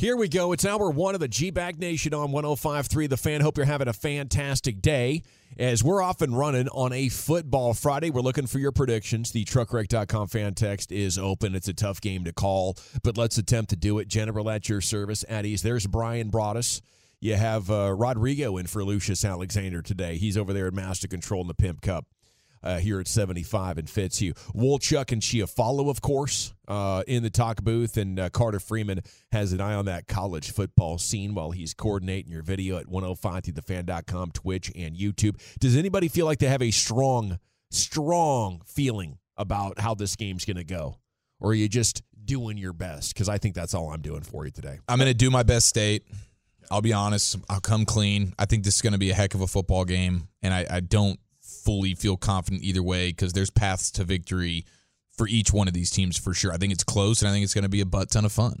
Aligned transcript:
Here 0.00 0.16
we 0.16 0.30
go. 0.30 0.52
It's 0.52 0.64
hour 0.64 0.90
one 0.90 1.12
of 1.12 1.20
the 1.20 1.28
G 1.28 1.50
Bag 1.50 1.78
Nation 1.78 2.14
on 2.14 2.30
105.3 2.30 3.06
The 3.06 3.18
Fan. 3.18 3.42
Hope 3.42 3.58
you're 3.58 3.66
having 3.66 3.86
a 3.86 3.92
fantastic 3.92 4.80
day. 4.80 5.22
As 5.58 5.84
we're 5.84 6.00
off 6.00 6.22
and 6.22 6.38
running 6.38 6.68
on 6.68 6.94
a 6.94 7.10
football 7.10 7.74
Friday, 7.74 8.08
we're 8.08 8.22
looking 8.22 8.46
for 8.46 8.58
your 8.58 8.72
predictions. 8.72 9.30
The 9.30 9.44
truckwreck.com 9.44 10.28
fan 10.28 10.54
text 10.54 10.90
is 10.90 11.18
open. 11.18 11.54
It's 11.54 11.68
a 11.68 11.74
tough 11.74 12.00
game 12.00 12.24
to 12.24 12.32
call, 12.32 12.78
but 13.02 13.18
let's 13.18 13.36
attempt 13.36 13.68
to 13.70 13.76
do 13.76 13.98
it. 13.98 14.08
General 14.08 14.48
at 14.48 14.70
your 14.70 14.80
service 14.80 15.22
at 15.28 15.44
ease. 15.44 15.60
There's 15.60 15.86
Brian 15.86 16.30
Broaddus. 16.30 16.80
You 17.20 17.34
have 17.34 17.70
uh, 17.70 17.94
Rodrigo 17.94 18.56
in 18.56 18.68
for 18.68 18.82
Lucius 18.82 19.22
Alexander 19.22 19.82
today. 19.82 20.16
He's 20.16 20.38
over 20.38 20.54
there 20.54 20.68
at 20.68 20.72
Master 20.72 21.08
Control 21.08 21.42
in 21.42 21.46
the 21.46 21.52
Pimp 21.52 21.82
Cup 21.82 22.06
uh, 22.62 22.78
here 22.78 23.00
at 23.00 23.08
75 23.08 23.78
and 23.78 23.88
Fitzhugh. 23.88 24.32
Woolchuck 24.54 25.12
and 25.12 25.22
Chiafalo, 25.22 25.88
of 25.88 26.00
course, 26.00 26.54
uh, 26.68 27.02
in 27.06 27.22
the 27.22 27.30
talk 27.30 27.62
booth, 27.62 27.96
and 27.96 28.18
uh, 28.18 28.30
Carter 28.30 28.60
Freeman 28.60 29.00
has 29.32 29.52
an 29.52 29.60
eye 29.60 29.74
on 29.74 29.86
that 29.86 30.08
college 30.08 30.52
football 30.52 30.98
scene 30.98 31.34
while 31.34 31.50
he's 31.50 31.74
coordinating 31.74 32.30
your 32.30 32.42
video 32.42 32.78
at 32.78 32.86
105thefan.com, 32.86 34.32
Twitch, 34.32 34.70
and 34.76 34.96
YouTube. 34.96 35.40
Does 35.58 35.76
anybody 35.76 36.08
feel 36.08 36.26
like 36.26 36.38
they 36.38 36.48
have 36.48 36.62
a 36.62 36.70
strong, 36.70 37.38
strong 37.70 38.62
feeling 38.66 39.18
about 39.36 39.78
how 39.78 39.94
this 39.94 40.16
game's 40.16 40.44
going 40.44 40.56
to 40.56 40.64
go? 40.64 40.98
Or 41.40 41.50
are 41.50 41.54
you 41.54 41.68
just 41.68 42.02
doing 42.24 42.58
your 42.58 42.74
best? 42.74 43.14
Because 43.14 43.28
I 43.28 43.38
think 43.38 43.54
that's 43.54 43.72
all 43.72 43.90
I'm 43.90 44.02
doing 44.02 44.20
for 44.20 44.44
you 44.44 44.50
today. 44.50 44.78
I'm 44.86 44.98
going 44.98 45.10
to 45.10 45.14
do 45.14 45.30
my 45.30 45.42
best 45.42 45.66
state. 45.66 46.04
I'll 46.70 46.82
be 46.82 46.92
honest. 46.92 47.36
I'll 47.48 47.60
come 47.60 47.84
clean. 47.84 48.34
I 48.38 48.44
think 48.44 48.64
this 48.64 48.76
is 48.76 48.82
going 48.82 48.92
to 48.92 48.98
be 48.98 49.10
a 49.10 49.14
heck 49.14 49.34
of 49.34 49.40
a 49.40 49.46
football 49.46 49.84
game, 49.84 50.28
and 50.42 50.54
I, 50.54 50.66
I 50.70 50.80
don't 50.80 51.18
fully 51.64 51.94
feel 51.94 52.16
confident 52.16 52.62
either 52.62 52.82
way 52.82 53.08
because 53.10 53.32
there's 53.32 53.50
paths 53.50 53.90
to 53.92 54.04
victory 54.04 54.64
for 55.16 55.28
each 55.28 55.52
one 55.52 55.68
of 55.68 55.74
these 55.74 55.90
teams 55.90 56.16
for 56.18 56.32
sure. 56.34 56.52
I 56.52 56.56
think 56.56 56.72
it's 56.72 56.84
close, 56.84 57.20
and 57.22 57.28
I 57.28 57.32
think 57.32 57.44
it's 57.44 57.54
going 57.54 57.62
to 57.64 57.68
be 57.68 57.80
a 57.82 57.86
butt 57.86 58.10
ton 58.10 58.24
of 58.24 58.32
fun. 58.32 58.60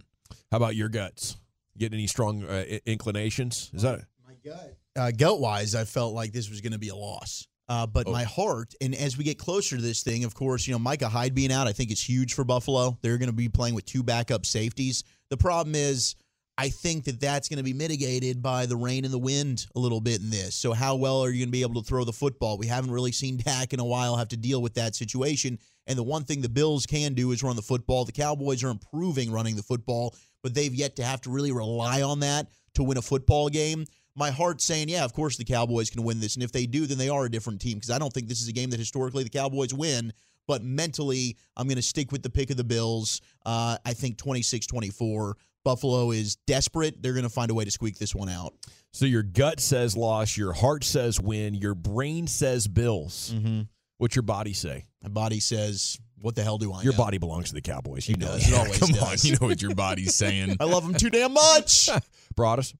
How 0.50 0.56
about 0.58 0.76
your 0.76 0.88
guts? 0.88 1.36
Getting 1.78 1.98
any 1.98 2.06
strong 2.06 2.44
uh, 2.44 2.64
inclinations? 2.86 3.70
Is 3.72 3.82
that 3.82 4.00
my 4.26 4.34
gut. 4.44 4.76
Uh, 4.96 5.10
gut 5.12 5.40
wise, 5.40 5.74
I 5.74 5.84
felt 5.84 6.14
like 6.14 6.32
this 6.32 6.50
was 6.50 6.60
going 6.60 6.72
to 6.72 6.78
be 6.78 6.88
a 6.88 6.96
loss. 6.96 7.46
Uh, 7.68 7.86
but 7.86 8.08
Oh. 8.08 8.12
my 8.12 8.24
heart, 8.24 8.74
and 8.80 8.94
as 8.96 9.16
we 9.16 9.22
get 9.22 9.38
closer 9.38 9.76
to 9.76 9.82
this 9.82 10.02
thing, 10.02 10.24
of 10.24 10.34
course, 10.34 10.66
you 10.66 10.72
know, 10.72 10.78
Micah 10.80 11.08
Hyde 11.08 11.34
being 11.34 11.52
out, 11.52 11.68
I 11.68 11.72
think 11.72 11.92
it's 11.92 12.06
huge 12.06 12.34
for 12.34 12.42
Buffalo. 12.44 12.98
They're 13.00 13.16
going 13.16 13.30
to 13.30 13.32
be 13.36 13.48
playing 13.48 13.74
with 13.76 13.86
two 13.86 14.02
backup 14.02 14.44
safeties. 14.44 15.04
The 15.30 15.36
problem 15.36 15.76
is, 15.76 16.16
I 16.60 16.68
think 16.68 17.04
that 17.04 17.18
that's 17.18 17.48
going 17.48 17.56
to 17.56 17.62
be 17.62 17.72
mitigated 17.72 18.42
by 18.42 18.66
the 18.66 18.76
rain 18.76 19.06
and 19.06 19.14
the 19.14 19.18
wind 19.18 19.66
a 19.74 19.78
little 19.78 20.02
bit 20.02 20.20
in 20.20 20.28
this. 20.28 20.54
So, 20.54 20.74
how 20.74 20.94
well 20.94 21.24
are 21.24 21.30
you 21.30 21.38
going 21.38 21.48
to 21.48 21.52
be 21.52 21.62
able 21.62 21.80
to 21.80 21.88
throw 21.88 22.04
the 22.04 22.12
football? 22.12 22.58
We 22.58 22.66
haven't 22.66 22.90
really 22.90 23.12
seen 23.12 23.36
Dak 23.44 23.72
in 23.72 23.80
a 23.80 23.84
while 23.84 24.14
have 24.16 24.28
to 24.28 24.36
deal 24.36 24.60
with 24.60 24.74
that 24.74 24.94
situation. 24.94 25.58
And 25.86 25.98
the 25.98 26.02
one 26.02 26.24
thing 26.24 26.42
the 26.42 26.50
Bills 26.50 26.84
can 26.84 27.14
do 27.14 27.32
is 27.32 27.42
run 27.42 27.56
the 27.56 27.62
football. 27.62 28.04
The 28.04 28.12
Cowboys 28.12 28.62
are 28.62 28.68
improving 28.68 29.32
running 29.32 29.56
the 29.56 29.62
football, 29.62 30.14
but 30.42 30.52
they've 30.52 30.74
yet 30.74 30.96
to 30.96 31.02
have 31.02 31.22
to 31.22 31.30
really 31.30 31.50
rely 31.50 32.02
on 32.02 32.20
that 32.20 32.48
to 32.74 32.82
win 32.82 32.98
a 32.98 33.02
football 33.02 33.48
game. 33.48 33.86
My 34.14 34.30
heart's 34.30 34.64
saying, 34.64 34.90
yeah, 34.90 35.06
of 35.06 35.14
course 35.14 35.38
the 35.38 35.46
Cowboys 35.46 35.88
can 35.88 36.02
win 36.02 36.20
this. 36.20 36.34
And 36.34 36.42
if 36.42 36.52
they 36.52 36.66
do, 36.66 36.84
then 36.84 36.98
they 36.98 37.08
are 37.08 37.24
a 37.24 37.30
different 37.30 37.62
team 37.62 37.78
because 37.78 37.90
I 37.90 37.98
don't 37.98 38.12
think 38.12 38.28
this 38.28 38.42
is 38.42 38.48
a 38.48 38.52
game 38.52 38.68
that 38.68 38.78
historically 38.78 39.24
the 39.24 39.30
Cowboys 39.30 39.72
win. 39.72 40.12
But 40.46 40.62
mentally, 40.62 41.38
I'm 41.56 41.68
going 41.68 41.76
to 41.76 41.82
stick 41.82 42.12
with 42.12 42.22
the 42.22 42.28
pick 42.28 42.50
of 42.50 42.58
the 42.58 42.64
Bills. 42.64 43.22
Uh, 43.46 43.78
I 43.86 43.94
think 43.94 44.18
26 44.18 44.66
24. 44.66 45.36
Buffalo 45.64 46.10
is 46.10 46.36
desperate. 46.46 47.02
They're 47.02 47.12
going 47.12 47.24
to 47.24 47.28
find 47.30 47.50
a 47.50 47.54
way 47.54 47.64
to 47.64 47.70
squeak 47.70 47.98
this 47.98 48.14
one 48.14 48.28
out. 48.28 48.54
So 48.92 49.06
your 49.06 49.22
gut 49.22 49.60
says 49.60 49.96
loss, 49.96 50.36
your 50.36 50.52
heart 50.52 50.84
says 50.84 51.20
win, 51.20 51.54
your 51.54 51.74
brain 51.74 52.26
says 52.26 52.66
Bills. 52.66 53.32
Mm-hmm. 53.34 53.62
What's 53.98 54.16
your 54.16 54.22
body 54.22 54.52
say? 54.54 54.86
My 55.02 55.10
body 55.10 55.40
says, 55.40 55.98
what 56.20 56.34
the 56.34 56.42
hell 56.42 56.58
do 56.58 56.72
I 56.72 56.82
Your 56.82 56.92
know? 56.92 56.98
body 56.98 57.18
belongs 57.18 57.48
to 57.48 57.54
the 57.54 57.60
Cowboys. 57.60 58.08
You 58.08 58.14
It 58.14 58.20
know 58.20 58.26
does. 58.28 58.46
It 58.48 58.50
that. 58.50 58.58
always 58.58 58.78
Come 58.78 58.90
on, 59.08 59.16
you 59.20 59.32
know 59.32 59.46
what 59.46 59.62
your 59.62 59.74
body's 59.74 60.14
saying. 60.14 60.56
I 60.60 60.64
love 60.64 60.82
them 60.82 60.94
too 60.94 61.10
damn 61.10 61.34
much. 61.34 61.88
Broaddus. 62.36 62.74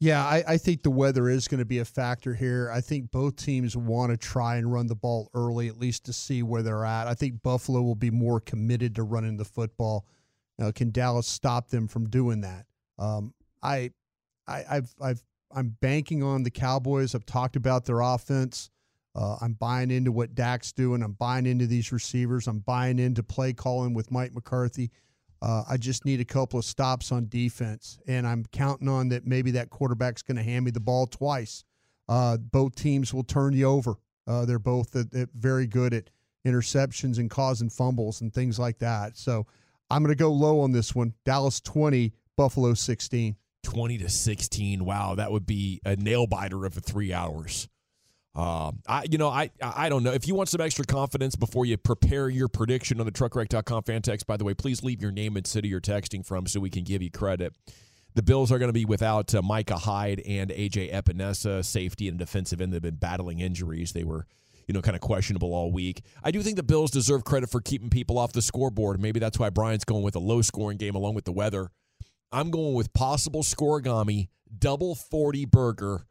Yeah, 0.00 0.22
I, 0.24 0.44
I 0.46 0.56
think 0.58 0.82
the 0.82 0.90
weather 0.90 1.28
is 1.30 1.48
going 1.48 1.60
to 1.60 1.64
be 1.64 1.78
a 1.78 1.84
factor 1.84 2.34
here. 2.34 2.70
I 2.70 2.80
think 2.80 3.10
both 3.10 3.36
teams 3.36 3.76
want 3.76 4.10
to 4.10 4.16
try 4.18 4.56
and 4.56 4.70
run 4.70 4.86
the 4.86 4.96
ball 4.96 5.30
early, 5.34 5.68
at 5.68 5.78
least 5.78 6.04
to 6.06 6.12
see 6.12 6.42
where 6.42 6.62
they're 6.62 6.84
at. 6.84 7.06
I 7.06 7.14
think 7.14 7.42
Buffalo 7.42 7.80
will 7.80 7.94
be 7.94 8.10
more 8.10 8.40
committed 8.40 8.96
to 8.96 9.02
running 9.04 9.36
the 9.36 9.44
football. 9.44 10.04
Now, 10.58 10.70
can 10.70 10.90
Dallas 10.90 11.26
stop 11.26 11.68
them 11.68 11.88
from 11.88 12.08
doing 12.08 12.42
that? 12.42 12.66
Um, 12.98 13.34
I, 13.62 13.90
I, 14.46 14.64
I've, 14.70 14.94
I've, 15.00 15.22
I'm 15.54 15.76
banking 15.80 16.22
on 16.22 16.42
the 16.42 16.50
Cowboys. 16.50 17.14
I've 17.14 17.26
talked 17.26 17.56
about 17.56 17.84
their 17.84 18.00
offense. 18.00 18.70
Uh, 19.16 19.36
I'm 19.40 19.54
buying 19.54 19.90
into 19.90 20.10
what 20.10 20.34
Dak's 20.34 20.72
doing. 20.72 21.02
I'm 21.02 21.12
buying 21.12 21.46
into 21.46 21.66
these 21.66 21.92
receivers. 21.92 22.48
I'm 22.48 22.58
buying 22.58 22.98
into 22.98 23.22
play 23.22 23.52
calling 23.52 23.94
with 23.94 24.10
Mike 24.10 24.34
McCarthy. 24.34 24.90
Uh, 25.40 25.62
I 25.68 25.76
just 25.76 26.04
need 26.04 26.20
a 26.20 26.24
couple 26.24 26.58
of 26.58 26.64
stops 26.64 27.12
on 27.12 27.28
defense, 27.28 27.98
and 28.08 28.26
I'm 28.26 28.44
counting 28.50 28.88
on 28.88 29.10
that. 29.10 29.26
Maybe 29.26 29.50
that 29.52 29.70
quarterback's 29.70 30.22
going 30.22 30.36
to 30.38 30.42
hand 30.42 30.64
me 30.64 30.70
the 30.70 30.80
ball 30.80 31.06
twice. 31.06 31.64
Uh, 32.08 32.38
both 32.38 32.74
teams 32.74 33.12
will 33.12 33.24
turn 33.24 33.52
you 33.52 33.66
over. 33.66 33.96
Uh, 34.26 34.46
they're 34.46 34.58
both 34.58 34.96
very 35.34 35.66
good 35.66 35.92
at 35.94 36.10
interceptions 36.46 37.18
and 37.18 37.30
causing 37.30 37.70
fumbles 37.70 38.20
and 38.20 38.32
things 38.32 38.58
like 38.58 38.78
that. 38.78 39.16
So 39.16 39.46
I'm 39.94 40.02
going 40.02 40.10
to 40.10 40.20
go 40.20 40.32
low 40.32 40.58
on 40.58 40.72
this 40.72 40.92
one. 40.92 41.14
Dallas 41.24 41.60
20, 41.60 42.12
Buffalo 42.36 42.74
16. 42.74 43.36
20 43.62 43.98
to 43.98 44.08
16. 44.08 44.84
Wow, 44.84 45.14
that 45.14 45.30
would 45.30 45.46
be 45.46 45.80
a 45.84 45.94
nail 45.94 46.26
biter 46.26 46.66
of 46.66 46.74
three 46.74 47.12
hours. 47.12 47.68
Um, 48.34 48.80
I, 48.88 49.04
you 49.08 49.18
know, 49.18 49.28
I, 49.28 49.52
I 49.62 49.88
don't 49.88 50.02
know. 50.02 50.10
If 50.10 50.26
you 50.26 50.34
want 50.34 50.48
some 50.48 50.60
extra 50.60 50.84
confidence 50.84 51.36
before 51.36 51.64
you 51.64 51.76
prepare 51.76 52.28
your 52.28 52.48
prediction 52.48 52.98
on 52.98 53.06
the 53.06 53.12
truckwreck.com 53.12 53.84
fan 53.84 54.02
text, 54.02 54.26
by 54.26 54.36
the 54.36 54.42
way, 54.42 54.52
please 54.52 54.82
leave 54.82 55.00
your 55.00 55.12
name 55.12 55.36
and 55.36 55.46
city 55.46 55.68
you're 55.68 55.80
texting 55.80 56.26
from 56.26 56.48
so 56.48 56.58
we 56.58 56.70
can 56.70 56.82
give 56.82 57.00
you 57.00 57.12
credit. 57.12 57.54
The 58.14 58.22
Bills 58.24 58.50
are 58.50 58.58
going 58.58 58.70
to 58.70 58.72
be 58.72 58.84
without 58.84 59.32
uh, 59.32 59.42
Micah 59.42 59.78
Hyde 59.78 60.20
and 60.26 60.50
AJ 60.50 60.92
Epenesa, 60.92 61.64
safety 61.64 62.08
and 62.08 62.18
defensive 62.18 62.60
end. 62.60 62.72
They've 62.72 62.82
been 62.82 62.96
battling 62.96 63.38
injuries. 63.38 63.92
They 63.92 64.02
were, 64.02 64.26
you 64.66 64.74
know, 64.74 64.80
kind 64.82 64.94
of 64.94 65.00
questionable 65.00 65.54
all 65.54 65.70
week. 65.72 66.02
I 66.22 66.30
do 66.30 66.42
think 66.42 66.56
the 66.56 66.62
Bills 66.62 66.90
deserve 66.90 67.24
credit 67.24 67.50
for 67.50 67.60
keeping 67.60 67.90
people 67.90 68.18
off 68.18 68.32
the 68.32 68.42
scoreboard. 68.42 69.00
Maybe 69.00 69.20
that's 69.20 69.38
why 69.38 69.50
Brian's 69.50 69.84
going 69.84 70.02
with 70.02 70.16
a 70.16 70.20
low 70.20 70.42
scoring 70.42 70.76
game 70.78 70.94
along 70.94 71.14
with 71.14 71.24
the 71.24 71.32
weather. 71.32 71.70
I'm 72.32 72.50
going 72.50 72.74
with 72.74 72.92
possible 72.92 73.42
scorigami, 73.42 74.28
double 74.58 74.94
40 74.94 75.44
burger, 75.46 76.06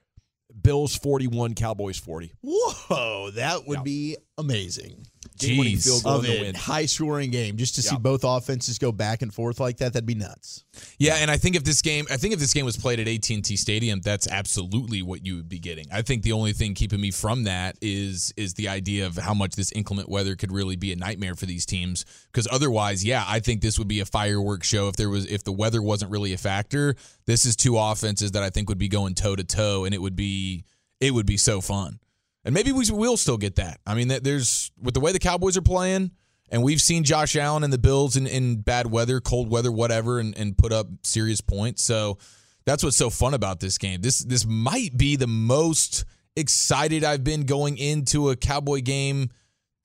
Bills 0.62 0.96
41, 0.96 1.56
Cowboys 1.56 1.97
40. 1.97 2.31
Whoa, 2.42 3.31
that 3.31 3.68
would 3.68 3.80
Yeah. 3.80 3.84
be 3.84 4.18
amazing. 4.38 5.05
Jeez. 5.38 6.05
Of 6.05 6.25
it, 6.25 6.41
win. 6.41 6.55
high 6.55 6.85
scoring 6.85 7.31
game, 7.31 7.57
just 7.57 7.75
to 7.75 7.81
see 7.81 7.97
both 7.97 8.23
offenses 8.23 8.77
go 8.77 8.91
back 8.91 9.21
and 9.21 9.33
forth 9.33 9.59
like 9.59 9.77
that, 9.77 9.94
that'd 9.94 10.05
be 10.05 10.16
nuts. 10.16 10.63
Yeah, 11.00 11.15
and 11.15 11.31
I 11.31 11.38
think 11.38 11.56
if 11.56 11.63
this 11.63 11.81
game, 11.81 12.06
I 12.12 12.18
think 12.18 12.33
if 12.33 12.39
this 12.39 12.53
game 12.53 12.65
was 12.65 12.77
played 12.77 13.00
at 13.00 13.07
AT&T 13.07 13.56
Stadium, 13.56 14.00
that's 14.01 14.27
absolutely 14.27 15.01
what 15.01 15.25
you 15.25 15.35
would 15.35 15.50
be 15.50 15.59
getting. 15.59 15.85
I 15.91 16.01
think 16.01 16.24
the 16.24 16.33
only 16.33 16.53
thing 16.53 16.74
keeping 16.75 17.01
me 17.01 17.12
from 17.12 17.44
that 17.44 17.77
is 17.81 18.33
is 18.38 18.53
the 18.53 18.68
idea 18.68 19.07
of 19.07 19.18
how 19.18 19.33
much 19.33 19.56
this 19.56 19.71
inclement 19.71 20.07
weather 20.07 20.36
could 20.36 20.51
really 20.51 20.75
be 20.75 20.94
a 20.94 20.95
nightmare 20.95 21.36
for 21.36 21.45
these 21.45 21.65
teams. 21.65 22.06
Because 22.31 22.47
otherwise, 22.51 23.03
yeah, 23.03 23.25
I 23.27 23.39
think 23.39 23.62
this 23.62 23.79
would 23.79 23.88
be 23.88 24.01
a 24.01 24.06
fireworks 24.06 24.68
show 24.68 24.88
if 24.88 24.95
there 24.95 25.09
was 25.09 25.25
if 25.25 25.44
the 25.44 25.51
weather 25.51 25.81
wasn't 25.81 26.12
really 26.12 26.33
a 26.33 26.38
factor. 26.38 26.95
This 27.25 27.45
is 27.45 27.56
two 27.56 27.77
offenses 27.77 28.31
that 28.31 28.44
I 28.44 28.50
think 28.50 28.69
would 28.69 28.77
be 28.77 28.89
going 28.89 29.15
toe 29.15 29.36
to 29.36 29.44
toe, 29.44 29.86
and 29.86 29.95
it 29.95 30.01
would 30.01 30.15
be 30.15 30.65
it 31.00 31.12
would 31.12 31.25
be 31.25 31.38
so 31.38 31.59
fun. 31.59 32.00
And 32.45 32.54
maybe 32.54 32.72
we 32.72 32.86
will 32.92 33.18
still 33.18 33.38
get 33.38 33.56
that. 33.56 33.80
I 33.86 33.95
mean, 33.95 34.10
there's 34.10 34.72
with 34.81 34.94
the 34.94 35.00
way 35.00 35.12
the 35.12 35.19
Cowboys 35.19 35.56
are 35.56 35.62
playing, 35.62 36.12
and 36.50 36.62
we've 36.62 36.81
seen 36.81 37.04
Josh 37.04 37.36
Allen 37.36 37.63
and 37.63 37.72
the 37.72 37.78
Bills 37.78 38.18
in, 38.18 38.28
in 38.28 38.57
bad 38.62 38.92
weather, 38.92 39.22
cold 39.22 39.50
weather, 39.50 39.72
whatever, 39.72 40.19
and, 40.19 40.38
and 40.38 40.57
put 40.57 40.74
up 40.74 40.88
serious 41.04 41.42
points. 41.42 41.84
So 41.84 42.18
that's 42.66 42.84
what's 42.84 42.98
so 42.98 43.10
fun 43.10 43.34
about 43.34 43.60
this 43.60 43.78
game. 43.78 44.01
This 44.01 44.19
this 44.19 44.45
might 44.45 44.98
be 44.98 45.16
the 45.16 45.28
most 45.28 46.06
excited 46.36 47.04
I've 47.04 47.24
been 47.24 47.45
going 47.45 47.78
into 47.78 48.30
a 48.30 48.36
Cowboy 48.36 48.81
game 48.81 49.30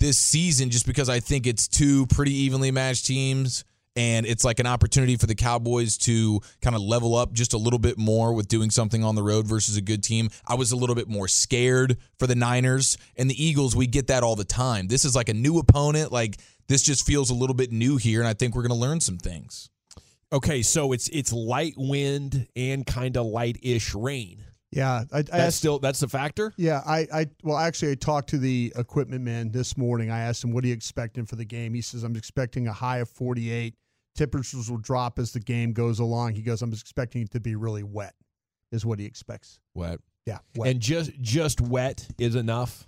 this 0.00 0.18
season, 0.18 0.70
just 0.70 0.86
because 0.86 1.08
I 1.08 1.20
think 1.20 1.46
it's 1.46 1.68
two 1.68 2.06
pretty 2.06 2.32
evenly 2.32 2.70
matched 2.70 3.06
teams, 3.06 3.64
and 3.98 4.26
it's 4.26 4.44
like 4.44 4.60
an 4.60 4.66
opportunity 4.66 5.16
for 5.16 5.26
the 5.26 5.34
Cowboys 5.34 5.98
to 5.98 6.40
kind 6.62 6.76
of 6.76 6.82
level 6.82 7.16
up 7.16 7.32
just 7.32 7.52
a 7.52 7.58
little 7.58 7.80
bit 7.80 7.98
more 7.98 8.32
with 8.32 8.46
doing 8.46 8.70
something 8.70 9.02
on 9.02 9.16
the 9.16 9.24
road 9.24 9.44
versus 9.44 9.76
a 9.76 9.80
good 9.80 10.04
team. 10.04 10.30
I 10.46 10.54
was 10.54 10.70
a 10.70 10.76
little 10.76 10.94
bit 10.94 11.08
more 11.08 11.26
scared 11.26 11.96
for 12.16 12.28
the 12.28 12.36
Niners 12.36 12.96
and 13.16 13.28
the 13.28 13.44
Eagles. 13.44 13.74
We 13.74 13.88
get 13.88 14.06
that 14.06 14.22
all 14.22 14.36
the 14.36 14.44
time. 14.44 14.86
This 14.86 15.04
is 15.04 15.16
like 15.16 15.28
a 15.28 15.34
new 15.34 15.58
opponent. 15.58 16.12
Like 16.12 16.36
this 16.68 16.84
just 16.84 17.04
feels 17.04 17.30
a 17.30 17.34
little 17.34 17.56
bit 17.56 17.72
new 17.72 17.96
here, 17.96 18.20
and 18.20 18.28
I 18.28 18.34
think 18.34 18.54
we're 18.54 18.62
going 18.62 18.78
to 18.78 18.86
learn 18.86 19.00
some 19.00 19.18
things. 19.18 19.68
Okay, 20.32 20.62
so 20.62 20.92
it's 20.92 21.08
it's 21.08 21.32
light 21.32 21.74
wind 21.76 22.46
and 22.54 22.86
kind 22.86 23.16
of 23.16 23.26
light-ish 23.26 23.96
rain. 23.96 24.44
Yeah, 24.70 25.04
I, 25.12 25.18
I 25.18 25.22
That's 25.22 25.32
asked, 25.32 25.56
still 25.56 25.80
that's 25.80 25.98
the 25.98 26.08
factor. 26.08 26.52
Yeah, 26.56 26.82
I, 26.86 27.08
I 27.12 27.26
well 27.42 27.56
actually 27.56 27.92
I 27.92 27.94
talked 27.96 28.28
to 28.30 28.38
the 28.38 28.72
equipment 28.76 29.24
man 29.24 29.50
this 29.50 29.76
morning. 29.76 30.10
I 30.10 30.20
asked 30.20 30.44
him 30.44 30.52
what 30.52 30.62
are 30.62 30.68
you 30.68 30.74
expecting 30.74 31.24
for 31.24 31.34
the 31.34 31.44
game. 31.44 31.74
He 31.74 31.80
says 31.80 32.04
I'm 32.04 32.14
expecting 32.14 32.68
a 32.68 32.72
high 32.72 32.98
of 32.98 33.08
48. 33.08 33.74
Temperatures 34.18 34.68
will 34.70 34.78
drop 34.78 35.18
as 35.18 35.32
the 35.32 35.40
game 35.40 35.72
goes 35.72 36.00
along. 36.00 36.34
He 36.34 36.42
goes 36.42 36.60
I'm 36.60 36.72
expecting 36.72 37.22
it 37.22 37.30
to 37.30 37.40
be 37.40 37.54
really 37.54 37.84
wet, 37.84 38.14
is 38.72 38.84
what 38.84 38.98
he 38.98 39.04
expects. 39.06 39.60
Wet 39.74 40.00
Yeah, 40.26 40.38
wet. 40.56 40.70
and 40.70 40.80
just 40.80 41.12
just 41.20 41.60
wet 41.60 42.06
is 42.18 42.34
enough 42.34 42.86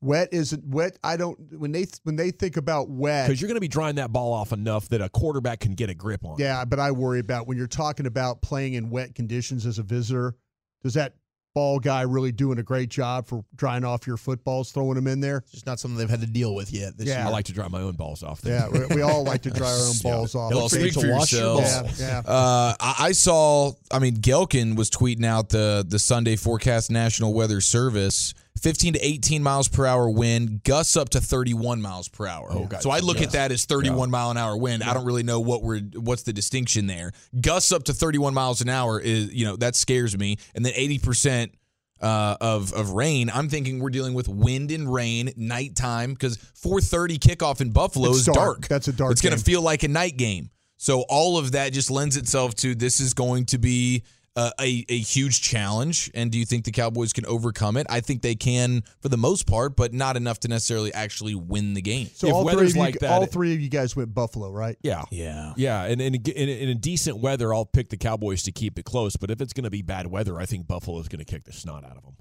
wet 0.00 0.28
isn't 0.32 0.66
wet. 0.66 0.98
I 1.02 1.16
don't 1.16 1.38
when 1.58 1.72
they 1.72 1.86
when 2.02 2.16
they 2.16 2.30
think 2.30 2.56
about 2.56 2.90
wet. 2.90 3.26
because 3.28 3.40
you're 3.40 3.48
going 3.48 3.56
to 3.56 3.60
be 3.60 3.68
drying 3.68 3.96
that 3.96 4.12
ball 4.12 4.32
off 4.32 4.52
enough 4.52 4.88
that 4.90 5.00
a 5.00 5.08
quarterback 5.08 5.60
can 5.60 5.74
get 5.74 5.88
a 5.90 5.94
grip 5.94 6.24
on. 6.24 6.34
it. 6.34 6.40
Yeah, 6.40 6.64
but 6.64 6.78
I 6.80 6.90
worry 6.90 7.20
about 7.20 7.46
when 7.46 7.56
you're 7.56 7.66
talking 7.66 8.06
about 8.06 8.42
playing 8.42 8.74
in 8.74 8.90
wet 8.90 9.14
conditions 9.14 9.64
as 9.66 9.78
a 9.78 9.82
visitor. 9.82 10.34
Does 10.82 10.94
that 10.94 11.14
ball 11.54 11.78
guy 11.78 12.02
really 12.02 12.32
doing 12.32 12.58
a 12.58 12.62
great 12.62 12.88
job 12.88 13.26
for 13.26 13.44
drying 13.54 13.84
off 13.84 14.06
your 14.06 14.16
footballs, 14.16 14.72
throwing 14.72 14.96
them 14.96 15.06
in 15.06 15.20
there? 15.20 15.38
It's 15.38 15.52
just 15.52 15.66
not 15.66 15.78
something 15.80 15.96
they've 15.96 16.10
had 16.10 16.20
to 16.20 16.26
deal 16.26 16.54
with 16.54 16.72
yet 16.72 16.98
this 16.98 17.06
Yeah. 17.06 17.18
year. 17.18 17.26
I 17.28 17.30
like 17.30 17.44
to 17.46 17.52
dry 17.52 17.68
my 17.68 17.80
own 17.80 17.94
balls 17.94 18.22
off. 18.22 18.40
Yeah, 18.44 18.68
we, 18.68 18.96
we 18.96 19.02
all 19.02 19.22
like 19.24 19.42
to 19.42 19.50
dry 19.50 19.68
our 19.70 19.86
own 19.88 19.94
balls 20.02 20.34
off. 20.34 20.52
Well, 20.52 20.68
speak 20.68 20.92
to 20.94 21.00
for 21.00 21.10
wash 21.12 21.32
your 21.32 21.54
yourselves. 21.56 22.00
Yeah, 22.00 22.22
yeah. 22.24 22.30
Uh, 22.30 22.74
I, 22.80 22.94
I 22.98 23.12
saw. 23.12 23.72
I 23.90 24.00
mean, 24.00 24.16
Gelkin 24.16 24.76
was 24.76 24.90
tweeting 24.90 25.24
out 25.24 25.48
the 25.50 25.84
the 25.88 25.98
Sunday 25.98 26.36
forecast 26.36 26.90
National 26.90 27.32
Weather 27.32 27.60
Service. 27.60 28.34
15 28.60 28.94
to 28.94 28.98
18 29.06 29.42
miles 29.42 29.68
per 29.68 29.84
hour 29.84 30.08
wind, 30.08 30.62
gusts 30.62 30.96
up 30.96 31.10
to 31.10 31.20
31 31.20 31.82
miles 31.82 32.08
per 32.08 32.26
hour. 32.26 32.48
Oh, 32.50 32.64
gotcha. 32.66 32.82
so 32.82 32.90
I 32.90 33.00
look 33.00 33.18
Yeah. 33.18 33.24
at 33.24 33.32
that 33.32 33.52
as 33.52 33.64
31 33.64 34.10
mile 34.10 34.30
an 34.30 34.36
hour 34.36 34.56
wind. 34.56 34.82
I 34.82 34.94
don't 34.94 35.04
really 35.04 35.22
know 35.24 35.40
what 35.40 35.62
we're 35.62 35.80
what's 35.80 36.22
the 36.22 36.32
distinction 36.32 36.86
there. 36.86 37.12
Gusts 37.40 37.72
up 37.72 37.84
to 37.84 37.92
31 37.92 38.32
miles 38.32 38.60
an 38.60 38.68
hour 38.68 39.00
is 39.00 39.32
you 39.34 39.44
know 39.44 39.56
that 39.56 39.74
scares 39.76 40.16
me. 40.16 40.38
And 40.54 40.64
then 40.64 40.72
80 40.76 40.98
percent 41.00 41.52
uh, 42.00 42.36
of 42.40 42.72
of 42.72 42.90
rain. 42.90 43.30
I'm 43.32 43.48
thinking 43.48 43.80
we're 43.80 43.90
dealing 43.90 44.14
with 44.14 44.28
wind 44.28 44.70
and 44.70 44.92
rain, 44.92 45.32
nighttime 45.36 46.12
because 46.12 46.36
4:30 46.38 47.18
kickoff 47.18 47.60
in 47.60 47.70
Buffalo 47.70 48.10
It's 48.10 48.20
is 48.20 48.26
dark. 48.26 48.36
dark. 48.36 48.68
That's 48.68 48.88
a 48.88 48.92
dark 48.92 49.12
It's 49.12 49.20
going 49.20 49.36
to 49.36 49.42
feel 49.42 49.62
like 49.62 49.82
a 49.82 49.88
night 49.88 50.16
game. 50.16 50.50
So 50.76 51.02
all 51.08 51.38
of 51.38 51.52
that 51.52 51.72
just 51.72 51.90
lends 51.90 52.16
itself 52.16 52.54
to 52.56 52.74
this 52.74 53.00
is 53.00 53.14
going 53.14 53.46
to 53.46 53.58
be 53.58 54.02
uh, 54.36 54.50
a 54.60 54.84
a 54.88 54.98
huge 54.98 55.40
challenge. 55.40 56.10
And 56.14 56.30
do 56.30 56.38
you 56.38 56.44
think 56.44 56.64
the 56.64 56.72
Cowboys 56.72 57.12
can 57.12 57.26
overcome 57.26 57.76
it? 57.76 57.86
I 57.88 58.00
think 58.00 58.22
they 58.22 58.34
can 58.34 58.82
for 59.00 59.08
the 59.08 59.16
most 59.16 59.46
part, 59.46 59.76
but 59.76 59.92
not 59.92 60.16
enough 60.16 60.40
to 60.40 60.48
necessarily 60.48 60.92
actually 60.92 61.34
win 61.34 61.74
the 61.74 61.82
game. 61.82 62.08
So 62.14 62.26
If 62.26 62.34
all 62.34 62.42
three 62.42 62.54
weather's 62.54 62.70
of 62.70 62.76
you, 62.76 62.82
like 62.82 62.98
that, 63.00 63.10
all 63.10 63.26
three 63.26 63.54
of 63.54 63.60
you 63.60 63.68
guys 63.68 63.94
went 63.94 64.14
Buffalo, 64.14 64.50
right? 64.50 64.76
Yeah. 64.82 65.04
Yeah. 65.10 65.52
Yeah, 65.56 65.84
and 65.84 66.00
in, 66.00 66.14
in, 66.14 66.48
in 66.48 66.68
a 66.68 66.74
decent 66.74 67.18
weather, 67.18 67.54
I'll 67.54 67.66
pick 67.66 67.90
the 67.90 67.96
Cowboys 67.96 68.42
to 68.44 68.52
keep 68.52 68.78
it 68.78 68.84
close. 68.84 69.16
But 69.16 69.30
if 69.30 69.40
it's 69.40 69.52
going 69.52 69.64
to 69.64 69.70
be 69.70 69.82
bad 69.82 70.06
weather, 70.06 70.38
I 70.38 70.46
think 70.46 70.66
Buffalo's 70.66 71.08
going 71.08 71.24
to 71.24 71.24
kick 71.24 71.44
the 71.44 71.52
snot 71.52 71.84
out 71.84 71.96
of 71.96 72.02
them. 72.02 72.16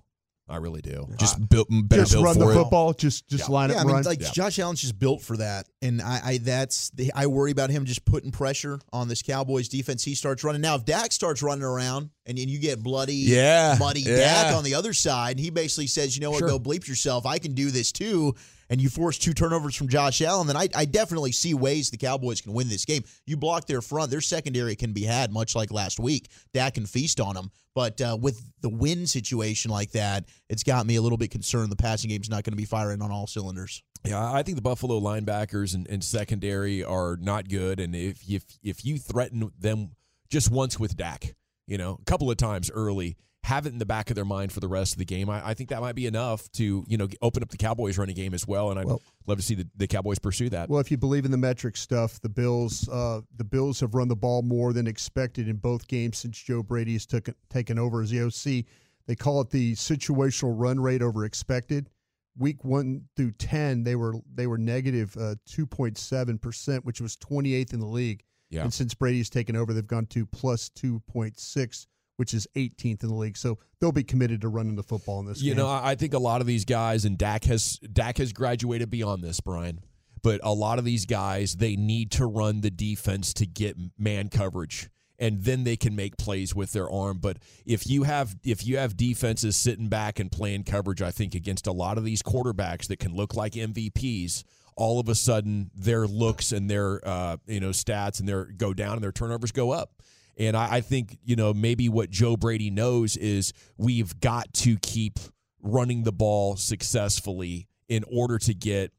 I 0.50 0.57
really 0.57 0.81
do. 0.81 1.07
Just 1.18 1.48
built 1.50 1.68
better 1.72 2.01
Just 2.01 2.13
built 2.13 2.25
run 2.25 2.34
for 2.36 2.40
the 2.45 2.50
it. 2.50 2.54
football. 2.54 2.94
Just 2.94 3.28
just 3.30 3.48
line 3.50 3.69
yeah, 3.69 3.78
up 3.78 3.81
I 3.81 3.86
mean, 3.86 3.94
run. 3.95 4.04
like 4.04 4.22
Yeah. 4.22 4.31
Josh 4.34 4.60
Allen's 4.60 4.81
just 4.81 5.00
built 5.00 5.22
for 5.22 5.38
that, 5.38 5.68
and 5.81 6.01
I, 6.01 6.22
I 6.24 6.38
that's 6.40 6.90
the, 6.90 7.12
I 7.16 7.28
worry 7.28 7.51
about 7.51 7.69
him 7.69 7.86
just 7.86 8.04
putting 8.04 8.31
pressure 8.31 8.78
on 8.92 9.07
this 9.07 9.22
Cowboys 9.22 9.69
defense. 9.69 10.04
He 10.04 10.16
starts 10.16 10.44
running 10.44 10.62
now. 10.62 10.75
If 10.75 10.84
Dak 10.86 11.13
starts 11.13 11.42
running 11.42 11.63
around 11.63 12.10
and, 12.25 12.38
and 12.38 12.50
you 12.50 12.60
get 12.60 12.84
bloody, 12.84 13.16
Yeah, 13.16 13.78
muddy 13.80 14.01
yeah. 14.01 14.18
Dak 14.18 14.56
on 14.56 14.66
the 14.66 14.75
other 14.75 14.92
side, 14.94 15.38
and 15.38 15.40
he 15.40 15.50
basically 15.50 15.88
says, 15.88 16.16
you 16.18 16.22
know 16.22 16.31
what, 16.31 16.40
Sure. 16.40 16.50
go 16.50 16.60
bleep 16.60 16.88
yourself. 16.89 17.25
I 17.25 17.39
can 17.39 17.54
do 17.54 17.72
this 17.72 17.92
too. 17.94 18.36
And 18.69 18.81
you 18.81 18.89
force 18.89 19.19
two 19.19 19.34
turnovers 19.34 19.75
from 19.75 19.88
Josh 19.88 20.19
Allen, 20.22 20.48
then 20.48 20.57
I, 20.57 20.68
I 20.74 20.86
definitely 20.86 21.31
see 21.31 21.54
ways 21.54 21.92
the 21.92 21.98
Cowboys 21.98 22.42
can 22.42 22.54
win 22.54 22.69
this 22.69 22.86
game. 22.86 23.04
You 23.28 23.38
block 23.38 23.68
their 23.68 23.81
front, 23.81 24.10
their 24.10 24.22
secondary 24.22 24.75
can 24.75 24.94
be 24.94 25.04
had, 25.04 25.31
much 25.31 25.56
like 25.56 25.72
last 25.72 26.00
week. 26.00 26.28
Dak 26.54 26.74
can 26.75 26.86
feast 26.88 27.19
on 27.19 27.36
them. 27.36 27.51
But 27.75 28.01
uh, 28.01 28.18
with 28.19 28.42
the 28.63 28.69
win 28.69 29.06
situation 29.06 29.69
like 29.69 29.92
that, 29.92 30.25
it's 30.50 30.63
got 30.63 30.88
me 30.88 30.95
a 30.95 31.01
little 31.01 31.18
bit 31.18 31.30
concerned 31.30 31.71
the 31.71 31.75
passing 31.75 32.10
game's 32.10 32.30
not 32.30 32.44
going 32.44 32.54
to 32.54 32.57
be 32.57 32.65
firing 32.65 33.01
on 33.01 33.12
all 33.12 33.27
cylinders. 33.27 33.83
Yeah, 34.06 34.31
I 34.31 34.42
think 34.42 34.56
the 34.56 34.62
Buffalo 34.63 35.00
linebackers 35.00 35.75
and, 35.75 35.88
and 35.88 36.04
secondary 36.04 36.83
are 36.83 37.18
not 37.21 37.48
good. 37.48 37.80
And 37.80 37.95
if 37.95 38.27
if 38.27 38.44
if 38.63 38.83
you 38.83 38.98
threaten 38.98 39.51
them 39.60 39.92
just 40.30 40.50
once 40.50 40.80
with 40.80 40.98
Dak, 40.98 41.36
you 41.68 41.77
know, 41.77 42.00
a 42.01 42.06
couple 42.06 42.31
of 42.31 42.38
times 42.38 42.71
early, 42.71 43.18
have 43.44 43.66
it 43.66 43.74
in 43.74 43.78
the 43.78 43.86
back 43.86 44.10
of 44.10 44.16
their 44.16 44.24
mind 44.25 44.51
for 44.54 44.60
the 44.62 44.68
rest 44.69 44.94
of 44.94 45.00
the 45.00 45.06
game. 45.06 45.30
I, 45.30 45.50
I 45.50 45.54
think 45.54 45.69
that 45.69 45.81
might 45.81 45.95
be 45.95 46.06
enough 46.07 46.50
to 46.54 46.86
you 46.88 46.98
know 46.98 47.07
open 47.22 47.44
up 47.44 47.50
the 47.50 47.57
Cowboys 47.57 47.98
running 47.98 48.16
game 48.16 48.34
as 48.34 48.48
well. 48.48 48.72
And 48.72 48.80
I'd 48.80 48.86
Well- 48.86 49.01
love 49.28 49.38
to 49.38 49.44
see 49.44 49.56
the, 49.56 49.68
the 49.75 49.88
Cowboys 49.88 50.19
pursue 50.19 50.50
that. 50.50 50.69
Well, 50.69 50.80
if 50.80 50.90
you 50.92 50.98
believe 50.98 51.25
in 51.25 51.31
the 51.31 51.38
metric 51.38 51.78
stuff, 51.78 52.19
the 52.22 52.30
Bills, 52.30 52.88
uh, 52.90 53.22
the 53.38 53.44
Bills 53.44 53.80
have 53.81 53.94
run 53.95 54.07
the 54.07 54.16
ball 54.16 54.42
more 54.42 54.74
than 54.74 54.88
expected 54.88 55.48
in 55.48 55.57
both 55.57 55.88
games 55.88 56.18
since 56.18 56.38
Joe 56.42 56.63
Brady 56.63 56.94
has 56.94 57.06
took, 57.06 57.30
taken 57.50 57.78
over 57.80 58.01
as 58.01 58.10
the 58.12 58.22
OC. 58.22 58.66
They 59.07 59.16
call 59.16 59.42
it 59.42 59.50
the 59.50 59.74
situational 59.74 60.54
run 60.57 60.80
rate 60.80 61.01
over 61.01 61.25
expected. 61.25 61.89
Week 62.38 62.63
one 62.63 63.04
through 63.16 63.31
ten, 63.34 63.84
they 63.84 63.96
were 63.96 64.16
they 64.34 64.48
were 64.48 64.57
negative 64.57 65.16
uh, 65.19 65.36
two 65.46 65.68
point 65.68 65.98
seven 65.98 66.38
percent, 66.39 66.84
which 66.84 67.00
was 67.01 67.16
twenty 67.18 67.54
eighth 67.54 67.74
in 67.74 67.80
the 67.80 67.86
league. 67.86 68.24
Yeah. 68.50 68.63
And 68.63 68.74
since 68.74 68.94
Brady's 68.94 69.30
taken 69.30 69.56
over, 69.56 69.72
they've 69.74 69.86
gone 69.86 70.06
to 70.07 70.25
plus 70.25 70.69
two 70.69 71.00
point 71.01 71.39
six, 71.39 71.86
which 72.18 72.33
is 72.33 72.48
18th 72.56 73.04
in 73.04 73.10
the 73.10 73.15
league. 73.15 73.38
So 73.38 73.57
they'll 73.80 73.92
be 73.92 74.04
committed 74.04 74.42
to 74.42 74.50
running 74.50 74.75
the 74.75 74.83
football 74.83 75.19
in 75.19 75.25
this 75.25 75.39
game. 75.39 75.50
You 75.50 75.56
game. 75.56 75.63
know, 75.63 75.69
I 75.69 75.92
I 75.92 75.95
think 75.95 76.13
a 76.13 76.19
lot 76.19 76.42
of 76.42 76.48
these 76.48 76.65
guys, 76.65 77.06
and 77.06 77.18
Dak 77.18 77.44
has 77.45 77.80
Dak 77.80 78.18
has 78.18 78.33
graduated 78.33 78.89
beyond 78.89 79.24
this, 79.24 79.39
Brian. 79.39 79.81
But 80.21 80.39
a 80.42 80.54
lot 80.54 80.80
of 80.80 80.86
these 80.86 81.06
guys, 81.06 81.57
they 81.57 81.75
need 81.75 82.12
to 82.12 82.25
run 82.25 82.62
the 82.62 82.71
defense 82.71 83.33
to 83.33 83.45
get 83.45 83.75
man 83.98 84.30
coverage, 84.30 84.89
and 85.19 85.44
then 85.44 85.65
they 85.65 85.75
can 85.75 85.95
make 85.95 86.15
plays 86.15 86.56
with 86.56 86.71
their 86.71 86.89
arm. 86.89 87.19
But 87.19 87.39
if 87.65 87.86
you 87.88 88.04
have 88.04 88.36
if 88.44 88.65
you 88.65 88.77
have 88.77 88.95
defenses 88.95 89.57
sitting 89.57 89.89
back 89.89 90.19
and 90.19 90.31
playing 90.31 90.63
coverage, 90.63 91.01
I 91.01 91.12
think 91.12 91.36
against 91.36 91.68
a 91.68 91.74
lot 91.74 91.98
of 91.98 92.06
these 92.06 92.24
quarterbacks 92.24 92.88
that 92.88 93.00
can 93.00 93.13
look 93.13 93.36
like 93.36 93.54
MVPs, 93.54 94.44
all 94.77 95.00
of 95.00 95.10
a 95.10 95.15
sudden 95.15 95.69
their 95.75 96.07
looks 96.07 96.51
and 96.51 96.69
their 96.69 97.06
uh, 97.07 97.38
you 97.45 97.60
know 97.60 97.69
stats 97.69 98.19
and 98.19 98.27
their 98.27 98.45
go 98.45 98.74
down 98.74 98.94
and 98.94 99.04
their 99.04 99.12
turnovers 99.12 99.51
go 99.51 99.71
up. 99.71 100.01
And 100.38 100.57
I, 100.57 100.75
I 100.75 100.81
think, 100.81 101.17
you 101.24 101.36
know, 101.36 101.53
maybe 101.53 101.89
what 101.89 102.10
Joe 102.10 102.36
Brady 102.38 102.69
knows 102.69 103.17
is 103.17 103.53
we've 103.77 104.19
got 104.19 104.53
to 104.55 104.77
keep 104.77 105.19
running 105.62 106.03
the 106.03 106.12
ball 106.12 106.55
successfully 106.55 107.67
in 107.88 108.03
order 108.12 108.38
to 108.39 108.53
get 108.53 108.91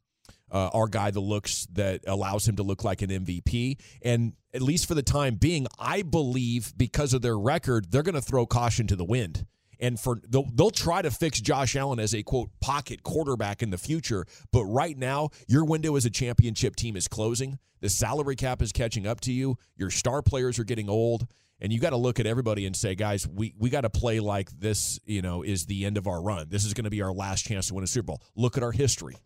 uh, 0.50 0.70
our 0.72 0.86
guy 0.86 1.10
the 1.10 1.20
looks 1.20 1.66
that 1.72 2.02
allows 2.06 2.46
him 2.46 2.56
to 2.56 2.62
look 2.62 2.84
like 2.84 3.02
an 3.02 3.10
MVP. 3.10 3.78
And 4.02 4.34
at 4.54 4.62
least 4.62 4.86
for 4.86 4.94
the 4.94 5.02
time 5.02 5.34
being, 5.34 5.66
I 5.78 6.02
believe 6.02 6.72
because 6.76 7.12
of 7.12 7.22
their 7.22 7.38
record, 7.38 7.90
they're 7.90 8.04
going 8.04 8.14
to 8.14 8.22
throw 8.22 8.46
caution 8.46 8.86
to 8.86 8.96
the 8.96 9.04
wind. 9.04 9.46
And 9.80 9.98
for 9.98 10.20
they'll, 10.28 10.48
they'll 10.52 10.70
try 10.70 11.02
to 11.02 11.10
fix 11.10 11.40
Josh 11.40 11.76
Allen 11.76 11.98
as 11.98 12.14
a 12.14 12.22
quote 12.22 12.50
pocket 12.60 13.02
quarterback 13.02 13.62
in 13.62 13.70
the 13.70 13.78
future, 13.78 14.26
but 14.52 14.64
right 14.64 14.96
now 14.96 15.30
your 15.46 15.64
window 15.64 15.96
as 15.96 16.04
a 16.04 16.10
championship 16.10 16.76
team 16.76 16.96
is 16.96 17.08
closing. 17.08 17.58
The 17.80 17.88
salary 17.88 18.36
cap 18.36 18.62
is 18.62 18.72
catching 18.72 19.06
up 19.06 19.20
to 19.22 19.32
you. 19.32 19.58
Your 19.76 19.90
star 19.90 20.22
players 20.22 20.58
are 20.58 20.64
getting 20.64 20.88
old, 20.88 21.26
and 21.60 21.72
you 21.72 21.80
got 21.80 21.90
to 21.90 21.96
look 21.96 22.18
at 22.18 22.26
everybody 22.26 22.66
and 22.66 22.74
say, 22.74 22.94
guys, 22.94 23.28
we 23.28 23.54
we 23.58 23.68
got 23.68 23.82
to 23.82 23.90
play 23.90 24.20
like 24.20 24.50
this. 24.58 24.98
You 25.04 25.22
know, 25.22 25.42
is 25.42 25.66
the 25.66 25.84
end 25.84 25.98
of 25.98 26.06
our 26.06 26.22
run. 26.22 26.48
This 26.48 26.64
is 26.64 26.72
going 26.72 26.84
to 26.84 26.90
be 26.90 27.02
our 27.02 27.12
last 27.12 27.44
chance 27.44 27.68
to 27.68 27.74
win 27.74 27.84
a 27.84 27.86
Super 27.86 28.06
Bowl. 28.06 28.22
Look 28.36 28.56
at 28.56 28.62
our 28.62 28.72
history. 28.72 29.16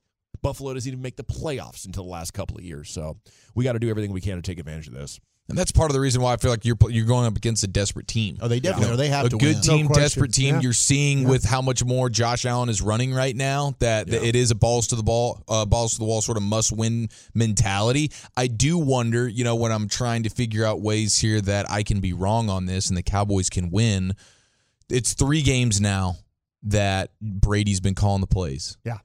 Buffalo 0.43 0.75
doesn't 0.75 0.89
even 0.89 1.03
make 1.03 1.17
the 1.17 1.25
playoffs 1.25 1.87
until 1.87 2.05
the 2.05 2.11
last 2.11 2.33
couple 2.33 2.57
of 2.57 2.65
years, 2.65 2.91
so 2.91 3.19
we 3.55 3.65
got 3.65 3.73
to 3.73 3.79
do 3.79 3.91
everything 3.91 4.13
we 4.13 4.21
can 4.21 4.37
to 4.37 4.43
take 4.43 4.59
advantage 4.59 4.89
of 4.89 4.95
this. 4.95 5.21
And 5.49 5.57
that's 5.57 5.73
part 5.73 5.91
of 5.91 5.95
the 5.95 6.01
reason 6.01 6.21
why 6.21 6.35
I 6.35 6.37
feel 6.37 6.51
like 6.51 6.67
you're 6.67 6.77
you're 6.91 7.07
going 7.07 7.25
up 7.27 7.35
against 7.35 7.65
a 7.65 7.67
desperate 7.67 8.07
team. 8.07 8.37
Oh, 8.41 8.49
they 8.49 8.61
definitely 8.61 8.93
are. 8.93 8.97
They 8.99 9.09
have 9.09 9.27
a 9.27 9.29
to 9.31 9.39
good 9.39 9.55
win. 9.55 9.63
team, 9.63 9.87
No 9.87 9.95
desperate 9.95 10.33
team. 10.33 10.57
Yeah. 10.57 10.61
You're 10.61 10.73
seeing 10.75 11.27
with 11.27 11.43
how 11.45 11.63
much 11.63 11.83
more 11.83 12.11
Josh 12.11 12.45
Allen 12.45 12.69
is 12.69 12.83
running 12.83 13.15
right 13.15 13.35
now 13.35 13.75
that, 13.79 14.09
that 14.09 14.23
it 14.23 14.37
is 14.37 14.51
a 14.51 14.55
balls 14.55 14.89
to 14.89 14.97
the 14.97 15.03
ball, 15.03 15.43
uh, 15.49 15.65
balls 15.65 15.93
to 15.93 15.99
the 16.01 16.05
wall 16.05 16.21
sort 16.21 16.37
of 16.37 16.43
must 16.43 16.71
win 16.71 17.09
mentality. 17.33 18.13
I 18.37 18.47
do 18.49 18.77
wonder, 18.77 19.27
you 19.27 19.43
know, 19.43 19.57
when 19.57 19.73
I'm 19.73 19.89
trying 19.89 20.25
to 20.25 20.29
figure 20.29 20.67
out 20.67 20.83
ways 20.83 21.19
here 21.19 21.41
that 21.41 21.71
I 21.71 21.83
can 21.83 22.01
be 22.01 22.13
wrong 22.13 22.51
on 22.51 22.67
this 22.67 22.89
and 22.89 22.97
the 22.97 23.03
Cowboys 23.03 23.49
can 23.49 23.71
win. 23.71 24.15
It's 24.91 25.15
three 25.15 25.41
games 25.41 25.81
now 25.81 26.17
that 26.65 27.11
Brady's 27.23 27.81
been 27.81 27.95
calling 27.95 28.21
the 28.21 28.27
plays. 28.27 28.77
Yeah. 28.85 28.99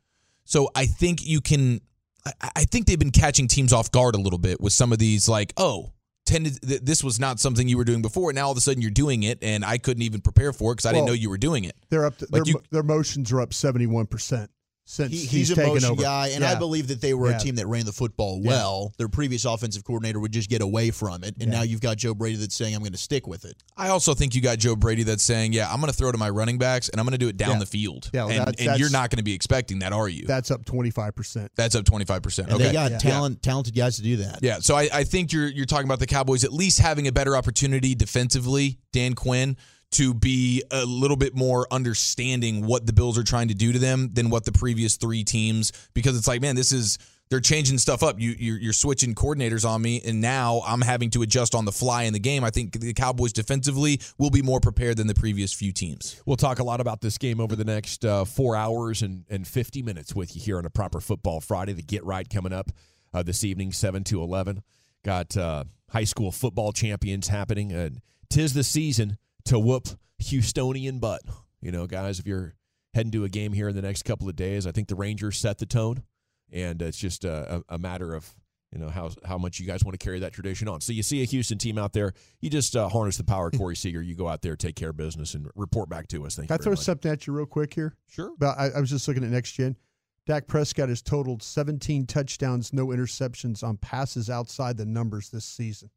So 0.43 0.69
I 0.75 0.87
think 0.87 1.25
you 1.25 1.39
can. 1.39 1.79
I, 2.25 2.49
I 2.57 2.63
think 2.65 2.87
they've 2.87 2.99
been 2.99 3.11
catching 3.11 3.47
teams 3.47 3.71
off 3.71 3.91
guard 3.91 4.15
a 4.15 4.17
little 4.17 4.39
bit 4.39 4.59
with 4.59 4.73
some 4.73 4.91
of 4.91 4.99
these, 4.99 5.29
like, 5.29 5.53
oh, 5.57 5.91
tended 6.25 6.61
th- 6.61 6.81
this 6.81 7.03
was 7.03 7.19
not 7.19 7.39
something 7.39 7.67
you 7.67 7.77
were 7.77 7.83
doing 7.83 8.01
before. 8.01 8.29
and 8.29 8.35
Now 8.35 8.45
all 8.45 8.51
of 8.51 8.57
a 8.57 8.61
sudden 8.61 8.81
you're 8.81 8.91
doing 8.91 9.23
it, 9.23 9.39
and 9.41 9.63
I 9.65 9.77
couldn't 9.77 10.03
even 10.03 10.21
prepare 10.21 10.53
for 10.53 10.71
it 10.71 10.75
because 10.75 10.85
I 10.85 10.93
didn't 10.93 11.07
know 11.07 11.13
you 11.13 11.29
were 11.29 11.37
doing 11.37 11.63
it. 11.65 11.75
They're 11.89 12.05
up. 12.05 12.17
To, 12.19 12.27
Like 12.31 12.43
their, 12.45 12.53
you- 12.53 12.61
their 12.71 12.83
motions 12.83 13.31
are 13.31 13.41
up 13.41 13.53
seventy 13.53 13.87
one 13.87 14.05
percent. 14.05 14.49
Since 14.85 15.11
He, 15.11 15.19
he's, 15.19 15.31
he's 15.31 15.51
a 15.51 15.55
motion 15.55 15.89
over. 15.91 16.01
guy, 16.01 16.29
and 16.29 16.43
I 16.43 16.55
believe 16.55 16.87
that 16.87 16.99
they 16.99 17.13
were 17.13 17.29
Yeah. 17.29 17.37
a 17.37 17.39
team 17.39 17.55
that 17.55 17.67
ran 17.67 17.85
the 17.85 17.93
football 17.93 18.39
Yeah. 18.41 18.49
well. 18.49 18.93
Their 18.97 19.07
previous 19.07 19.45
offensive 19.45 19.83
coordinator 19.85 20.19
would 20.19 20.33
just 20.33 20.49
get 20.49 20.61
away 20.61 20.91
from 20.91 21.23
it, 21.23 21.35
and 21.39 21.51
Yeah. 21.51 21.59
now 21.59 21.61
you've 21.63 21.79
got 21.81 21.97
Joe 21.97 22.13
Brady 22.13 22.35
that's 22.35 22.53
saying, 22.55 22.75
"I'm 22.75 22.81
going 22.81 22.91
to 22.91 22.97
stick 22.97 23.25
with 23.25 23.45
it." 23.45 23.55
I 23.77 23.87
also 23.87 24.13
think 24.13 24.35
you 24.35 24.41
got 24.41 24.57
Joe 24.59 24.75
Brady 24.75 25.03
that's 25.03 25.23
saying, 25.23 25.53
"Yeah, 25.53 25.71
I'm 25.71 25.79
going 25.79 25.91
to 25.91 25.97
throw 25.97 26.11
to 26.11 26.17
my 26.17 26.29
running 26.29 26.57
backs 26.57 26.89
and 26.89 26.99
I'm 26.99 27.05
going 27.05 27.13
to 27.13 27.17
do 27.17 27.29
it 27.29 27.37
down 27.37 27.51
Yeah. 27.51 27.59
the 27.59 27.65
field." 27.65 28.09
Yeah, 28.13 28.25
well, 28.25 28.29
and, 28.31 28.39
that's- 28.47 28.67
and 28.67 28.79
you're 28.79 28.89
not 28.89 29.09
going 29.09 29.17
to 29.17 29.23
be 29.23 29.33
expecting 29.33 29.79
that, 29.79 29.93
are 29.93 30.09
you? 30.09 30.25
That's 30.27 30.51
up 30.51 30.65
twenty 30.65 30.91
five 30.91 31.15
percent. 31.15 31.51
That's 31.55 31.75
up 31.75 31.85
25. 31.85 32.21
percent 32.21 32.49
Okay, 32.51 32.63
they 32.65 32.73
got 32.73 32.91
Yeah. 32.91 32.97
talent, 32.97 33.41
talented 33.41 33.73
guys 33.75 33.95
to 33.95 34.01
do 34.01 34.17
that. 34.17 34.39
Yeah, 34.41 34.59
so 34.59 34.75
I, 34.75 34.89
I 34.93 35.03
think 35.05 35.31
you're 35.31 35.47
you're 35.47 35.65
talking 35.65 35.85
about 35.87 35.99
the 35.99 36.07
Cowboys 36.07 36.43
at 36.43 36.51
least 36.53 36.79
having 36.79 37.07
a 37.07 37.11
better 37.11 37.35
opportunity 37.37 37.95
defensively, 37.95 38.79
Dan 38.91 39.13
Quinn, 39.13 39.55
to 39.93 40.13
be 40.13 40.63
a 40.71 40.85
little 40.85 41.17
bit 41.17 41.35
more 41.35 41.67
understanding 41.71 42.65
what 42.65 42.85
the 42.85 42.93
Bills 42.93 43.17
are 43.17 43.23
trying 43.23 43.47
to 43.47 43.53
do 43.53 43.71
to 43.71 43.79
them 43.79 44.09
than 44.13 44.29
what 44.29 44.45
the 44.45 44.51
previous 44.51 44.97
three 44.97 45.23
teams. 45.23 45.71
Because 45.93 46.17
it's 46.17 46.27
like, 46.27 46.41
man, 46.41 46.55
this 46.55 46.71
is 46.71 46.97
they're 47.29 47.39
changing 47.39 47.77
stuff 47.77 48.03
up. 48.03 48.19
You 48.19 48.35
you're, 48.37 48.59
you're 48.59 48.73
switching 48.73 49.15
coordinators 49.15 49.67
on 49.67 49.81
me, 49.81 50.01
and 50.05 50.21
now 50.21 50.61
I'm 50.67 50.81
having 50.81 51.09
to 51.11 51.21
adjust 51.21 51.55
on 51.55 51.65
the 51.65 51.71
fly 51.71 52.03
in 52.03 52.13
the 52.13 52.19
game. 52.19 52.43
I 52.43 52.49
think 52.49 52.79
the 52.79 52.93
Cowboys 52.93 53.33
defensively 53.33 53.99
will 54.17 54.29
be 54.29 54.41
more 54.41 54.59
prepared 54.59 54.97
than 54.97 55.07
the 55.07 55.15
previous 55.15 55.53
few 55.53 55.71
teams. 55.71 56.21
We'll 56.25 56.37
talk 56.37 56.59
a 56.59 56.63
lot 56.63 56.79
about 56.79 57.01
this 57.01 57.17
game 57.17 57.39
over 57.39 57.55
the 57.55 57.65
next 57.65 58.05
uh, 58.05 58.25
four 58.25 58.55
hours 58.55 59.01
and, 59.01 59.25
and 59.29 59.47
50 59.47 59.81
minutes 59.81 60.13
with 60.13 60.35
you 60.35 60.41
here 60.41 60.57
on 60.57 60.65
a 60.65 60.69
Proper 60.69 60.99
Football 60.99 61.41
Friday. 61.41 61.73
The 61.73 61.81
Get 61.81 62.05
Right 62.05 62.29
coming 62.29 62.53
up 62.53 62.71
uh, 63.13 63.23
this 63.23 63.43
evening, 63.43 63.71
7 63.71 64.03
to 64.05 64.21
11. 64.21 64.61
Got 65.03 65.35
uh, 65.35 65.63
high 65.89 66.03
school 66.03 66.31
football 66.31 66.71
champions 66.71 67.29
happening. 67.29 67.71
And 67.71 68.01
tis 68.29 68.53
the 68.53 68.63
season 68.63 69.17
to 69.45 69.59
whoop 69.59 69.87
Houstonian 70.21 70.99
butt. 70.99 71.21
You 71.61 71.71
know, 71.71 71.87
guys, 71.87 72.19
if 72.19 72.27
you're 72.27 72.55
heading 72.93 73.11
to 73.11 73.23
a 73.23 73.29
game 73.29 73.53
here 73.53 73.69
in 73.69 73.75
the 73.75 73.81
next 73.81 74.03
couple 74.03 74.29
of 74.29 74.35
days, 74.35 74.67
I 74.67 74.71
think 74.71 74.87
the 74.87 74.95
Rangers 74.95 75.37
set 75.37 75.57
the 75.57 75.65
tone. 75.65 76.03
And 76.51 76.81
it's 76.81 76.97
just 76.97 77.25
a, 77.25 77.63
a, 77.67 77.79
matter 77.79 78.13
of 78.13 78.31
you 78.71 78.79
know 78.79 78.89
how 78.89 79.09
how 79.25 79.39
much 79.39 79.59
you 79.59 79.65
guys 79.65 79.83
want 79.83 79.99
to 79.99 80.03
carry 80.03 80.19
that 80.19 80.33
tradition 80.33 80.67
on. 80.67 80.81
So 80.81 80.93
you 80.93 81.01
see 81.01 81.23
a 81.23 81.25
Houston 81.25 81.57
team 81.57 81.79
out 81.79 81.93
there, 81.93 82.13
you 82.41 82.49
just 82.49 82.75
uh, 82.75 82.89
harness 82.89 83.17
the 83.17 83.23
power 83.23 83.47
of 83.47 83.57
Corey 83.57 83.75
Seager. 83.75 84.01
You 84.01 84.15
go 84.15 84.27
out 84.27 84.41
there, 84.43 84.55
take 84.55 84.75
care 84.75 84.89
of 84.89 84.97
business, 84.97 85.33
and 85.33 85.49
report 85.55 85.89
back 85.89 86.07
to 86.09 86.25
us. 86.25 86.35
Thank 86.35 86.49
Can 86.49 86.55
I 86.59 86.63
throw 86.63 86.73
much. 86.73 86.79
something 86.79 87.11
at 87.11 87.25
you 87.25 87.33
real 87.33 87.47
quick 87.47 87.73
here? 87.73 87.95
Sure. 88.07 88.33
But 88.37 88.57
I, 88.59 88.69
I 88.69 88.79
was 88.79 88.89
just 88.89 89.07
looking 89.07 89.23
at 89.23 89.29
next 89.31 89.53
gen. 89.53 89.77
Dak 90.25 90.47
Prescott 90.47 90.89
has 90.89 91.01
totaled 91.01 91.43
17 91.43 92.05
touchdowns, 92.05 92.71
no 92.71 92.87
interceptions 92.87 93.63
on 93.63 93.77
passes 93.77 94.29
outside 94.29 94.77
the 94.77 94.85
numbers 94.85 95.29
this 95.29 95.45
season. 95.45 95.89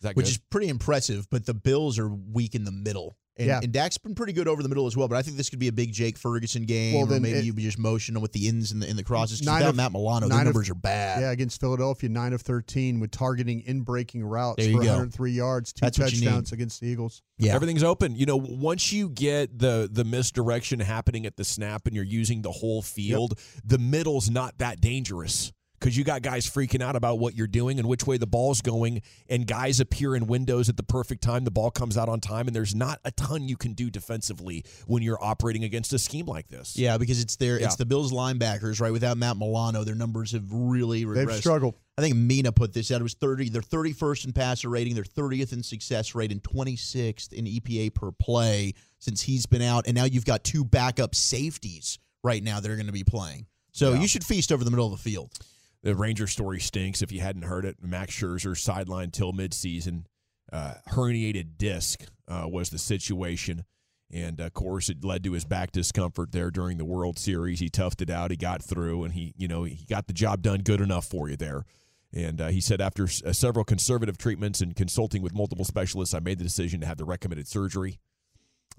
Is 0.00 0.04
that 0.04 0.16
which 0.16 0.26
good? 0.26 0.30
is 0.32 0.38
pretty 0.50 0.68
impressive. 0.68 1.28
But 1.30 1.46
the 1.46 1.54
Bills 1.54 1.98
are 1.98 2.08
weak 2.08 2.54
in 2.54 2.64
the 2.64 2.72
middle. 2.72 3.16
And, 3.36 3.46
Yeah. 3.46 3.60
and 3.62 3.72
Dak's 3.72 3.96
been 3.96 4.14
pretty 4.14 4.34
good 4.34 4.48
over 4.48 4.62
the 4.62 4.68
middle 4.68 4.86
as 4.86 4.96
well. 4.96 5.08
But 5.08 5.16
I 5.16 5.22
think 5.22 5.38
this 5.38 5.48
could 5.48 5.58
be 5.60 5.68
a 5.68 5.72
big 5.72 5.92
Jake 5.92 6.18
Ferguson 6.18 6.64
game. 6.64 6.94
Well, 6.94 7.10
or 7.10 7.20
maybe 7.20 7.38
it- 7.38 7.44
you 7.44 7.54
just 7.54 7.78
motion 7.78 8.20
with 8.20 8.32
the 8.32 8.48
ins 8.48 8.70
and 8.70 8.82
the, 8.82 8.88
and 8.88 8.98
the 8.98 9.04
crosses. 9.04 9.38
'Cause 9.38 9.46
Nine 9.46 9.56
Without 9.60 9.70
of- 9.70 9.76
Matt 9.76 9.92
Milano, 9.92 10.28
their 10.28 10.36
nine 10.36 10.46
of- 10.46 10.54
numbers 10.54 10.68
are 10.68 10.74
bad. 10.74 11.20
Yeah, 11.22 11.30
against 11.30 11.58
Philadelphia, 11.58 12.10
9 12.10 12.32
of 12.34 12.42
13 12.42 13.00
with 13.00 13.10
targeting 13.12 13.60
in 13.60 13.80
breaking 13.82 14.24
routes 14.24 14.62
for 14.66 14.72
go. 14.72 14.78
103 14.78 15.32
yards, 15.32 15.72
two 15.72 15.80
That's 15.82 15.96
touchdowns 15.96 16.52
against 16.52 16.80
the 16.80 16.88
Eagles. 16.88 17.22
Yeah. 17.38 17.54
Everything's 17.54 17.82
open. 17.82 18.14
You 18.14 18.26
know, 18.26 18.36
once 18.36 18.92
you 18.92 19.08
get 19.08 19.58
the 19.58 19.88
the 19.90 20.04
misdirection 20.04 20.80
happening 20.80 21.24
at 21.24 21.36
the 21.36 21.44
snap 21.44 21.86
and 21.86 21.94
you're 21.94 22.04
using 22.04 22.42
the 22.42 22.52
whole 22.52 22.82
field, 22.82 23.38
the 23.64 23.78
middle's 23.78 24.28
not 24.28 24.58
that 24.58 24.80
dangerous 24.82 25.52
because 25.80 25.96
you 25.96 26.04
got 26.04 26.20
guys 26.22 26.46
freaking 26.48 26.82
out 26.82 26.94
about 26.94 27.18
what 27.18 27.34
you're 27.34 27.46
doing 27.46 27.78
and 27.78 27.88
which 27.88 28.06
way 28.06 28.18
the 28.18 28.26
ball's 28.26 28.60
going, 28.60 29.00
and 29.28 29.46
guys 29.46 29.80
appear 29.80 30.14
in 30.14 30.26
windows 30.26 30.68
at 30.68 30.76
the 30.76 30.82
perfect 30.82 31.22
time. 31.22 31.44
The 31.44 31.50
ball 31.50 31.70
comes 31.70 31.96
out 31.96 32.08
on 32.08 32.20
time, 32.20 32.46
and 32.46 32.54
there's 32.54 32.74
not 32.74 33.00
a 33.04 33.10
ton 33.10 33.48
you 33.48 33.56
can 33.56 33.72
do 33.72 33.88
defensively 33.90 34.64
when 34.86 35.02
you're 35.02 35.22
operating 35.22 35.64
against 35.64 35.92
a 35.94 35.98
scheme 35.98 36.26
like 36.26 36.48
this. 36.48 36.76
Yeah, 36.76 36.98
because 36.98 37.20
it's 37.20 37.36
their 37.36 37.58
Yeah. 37.58 37.66
it's 37.66 37.76
the 37.76 37.86
Bills 37.86 38.12
linebackers, 38.12 38.78
right? 38.80 38.92
Without 38.92 39.16
Matt 39.16 39.38
Milano, 39.38 39.82
their 39.84 39.94
numbers 39.94 40.32
have 40.32 40.44
really 40.52 41.04
regressed. 41.06 41.26
They've 41.26 41.36
struggled. 41.38 41.74
I 41.96 42.02
think 42.02 42.14
Mina 42.16 42.52
put 42.52 42.72
this 42.72 42.90
out. 42.90 43.00
It 43.00 43.02
was 43.02 43.14
30. 43.14 43.48
They're 43.48 43.62
31st 43.62 44.26
in 44.26 44.32
passer 44.32 44.68
rating. 44.68 44.94
They're 44.94 45.04
30th 45.04 45.52
in 45.52 45.62
success 45.62 46.14
rate 46.14 46.30
and 46.32 46.42
26th 46.42 47.32
in 47.32 47.46
EPA 47.46 47.90
per 47.94 48.10
play 48.12 48.74
since 48.98 49.22
he's 49.22 49.46
been 49.46 49.60
out. 49.62 49.86
And 49.86 49.94
now 49.94 50.04
you've 50.04 50.24
got 50.24 50.44
two 50.44 50.64
backup 50.64 51.14
safeties 51.14 51.98
right 52.22 52.42
now 52.42 52.60
that 52.60 52.70
are 52.70 52.76
going 52.76 52.86
to 52.86 52.92
be 52.92 53.04
playing. 53.04 53.46
So 53.72 53.92
Yeah. 53.94 54.00
you 54.02 54.08
should 54.08 54.24
feast 54.24 54.50
over 54.52 54.62
the 54.64 54.70
middle 54.70 54.86
of 54.86 54.92
the 54.92 54.98
field. 55.10 55.30
The 55.82 55.94
Ranger 55.94 56.26
story 56.26 56.60
stinks. 56.60 57.02
If 57.02 57.10
you 57.10 57.20
hadn't 57.20 57.42
heard 57.42 57.64
it, 57.64 57.76
Max 57.82 58.14
Scherzer 58.14 58.52
sidelined 58.52 59.12
till 59.12 59.32
midseason. 59.32 60.04
Uh, 60.52 60.74
herniated 60.90 61.56
disc 61.56 62.04
uh, 62.28 62.46
was 62.46 62.70
the 62.70 62.78
situation. 62.78 63.64
And 64.12 64.40
of 64.40 64.52
course, 64.52 64.88
it 64.88 65.04
led 65.04 65.22
to 65.24 65.32
his 65.32 65.44
back 65.44 65.70
discomfort 65.70 66.32
there 66.32 66.50
during 66.50 66.78
the 66.78 66.84
World 66.84 67.18
Series. 67.18 67.60
He 67.60 67.70
toughed 67.70 68.02
it 68.02 68.10
out. 68.10 68.32
He 68.32 68.36
got 68.36 68.62
through, 68.62 69.04
and 69.04 69.14
he, 69.14 69.32
you 69.36 69.46
know, 69.46 69.62
he 69.62 69.86
got 69.88 70.08
the 70.08 70.12
job 70.12 70.42
done 70.42 70.62
good 70.62 70.80
enough 70.80 71.06
for 71.06 71.30
you 71.30 71.36
there. 71.36 71.64
And 72.12 72.40
uh, 72.40 72.48
he 72.48 72.60
said, 72.60 72.80
after 72.80 73.04
s- 73.04 73.22
uh, 73.22 73.32
several 73.32 73.64
conservative 73.64 74.18
treatments 74.18 74.60
and 74.60 74.74
consulting 74.74 75.22
with 75.22 75.32
multiple 75.32 75.64
specialists, 75.64 76.12
I 76.12 76.18
made 76.18 76.38
the 76.38 76.44
decision 76.44 76.80
to 76.80 76.86
have 76.86 76.98
the 76.98 77.04
recommended 77.04 77.46
surgery. 77.46 78.00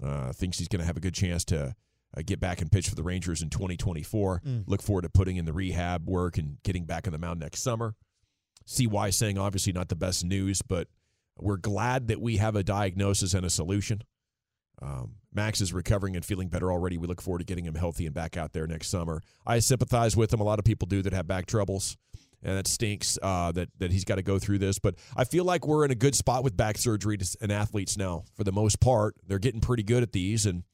Uh, 0.02 0.32
thinks 0.32 0.58
he's 0.58 0.68
going 0.68 0.80
to 0.80 0.86
have 0.86 0.96
a 0.98 1.00
good 1.00 1.14
chance 1.14 1.44
to 1.46 1.74
uh, 2.16 2.22
get 2.24 2.40
back 2.40 2.60
and 2.60 2.70
pitch 2.70 2.88
for 2.88 2.94
the 2.94 3.02
Rangers 3.02 3.42
in 3.42 3.50
2024. 3.50 4.42
Look 4.66 4.82
forward 4.82 5.02
to 5.02 5.08
putting 5.08 5.36
in 5.36 5.44
the 5.44 5.52
rehab 5.52 6.08
work 6.08 6.38
and 6.38 6.58
getting 6.62 6.84
back 6.84 7.06
on 7.06 7.12
the 7.12 7.18
mound 7.18 7.40
next 7.40 7.62
summer. 7.62 7.94
CY 8.66 9.10
saying 9.10 9.38
obviously 9.38 9.72
not 9.72 9.88
the 9.88 9.96
best 9.96 10.24
news, 10.24 10.62
but 10.62 10.88
we're 11.38 11.56
glad 11.56 12.08
that 12.08 12.20
we 12.20 12.36
have 12.36 12.56
a 12.56 12.62
diagnosis 12.62 13.34
and 13.34 13.44
a 13.44 13.50
solution. 13.50 14.02
Um, 14.80 15.14
Max 15.32 15.60
is 15.60 15.72
recovering 15.72 16.16
and 16.16 16.24
feeling 16.24 16.48
better 16.48 16.70
already. 16.72 16.98
We 16.98 17.06
look 17.06 17.22
forward 17.22 17.38
to 17.38 17.44
getting 17.44 17.64
him 17.64 17.74
healthy 17.74 18.06
and 18.06 18.14
back 18.14 18.36
out 18.36 18.52
there 18.52 18.66
next 18.66 18.88
summer. 18.88 19.22
I 19.46 19.60
sympathize 19.60 20.16
with 20.16 20.32
him. 20.32 20.40
A 20.40 20.44
lot 20.44 20.58
of 20.58 20.64
people 20.64 20.86
do 20.86 21.02
that 21.02 21.12
have 21.12 21.26
back 21.26 21.46
troubles, 21.46 21.96
and 22.42 22.56
that 22.56 22.66
stinks 22.66 23.18
uh, 23.22 23.52
that 23.52 23.68
that 23.78 23.92
he's 23.92 24.04
got 24.04 24.16
to 24.16 24.22
go 24.22 24.38
through 24.38 24.58
this. 24.58 24.78
But 24.78 24.96
I 25.16 25.24
feel 25.24 25.44
like 25.44 25.66
we're 25.66 25.84
in 25.84 25.90
a 25.90 25.96
good 25.96 26.14
spot 26.14 26.42
with 26.44 26.56
back 26.56 26.78
surgery 26.78 27.18
and 27.40 27.52
athletes 27.52 27.96
now. 27.96 28.24
For 28.36 28.44
the 28.44 28.52
most 28.52 28.80
part, 28.80 29.14
they're 29.26 29.38
getting 29.38 29.60
pretty 29.60 29.84
good 29.84 30.02
at 30.02 30.12
these, 30.12 30.46
and 30.46 30.64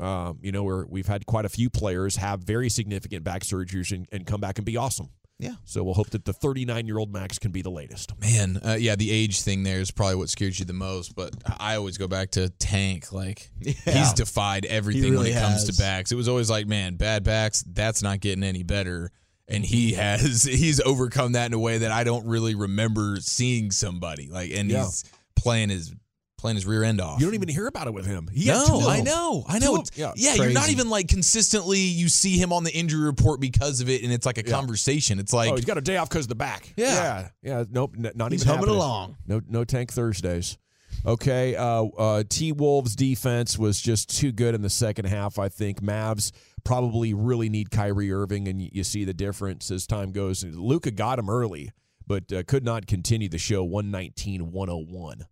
um, 0.00 0.38
you 0.42 0.52
know 0.52 0.62
we're, 0.64 0.86
we've 0.86 1.06
had 1.06 1.26
quite 1.26 1.44
a 1.44 1.48
few 1.48 1.70
players 1.70 2.16
have 2.16 2.40
very 2.44 2.68
significant 2.68 3.24
back 3.24 3.42
surgeries 3.42 3.92
and, 3.92 4.06
and 4.12 4.26
come 4.26 4.40
back 4.40 4.58
and 4.58 4.64
be 4.64 4.76
awesome. 4.76 5.10
Yeah. 5.40 5.52
So 5.64 5.84
we'll 5.84 5.94
hope 5.94 6.10
that 6.10 6.24
the 6.24 6.32
39 6.32 6.86
year 6.88 6.98
old 6.98 7.12
Max 7.12 7.38
can 7.38 7.52
be 7.52 7.62
the 7.62 7.70
latest. 7.70 8.12
Man, 8.20 8.56
uh, 8.64 8.76
yeah, 8.78 8.96
the 8.96 9.10
age 9.12 9.42
thing 9.42 9.62
there 9.62 9.78
is 9.78 9.92
probably 9.92 10.16
what 10.16 10.28
scares 10.30 10.58
you 10.58 10.64
the 10.64 10.72
most. 10.72 11.14
But 11.14 11.32
I 11.60 11.76
always 11.76 11.96
go 11.96 12.08
back 12.08 12.32
to 12.32 12.48
Tank. 12.48 13.12
Like 13.12 13.48
he's 13.60 14.12
defied 14.14 14.64
everything 14.66 15.12
really 15.12 15.30
when 15.30 15.38
it 15.38 15.40
comes 15.40 15.64
to 15.72 15.80
backs. 15.80 16.10
It 16.10 16.16
was 16.16 16.26
always 16.28 16.50
like, 16.50 16.66
man, 16.66 16.96
bad 16.96 17.22
backs. 17.22 17.62
That's 17.68 18.02
not 18.02 18.18
getting 18.18 18.42
any 18.42 18.64
better. 18.64 19.12
And 19.46 19.64
he 19.64 19.92
has 19.92 20.42
he's 20.50 20.80
overcome 20.80 21.32
that 21.32 21.46
in 21.46 21.52
a 21.54 21.58
way 21.60 21.78
that 21.78 21.92
I 21.92 22.02
don't 22.02 22.26
really 22.26 22.56
remember 22.56 23.18
seeing 23.20 23.70
somebody 23.70 24.28
like. 24.28 24.50
And 24.50 24.68
Yeah. 24.68 24.86
he's 24.86 25.04
playing 25.36 25.68
his 25.68 25.94
playing 26.38 26.54
his 26.54 26.64
rear 26.64 26.82
end 26.84 27.00
off. 27.00 27.20
You 27.20 27.26
don't 27.26 27.34
even 27.34 27.48
hear 27.48 27.66
about 27.66 27.88
it 27.88 27.92
with 27.92 28.06
him. 28.06 28.28
He 28.32 28.46
no, 28.46 28.88
I 28.88 29.00
know, 29.02 29.44
I 29.46 29.58
know. 29.58 29.84
yeah, 29.94 30.12
yeah, 30.16 30.34
you're 30.34 30.50
not 30.50 30.70
even 30.70 30.88
like 30.88 31.08
consistently. 31.08 31.80
You 31.80 32.08
see 32.08 32.38
him 32.38 32.52
on 32.52 32.64
the 32.64 32.72
injury 32.72 33.04
report 33.04 33.40
because 33.40 33.80
of 33.80 33.90
it, 33.90 34.02
and 34.02 34.12
it's 34.12 34.24
like 34.24 34.38
a 34.38 34.42
conversation. 34.42 35.18
It's 35.18 35.32
like 35.32 35.52
oh, 35.52 35.56
he's 35.56 35.64
got 35.66 35.76
a 35.76 35.82
day 35.82 35.96
off 35.98 36.08
because 36.08 36.24
of 36.24 36.30
the 36.30 36.34
back. 36.36 36.72
Yeah. 36.76 36.86
yeah, 36.94 37.28
yeah. 37.42 37.64
Nope, 37.70 37.96
n- 37.98 38.12
not 38.14 38.32
He's 38.32 38.42
even 38.42 38.54
humming 38.54 38.68
happening. 38.68 38.76
along. 38.76 39.16
No, 39.26 39.40
no 39.48 39.64
tank 39.64 39.92
Thursdays. 39.92 40.56
Okay, 41.04 41.54
uh, 41.54 41.84
uh, 41.84 42.24
T 42.28 42.52
Wolves 42.52 42.96
defense 42.96 43.58
was 43.58 43.80
just 43.80 44.16
too 44.16 44.32
good 44.32 44.54
in 44.54 44.62
the 44.62 44.70
second 44.70 45.04
half. 45.06 45.38
I 45.38 45.48
think 45.48 45.80
Mavs 45.80 46.32
probably 46.64 47.14
really 47.14 47.48
need 47.48 47.70
Kyrie 47.70 48.12
Irving, 48.12 48.48
and 48.48 48.60
you, 48.62 48.70
you 48.72 48.84
see 48.84 49.04
the 49.04 49.14
difference 49.14 49.70
as 49.70 49.86
time 49.86 50.12
goes. 50.12 50.44
Luka 50.44 50.90
got 50.90 51.18
him 51.18 51.28
early, 51.30 51.70
but 52.06 52.32
uh, 52.32 52.42
could 52.44 52.64
not 52.64 52.86
continue 52.86 53.28
the 53.28 53.38
show 53.38 53.62
119 53.62 54.50
101. 54.50 55.26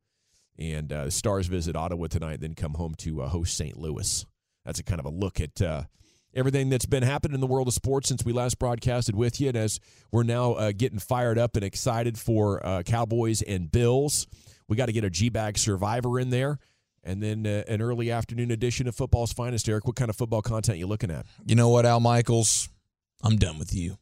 And 0.58 0.92
uh, 0.92 1.10
Stars 1.10 1.46
visit 1.48 1.76
Ottawa 1.76 2.06
tonight, 2.06 2.40
then 2.40 2.54
come 2.54 2.74
home 2.74 2.94
to 2.98 3.22
uh, 3.22 3.28
host 3.28 3.56
St. 3.56 3.76
Louis. 3.76 4.24
That's 4.64 4.80
a 4.80 4.82
kind 4.82 5.00
of 5.00 5.06
a 5.06 5.10
look 5.10 5.40
at 5.40 5.60
uh, 5.60 5.84
everything 6.34 6.68
that's 6.68 6.86
been 6.86 7.02
happening 7.02 7.34
in 7.34 7.40
the 7.40 7.46
world 7.46 7.68
of 7.68 7.74
sports 7.74 8.08
since 8.08 8.24
we 8.24 8.32
last 8.32 8.58
broadcasted 8.58 9.14
with 9.14 9.40
you. 9.40 9.48
And 9.48 9.56
as 9.56 9.80
we're 10.10 10.22
now 10.22 10.52
uh, 10.52 10.72
getting 10.76 10.98
fired 10.98 11.38
up 11.38 11.56
and 11.56 11.64
excited 11.64 12.18
for 12.18 12.64
uh, 12.64 12.82
Cowboys 12.82 13.42
and 13.42 13.70
Bills, 13.70 14.26
we 14.68 14.76
got 14.76 14.86
to 14.86 14.92
get 14.92 15.04
a 15.04 15.10
G 15.10 15.28
Bag 15.28 15.58
Survivor 15.58 16.18
in 16.18 16.30
there. 16.30 16.58
And 17.04 17.22
then 17.22 17.46
uh, 17.46 17.62
an 17.68 17.80
early 17.80 18.10
afternoon 18.10 18.50
edition 18.50 18.88
of 18.88 18.96
Football's 18.96 19.32
Finest. 19.32 19.68
Eric, 19.68 19.86
what 19.86 19.94
kind 19.94 20.10
of 20.10 20.16
football 20.16 20.42
content 20.42 20.78
you 20.78 20.88
looking 20.88 21.10
at? 21.10 21.24
you 21.46 21.54
know 21.54 21.68
what, 21.68 21.86
Al 21.86 22.00
Michaels, 22.00 22.68
I'm 23.22 23.36
done 23.36 23.58
with 23.58 23.72
you. 23.72 23.98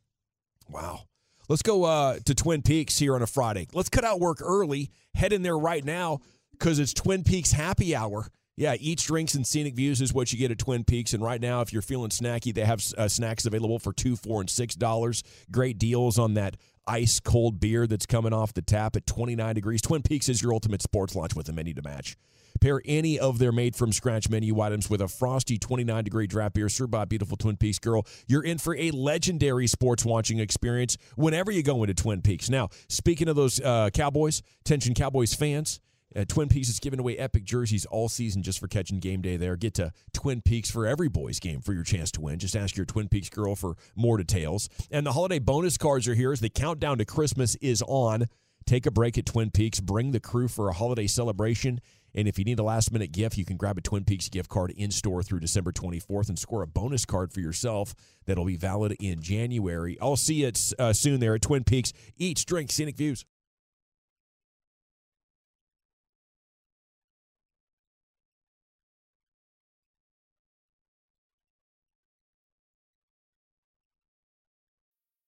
Wow. 0.71 1.01
Let's 1.47 1.61
go 1.61 1.85
uh, 1.85 2.19
to 2.25 2.35
Twin 2.35 2.63
Peaks 2.63 2.99
here 2.99 3.15
on 3.15 3.21
a 3.21 3.27
Friday. 3.27 3.69
Let's 3.75 3.91
cut 3.91 4.05
out 4.05 4.21
work 4.21 4.39
early, 4.41 4.91
head 5.15 5.35
in 5.35 5.43
there 5.43 5.59
right 5.59 5.85
now 5.85 6.21
because 6.59 6.79
it's 6.79 6.93
Twin 6.93 7.25
Peaks 7.25 7.53
happy 7.53 7.95
hour. 7.95 8.29
Yeah, 8.57 8.77
eats, 8.79 9.03
drinks, 9.05 9.35
and 9.35 9.45
scenic 9.45 9.75
views 9.75 10.01
is 10.01 10.15
what 10.15 10.33
you 10.33 10.39
get 10.39 10.53
at 10.53 10.59
Twin 10.59 10.85
Peaks. 10.85 11.13
And 11.13 11.23
right 11.23 11.41
now, 11.41 11.61
if 11.61 11.73
you're 11.73 11.83
feeling 11.83 12.11
snacky, 12.11 12.55
they 12.55 12.65
have 12.65 12.81
uh, 12.97 13.09
snacks 13.09 13.47
available 13.47 13.81
for 13.81 13.93
two, 13.93 14.15
four, 14.15 14.41
and 14.41 14.49
six 14.49 14.77
dollars. 14.77 15.25
Great 15.51 15.79
deals 15.79 16.19
on 16.19 16.35
that 16.35 16.57
ice 16.87 17.19
cold 17.19 17.59
beer 17.59 17.87
that's 17.87 18.07
coming 18.07 18.33
off 18.33 18.55
the 18.55 18.63
tap 18.63 18.95
at 18.95 19.07
29 19.07 19.55
degrees. 19.55 19.83
Twin 19.83 20.03
Peaks 20.03 20.29
is 20.29 20.43
your 20.43 20.53
ultimate 20.53 20.83
sports 20.83 21.17
lunch 21.17 21.35
with 21.35 21.49
a 21.49 21.53
menu 21.53 21.75
to 21.75 21.83
match. 21.83 22.17
Pair 22.61 22.81
any 22.85 23.19
of 23.19 23.39
their 23.39 23.53
made 23.53 23.75
from 23.75 23.93
scratch 23.93 24.31
menu 24.31 24.61
items 24.61 24.89
with 24.89 25.01
a 25.01 25.09
frosty 25.09 25.59
29 25.59 26.05
degree 26.05 26.27
draft 26.27 26.55
beer 26.55 26.69
served 26.69 26.93
by 26.93 27.03
a 27.03 27.07
beautiful 27.07 27.37
Twin 27.37 27.57
Peaks 27.57 27.79
girl. 27.79 28.07
You're 28.29 28.45
in 28.45 28.59
for 28.59 28.77
a 28.77 28.91
legendary 28.93 29.67
sports 29.67 30.05
watching 30.05 30.39
experience 30.39 30.97
whenever 31.17 31.51
you 31.51 31.63
go 31.63 31.83
into 31.83 31.95
Twin 31.95 32.23
Peaks. 32.23 32.49
Now, 32.49 32.69
speaking 32.89 33.29
of 33.29 33.37
those 33.37 33.61
uh, 33.61 33.91
Cowboys, 33.93 34.43
attention 34.61 34.95
Cowboys 34.95 35.35
fans. 35.35 35.81
Uh, 36.17 36.25
Twin 36.27 36.49
Peaks 36.49 36.69
is 36.69 36.81
giving 36.81 37.01
away 37.01 37.17
epic 37.17 37.45
jerseys 37.45 37.87
all 37.87 38.09
season 38.09 38.43
just 38.43 38.59
for 38.59 38.69
catching 38.69 39.01
game 39.01 39.21
day 39.21 39.37
there. 39.37 39.57
Get 39.57 39.75
to 39.75 39.93
Twin 40.13 40.41
Peaks 40.43 40.71
for 40.71 40.87
every 40.87 41.09
boys 41.09 41.41
game 41.41 41.61
for 41.61 41.73
your 41.73 41.85
chance 41.85 42.11
to 42.13 42.21
win. 42.21 42.39
Just 42.39 42.57
ask 42.57 42.77
your 42.77 42.87
Twin 42.87 43.09
Peaks 43.09 43.29
girl 43.29 43.57
for 43.57 43.77
more 43.97 44.17
details. 44.17 44.69
And 44.91 45.07
the 45.07 45.13
holiday 45.13 45.39
bonus 45.39 45.77
cards 45.77 46.07
are 46.09 46.15
here 46.15 46.33
as 46.33 46.41
the 46.41 46.49
countdown 46.49 46.99
to 46.99 47.05
Christmas 47.05 47.57
is 47.57 47.83
on. 47.87 48.27
Take 48.67 48.87
a 48.87 48.91
break 48.91 49.19
at 49.19 49.27
Twin 49.27 49.51
Peaks, 49.51 49.81
bring 49.81 50.13
the 50.13 50.21
crew 50.21 50.49
for 50.49 50.69
a 50.69 50.73
holiday 50.73 51.07
celebration. 51.07 51.81
And 52.15 52.29
if 52.29 52.39
you 52.39 52.45
need 52.45 52.59
a 52.61 52.63
last 52.63 52.93
minute 52.93 53.13
gift, 53.13 53.37
you 53.37 53.45
can 53.45 53.57
grab 53.57 53.77
a 53.77 53.81
Twin 53.81 54.05
Peaks 54.05 54.29
gift 54.29 54.49
card 54.49 54.71
in 54.71 54.91
store 54.91 55.23
through 55.23 55.41
December 55.41 55.73
24th 55.73 56.29
and 56.29 56.39
score 56.39 56.63
a 56.63 56.67
bonus 56.67 57.05
card 57.05 57.33
for 57.33 57.41
yourself 57.41 57.95
that'll 58.25 58.45
be 58.45 58.57
valid 58.57 58.97
in 59.01 59.21
January. 59.21 59.99
I'll 60.01 60.17
see 60.17 60.45
you 60.45 60.53
uh, 60.79 60.93
soon 60.93 61.21
there 61.21 61.35
at 61.35 61.43
Twin 61.43 61.65
Peaks. 61.65 61.93
Eat, 62.17 62.45
drink, 62.47 62.71
scenic 62.71 62.97
views. 62.97 63.25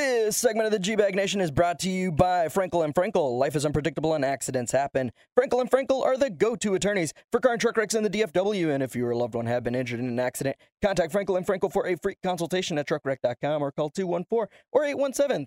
This 0.00 0.38
segment 0.38 0.64
of 0.64 0.72
the 0.72 0.78
G-Bag 0.78 1.14
Nation 1.14 1.42
is 1.42 1.50
brought 1.50 1.78
to 1.80 1.90
you 1.90 2.10
by 2.10 2.46
Frenkel 2.46 2.82
and 2.86 2.94
Frenkel. 2.94 3.38
Life 3.38 3.54
is 3.54 3.66
unpredictable 3.66 4.14
and 4.14 4.24
accidents 4.24 4.72
happen. 4.72 5.12
Frenkel 5.38 5.60
and 5.60 5.70
Frenkel 5.70 6.02
are 6.02 6.16
the 6.16 6.30
go-to 6.30 6.74
attorneys 6.74 7.12
for 7.30 7.38
car 7.38 7.52
and 7.52 7.60
truck 7.60 7.76
wrecks 7.76 7.94
in 7.94 8.02
the 8.02 8.08
DFW. 8.08 8.72
And 8.72 8.82
if 8.82 8.96
you 8.96 9.06
or 9.06 9.10
a 9.10 9.16
loved 9.16 9.34
one 9.34 9.44
have 9.44 9.62
been 9.62 9.74
injured 9.74 10.00
in 10.00 10.08
an 10.08 10.18
accident, 10.18 10.56
contact 10.80 11.12
Frenkel 11.12 11.36
and 11.36 11.46
Frenkel 11.46 11.70
for 11.70 11.86
a 11.86 11.98
free 11.98 12.14
consultation 12.22 12.78
at 12.78 12.88
truckwreck.com 12.88 13.60
or 13.60 13.70
call 13.72 13.90
214 13.90 14.46
or 14.72 14.84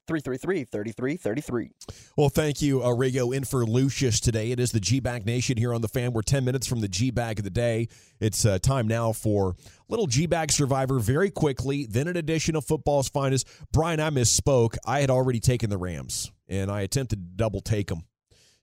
817-333-3333. 0.08 1.70
Well, 2.16 2.30
thank 2.30 2.62
you, 2.62 2.82
Arrigo, 2.82 3.36
in 3.36 3.46
for 3.46 3.66
Lucius 3.66 4.20
today. 4.20 4.52
It 4.52 4.60
is 4.60 4.72
the 4.72 4.80
G-Bag 4.80 5.26
Nation 5.26 5.58
here 5.58 5.74
on 5.74 5.82
the 5.82 5.88
fan. 5.88 6.14
We're 6.14 6.22
10 6.22 6.46
minutes 6.46 6.68
from 6.68 6.82
the 6.82 6.88
G-Bag 6.88 7.40
of 7.40 7.44
the 7.44 7.50
day. 7.50 7.88
It's 8.20 8.46
uh, 8.46 8.60
time 8.60 8.88
now 8.88 9.14
for 9.14 9.56
little 9.94 10.08
G-Bag 10.08 10.52
Survivor 10.52 10.98
very 10.98 11.30
quickly, 11.30 11.86
then 11.86 12.08
an 12.08 12.18
edition 12.18 12.56
of 12.56 12.66
Football's 12.66 13.10
Finest. 13.10 13.48
Brian, 13.72 14.00
I 14.00 14.10
misspoke. 14.10 14.76
I 14.88 15.02
had 15.02 15.12
already 15.12 15.40
taken 15.40 15.70
the 15.70 15.78
Rams, 15.78 16.32
and 16.48 16.72
I 16.72 16.82
attempted 16.82 17.18
to 17.18 17.36
double 17.36 17.62
take 17.62 17.90
them. 17.90 18.06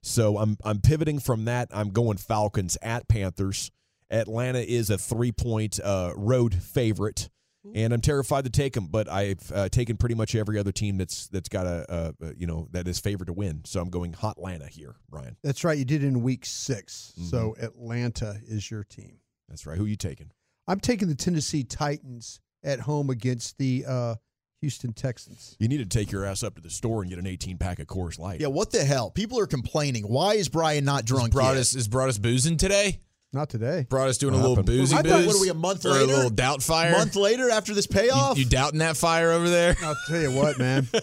So 0.03 0.37
I'm 0.37 0.57
I'm 0.65 0.81
pivoting 0.81 1.19
from 1.19 1.45
that. 1.45 1.69
I'm 1.71 1.91
going 1.91 2.17
Falcons 2.17 2.77
at 2.81 3.07
Panthers. 3.07 3.71
Atlanta 4.09 4.59
is 4.59 4.89
a 4.89 4.97
three 4.97 5.31
point 5.31 5.79
uh, 5.81 6.11
road 6.17 6.53
favorite, 6.53 7.29
and 7.73 7.93
I'm 7.93 8.01
terrified 8.01 8.43
to 8.43 8.49
take 8.49 8.73
them. 8.73 8.87
But 8.87 9.07
I've 9.07 9.49
uh, 9.53 9.69
taken 9.69 9.95
pretty 9.95 10.15
much 10.15 10.35
every 10.35 10.59
other 10.59 10.73
team 10.73 10.97
that's 10.97 11.29
that's 11.29 11.47
got 11.47 11.65
a, 11.65 12.13
a 12.19 12.33
you 12.35 12.45
know 12.45 12.67
that 12.71 12.89
is 12.89 12.99
favored 12.99 13.27
to 13.27 13.33
win. 13.33 13.61
So 13.63 13.79
I'm 13.79 13.89
going 13.89 14.11
Hot 14.13 14.35
Atlanta 14.37 14.67
here, 14.67 14.95
Brian. 15.09 15.37
That's 15.43 15.63
right. 15.63 15.77
You 15.77 15.85
did 15.85 16.03
in 16.03 16.23
week 16.23 16.45
6 16.45 17.13
Mm-hmm. 17.15 17.27
So 17.29 17.55
Atlanta 17.61 18.41
is 18.45 18.69
your 18.69 18.83
team. 18.83 19.19
That's 19.47 19.65
right. 19.65 19.77
Who 19.77 19.85
are 19.85 19.87
you 19.87 19.95
taking? 19.95 20.31
I'm 20.71 20.79
taking 20.79 21.09
the 21.09 21.15
Tennessee 21.15 21.65
Titans 21.65 22.39
at 22.63 22.79
home 22.79 23.09
against 23.09 23.57
the 23.57 23.83
uh, 23.85 24.15
Houston 24.61 24.93
Texans. 24.93 25.57
You 25.59 25.67
need 25.67 25.79
to 25.79 25.85
take 25.85 26.13
your 26.13 26.23
ass 26.23 26.43
up 26.43 26.55
to 26.55 26.61
the 26.61 26.69
store 26.69 27.01
and 27.01 27.09
get 27.09 27.19
an 27.19 27.27
18 27.27 27.57
pack 27.57 27.79
of 27.79 27.87
Coors 27.87 28.17
Light. 28.17 28.39
Yeah, 28.39 28.47
what 28.47 28.71
the 28.71 28.85
hell? 28.85 29.09
People 29.11 29.37
are 29.39 29.47
complaining. 29.47 30.05
Why 30.05 30.35
is 30.35 30.47
Brian 30.47 30.85
not 30.85 31.03
drunk 31.03 31.33
brought 31.33 31.55
yet? 31.55 31.59
us 31.59 31.75
is 31.75 31.89
brought 31.89 32.07
us 32.07 32.17
boozing 32.17 32.55
today. 32.55 33.01
Not 33.33 33.49
today. 33.49 33.85
Brought 33.89 34.07
us 34.07 34.17
doing 34.17 34.33
What 34.33 34.39
a 34.39 34.41
little 34.43 34.55
happened? 34.55 34.77
boozy 34.77 34.95
I 34.95 35.01
booze. 35.01 35.11
thought, 35.11 35.25
what 35.25 35.35
are 35.35 35.41
we, 35.41 35.49
a 35.49 35.53
month 35.53 35.85
or 35.85 35.89
later? 35.89 36.03
a 36.03 36.07
little 36.15 36.29
doubt 36.29 36.63
fire. 36.63 36.91
month 36.91 37.17
later 37.17 37.49
after 37.49 37.73
this 37.73 37.87
payoff? 37.87 38.37
you 38.37 38.45
doubting 38.45 38.79
that 38.79 38.95
fire 38.95 39.31
over 39.31 39.49
there? 39.49 39.75
I'll 39.83 39.95
tell 40.07 40.21
you 40.21 40.31
what, 40.31 40.57
man. 40.57 40.87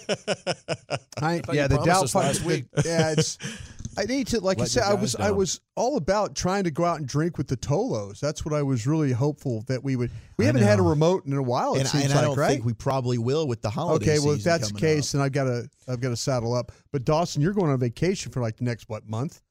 I, 1.21 1.41
thought 1.41 1.55
yeah, 1.55 1.63
you 1.63 1.69
the 1.69 1.83
doubt 1.85 2.05
us 2.05 2.13
fight- 2.13 2.25
last 2.27 2.43
week. 2.45 2.65
Yeah, 2.87 3.13
it's. 3.13 3.37
I 3.99 4.05
need 4.05 4.29
to, 4.29 4.41
like 4.41 4.61
I 4.61 4.65
said, 4.65 4.85
I 4.85 4.95
was, 4.95 5.17
I 5.17 5.33
was 5.33 5.61
all 5.75 5.97
about 5.97 6.37
trying 6.37 6.65
to 6.65 6.71
go 6.71 6.85
out 6.85 6.99
and 6.99 7.09
drink 7.09 7.37
with 7.37 7.49
the 7.49 7.57
Tolos. 7.57 8.21
That's 8.21 8.45
what 8.45 8.55
I 8.55 8.63
was 8.63 8.87
really 8.87 9.11
hopeful 9.11 9.65
that 9.67 9.83
we 9.83 9.97
would. 9.97 10.11
We 10.37 10.45
I 10.45 10.47
haven't 10.47 10.63
had 10.63 10.79
a 10.79 10.83
remote 10.83 11.27
in 11.27 11.33
a 11.33 11.43
while. 11.43 11.75
It 11.75 11.81
and, 11.81 11.89
seems 11.89 12.05
and 12.05 12.15
like, 12.15 12.23
I 12.23 12.27
don't 12.27 12.39
right? 12.39 12.49
think 12.51 12.65
we 12.65 12.75
probably 12.75 13.19
will 13.19 13.49
with 13.49 13.61
the 13.61 13.71
holiday 13.71 14.13
okay, 14.13 14.19
well, 14.25 14.35
if 14.37 14.45
that's 14.45 14.71
the 14.71 14.79
case, 14.79 15.13
up. 15.13 15.19
then 15.19 15.25
I've 15.27 15.33
got 15.33 15.45
to, 15.45 15.69
I've 15.89 16.01
got 16.01 16.11
to 16.11 16.17
saddle 16.17 16.55
up. 16.55 16.71
But 16.93 17.05
Dawson, 17.05 17.43
you're 17.43 17.53
going 17.53 17.71
on 17.71 17.79
vacation 17.81 18.31
for 18.31 18.41
like 18.41 18.57
the 18.57 18.65
next 18.65 18.89
what 18.89 19.09
month? 19.09 19.43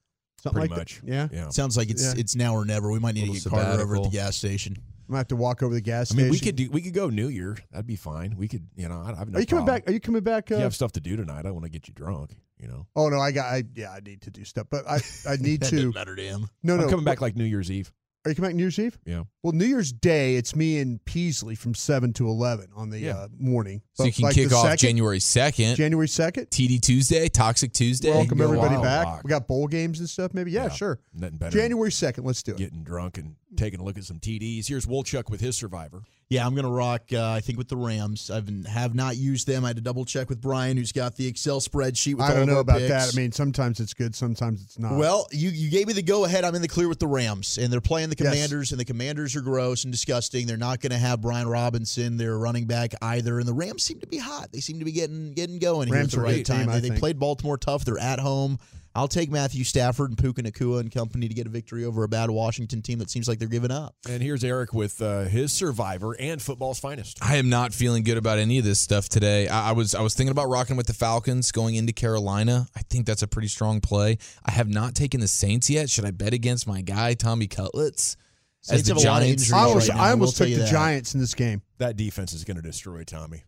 Something 0.42 0.62
Pretty 0.62 0.72
like 0.72 0.80
much. 0.80 1.02
that. 1.02 1.08
Yeah. 1.08 1.28
Yeah. 1.32 1.50
Sounds 1.50 1.76
like 1.76 1.90
it's 1.90 2.04
Yeah. 2.04 2.14
it's 2.16 2.36
now 2.36 2.54
or 2.54 2.64
never. 2.64 2.92
We 2.92 3.00
might 3.00 3.16
need 3.16 3.26
to 3.26 3.34
get 3.34 3.50
Carter 3.50 3.82
over 3.82 3.98
at 3.98 4.04
the 4.04 4.10
gas 4.10 4.38
station. 4.38 4.78
I'm 5.08 5.14
gonna 5.14 5.20
have 5.20 5.28
to 5.30 5.36
walk 5.38 5.64
over 5.64 5.74
the 5.74 5.80
gas 5.82 6.12
I 6.12 6.16
station. 6.16 6.24
mean, 6.24 6.32
we 6.32 6.40
could 6.40 6.56
do, 6.58 6.70
we 6.70 6.82
could 6.82 6.94
go 6.94 7.10
New 7.10 7.30
Year. 7.30 7.58
That'd 7.72 7.88
be 7.88 7.96
fine. 7.96 8.36
We 8.38 8.48
could, 8.50 8.68
you 8.76 8.90
know, 8.90 9.02
I, 9.06 9.14
I 9.14 9.16
have 9.20 9.30
no 9.30 9.38
Are 9.38 9.40
you 9.42 9.46
coming 9.48 9.66
problem. 9.66 9.66
back? 9.66 9.90
Are 9.90 9.94
you 9.94 10.00
coming 10.02 10.22
back? 10.24 10.52
If 10.52 10.56
Uh, 10.56 10.58
you 10.58 10.64
have 10.64 10.76
stuff 10.76 10.92
to 10.94 11.00
do 11.00 11.16
tonight. 11.16 11.40
I 11.40 11.42
don't 11.44 11.54
want 11.54 11.64
to 11.66 11.72
get 11.72 11.88
you 11.88 11.94
drunk. 11.94 12.32
You 12.60 12.68
know, 12.68 12.88
oh 12.96 13.08
no, 13.10 13.20
I 13.20 13.32
got. 13.32 13.46
I, 13.54 13.64
yeah, 13.76 13.92
I 13.92 14.00
need 14.00 14.22
to 14.24 14.32
do 14.32 14.44
stuff, 14.44 14.68
but 14.70 14.86
I, 14.90 15.00
I 15.28 15.36
need 15.38 15.60
That 15.62 15.70
to. 15.70 15.76
didn't 15.76 15.96
matter 15.96 16.16
to 16.16 16.22
him. 16.24 16.50
No, 16.64 16.74
I'm 16.74 16.82
no. 16.82 16.90
coming 16.90 17.06
back 17.06 17.22
like 17.22 17.36
New 17.36 17.44
Year's 17.46 17.70
Eve. 17.72 17.94
Are 18.26 18.32
you 18.32 18.36
coming 18.36 18.50
back 18.50 18.56
New 18.56 18.64
Year's 18.64 18.80
Eve? 18.80 18.98
Yeah. 19.06 19.24
Well, 19.42 19.54
New 19.54 19.64
Year's 19.68 19.94
Day, 19.94 20.36
it's 20.36 20.54
me 20.54 20.80
and 20.80 21.00
Peasley 21.06 21.56
from 21.56 21.74
seven 21.76 22.12
to 22.14 22.28
eleven 22.28 22.68
on 22.76 22.90
the 22.90 23.00
Yeah. 23.00 23.16
uh, 23.16 23.28
morning. 23.38 23.84
So 23.94 24.04
you 24.06 24.12
can 24.12 24.24
like, 24.24 24.36
kick 24.36 24.50
the 24.50 24.56
off 24.56 24.64
second, 24.64 24.80
January 24.80 25.20
second. 25.22 25.76
January 25.76 26.08
second. 26.10 26.48
TD 26.50 26.82
Tuesday, 26.82 27.30
Toxic 27.30 27.72
Tuesday. 27.72 28.10
Welcome 28.10 28.42
everybody 28.42 28.76
back. 28.76 29.06
rock. 29.06 29.22
We 29.24 29.30
got 29.30 29.48
bowl 29.48 29.68
games 29.68 30.00
and 30.00 30.10
stuff. 30.10 30.34
Maybe 30.34 30.52
yeah, 30.52 30.64
Yeah. 30.64 30.70
sure. 30.70 31.00
Nothing 31.14 31.38
better. 31.38 31.58
January 31.58 31.92
second. 31.92 32.26
Let's 32.26 32.44
do 32.44 32.52
it. 32.54 32.58
getting 32.58 32.84
drunk 32.84 33.18
and 33.20 33.36
taking 33.58 33.80
a 33.80 33.84
look 33.84 33.98
at 33.98 34.04
some 34.04 34.20
TDs. 34.20 34.68
Here's 34.68 34.86
Wolchuk 34.86 35.30
with 35.30 35.42
his 35.42 35.58
survivor. 35.58 36.04
Yeah, 36.30 36.46
I'm 36.46 36.56
going 36.56 36.66
to 36.66 36.72
rock, 36.72 37.04
uh, 37.14 37.26
I 37.32 37.40
think, 37.40 37.58
with 37.58 37.70
the 37.70 37.78
Rams. 37.78 38.30
I 38.30 38.42
have 38.70 38.94
not 38.94 39.16
used 39.16 39.48
them. 39.48 39.64
I 39.64 39.70
had 39.70 39.78
to 39.78 39.82
double 39.82 40.04
check 40.04 40.28
with 40.28 40.42
Brian, 40.42 40.76
who's 40.76 40.92
got 40.92 41.16
the 41.16 41.26
Excel 41.26 41.62
spreadsheet 41.62 42.16
with 42.16 42.26
I 42.26 42.34
don't 42.34 42.42
of 42.42 42.48
know 42.50 42.60
about 42.60 42.80
picks. 42.80 42.90
that. 42.90 43.14
I 43.14 43.18
mean, 43.18 43.32
sometimes 43.32 43.80
it's 43.80 43.94
good, 43.94 44.14
sometimes 44.14 44.62
it's 44.62 44.78
not. 44.78 44.98
Well, 44.98 45.28
you, 45.32 45.50
you 45.50 45.70
gave 45.72 45.88
me 45.88 45.94
the 45.94 46.02
go 46.02 46.26
ahead. 46.26 46.44
I'm 46.44 46.54
in 46.54 46.62
the 46.62 46.68
clear 46.68 46.90
with 46.90 47.00
the 47.00 47.08
Rams, 47.08 47.58
and 47.58 47.72
they're 47.72 47.80
playing 47.80 48.10
the 48.10 48.18
Yes. 48.20 48.34
Commanders, 48.34 48.72
and 48.72 48.80
the 48.80 48.84
Commanders 48.84 49.38
are 49.38 49.42
gross 49.42 49.86
and 49.86 49.92
disgusting. 49.94 50.48
They're 50.48 50.58
not 50.58 50.82
going 50.82 50.92
to 50.92 50.98
have 50.98 51.22
Brian 51.22 51.48
Robinson, 51.48 52.18
their 52.18 52.38
running 52.38 52.66
back, 52.66 52.92
either. 53.02 53.40
And 53.40 53.48
the 53.48 53.54
Rams 53.54 53.84
seem 53.84 54.02
to 54.02 54.08
be 54.08 54.18
hot. 54.18 54.52
They 54.52 54.60
seem 54.60 54.80
to 54.80 54.86
be 54.86 54.92
getting 54.92 55.32
getting 55.34 55.60
going 55.60 55.88
here 55.88 55.96
at 55.96 56.12
the 56.12 56.20
are 56.20 56.24
right 56.24 56.36
good 56.44 56.46
team, 56.46 56.66
time. 56.68 56.82
They, 56.82 56.90
they 56.90 57.00
played 57.00 57.20
Baltimore 57.20 57.58
tough. 57.58 57.86
They're 57.86 57.98
at 58.00 58.20
home. 58.20 58.60
I'll 58.96 59.08
take 59.08 59.30
Matthew 59.30 59.64
Stafford 59.64 60.10
and 60.10 60.18
Puka 60.18 60.42
Nacua 60.42 60.80
and 60.80 60.92
company 60.92 61.28
to 61.28 61.34
get 61.34 61.46
a 61.46 61.50
victory 61.50 61.86
over 61.86 62.04
a 62.04 62.08
bad 62.08 62.30
Washington 62.30 62.82
team 62.82 63.00
that 63.00 63.10
seems 63.10 63.28
like 63.28 63.40
they're 63.40 63.48
giving 63.48 63.72
up. 63.72 63.96
And 64.10 64.24
here's 64.24 64.44
Eric 64.44 64.74
with 64.74 65.02
uh, 65.02 65.26
his 65.26 65.52
survivor 65.54 66.16
and 66.20 66.42
football's 66.42 66.80
finest. 66.80 67.20
I 67.22 67.36
am 67.36 67.50
not 67.50 67.74
feeling 67.74 68.04
good 68.04 68.18
about 68.18 68.40
any 68.40 68.58
of 68.58 68.66
this 68.66 68.80
stuff 68.80 69.08
today. 69.10 69.48
I, 69.48 69.70
I 69.70 69.72
was 69.74 69.94
I 69.94 70.02
was 70.02 70.16
thinking 70.16 70.32
about 70.32 70.50
rocking 70.50 70.78
with 70.78 70.88
the 70.88 70.94
Falcons 70.94 71.52
going 71.52 71.76
into 71.76 71.94
Carolina. 71.94 72.68
I 72.76 72.82
think 72.90 73.06
that's 73.06 73.22
a 73.22 73.28
pretty 73.28 73.50
strong 73.50 73.82
play. 73.82 74.18
I 74.46 74.52
have 74.52 74.70
not 74.70 74.96
taken 74.96 75.20
the 75.20 75.28
Saints 75.28 75.70
yet. 75.70 75.90
Should 75.90 76.06
I 76.06 76.12
bet 76.12 76.34
against 76.34 76.68
my 76.68 76.82
guy 76.82 77.14
Tommy 77.14 77.48
Cutlets? 77.48 78.18
As 78.64 78.86
Saints 78.86 78.88
the 78.88 78.96
have 78.96 79.04
a 79.04 79.08
lot 79.08 79.22
of 79.22 79.28
Giants. 79.28 79.54
I 79.54 79.60
almost, 79.60 79.90
right 79.90 79.96
now, 79.96 80.04
I 80.04 80.06
I 80.06 80.10
will 80.10 80.22
almost 80.22 80.38
took 80.38 80.48
the 80.48 80.56
that. 80.56 80.72
Giants 80.72 81.14
in 81.14 81.20
this 81.20 81.34
game. 81.34 81.62
That 81.78 81.96
defense 81.96 82.34
is 82.34 82.44
going 82.44 82.58
to 82.58 82.64
destroy 82.64 83.04
Tommy. 83.04 83.44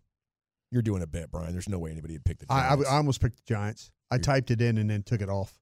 You're 0.72 0.84
doing 0.84 1.02
a 1.02 1.08
bet, 1.08 1.32
Brian. 1.32 1.52
There's 1.52 1.68
no 1.68 1.80
way 1.80 1.92
anybody 1.92 2.14
would 2.14 2.24
pick 2.24 2.38
the 2.38 2.46
I, 2.48 2.58
I, 2.58 2.70
Giants. 2.70 2.90
I 2.90 2.96
almost 2.98 3.22
picked 3.22 3.38
the 3.38 3.54
Giants. 3.54 3.92
I 4.12 4.18
typed 4.18 4.52
it 4.52 4.62
in 4.62 4.78
and 4.78 4.90
then 4.90 5.04
took 5.04 5.22
it 5.22 5.30
off. 5.30 5.54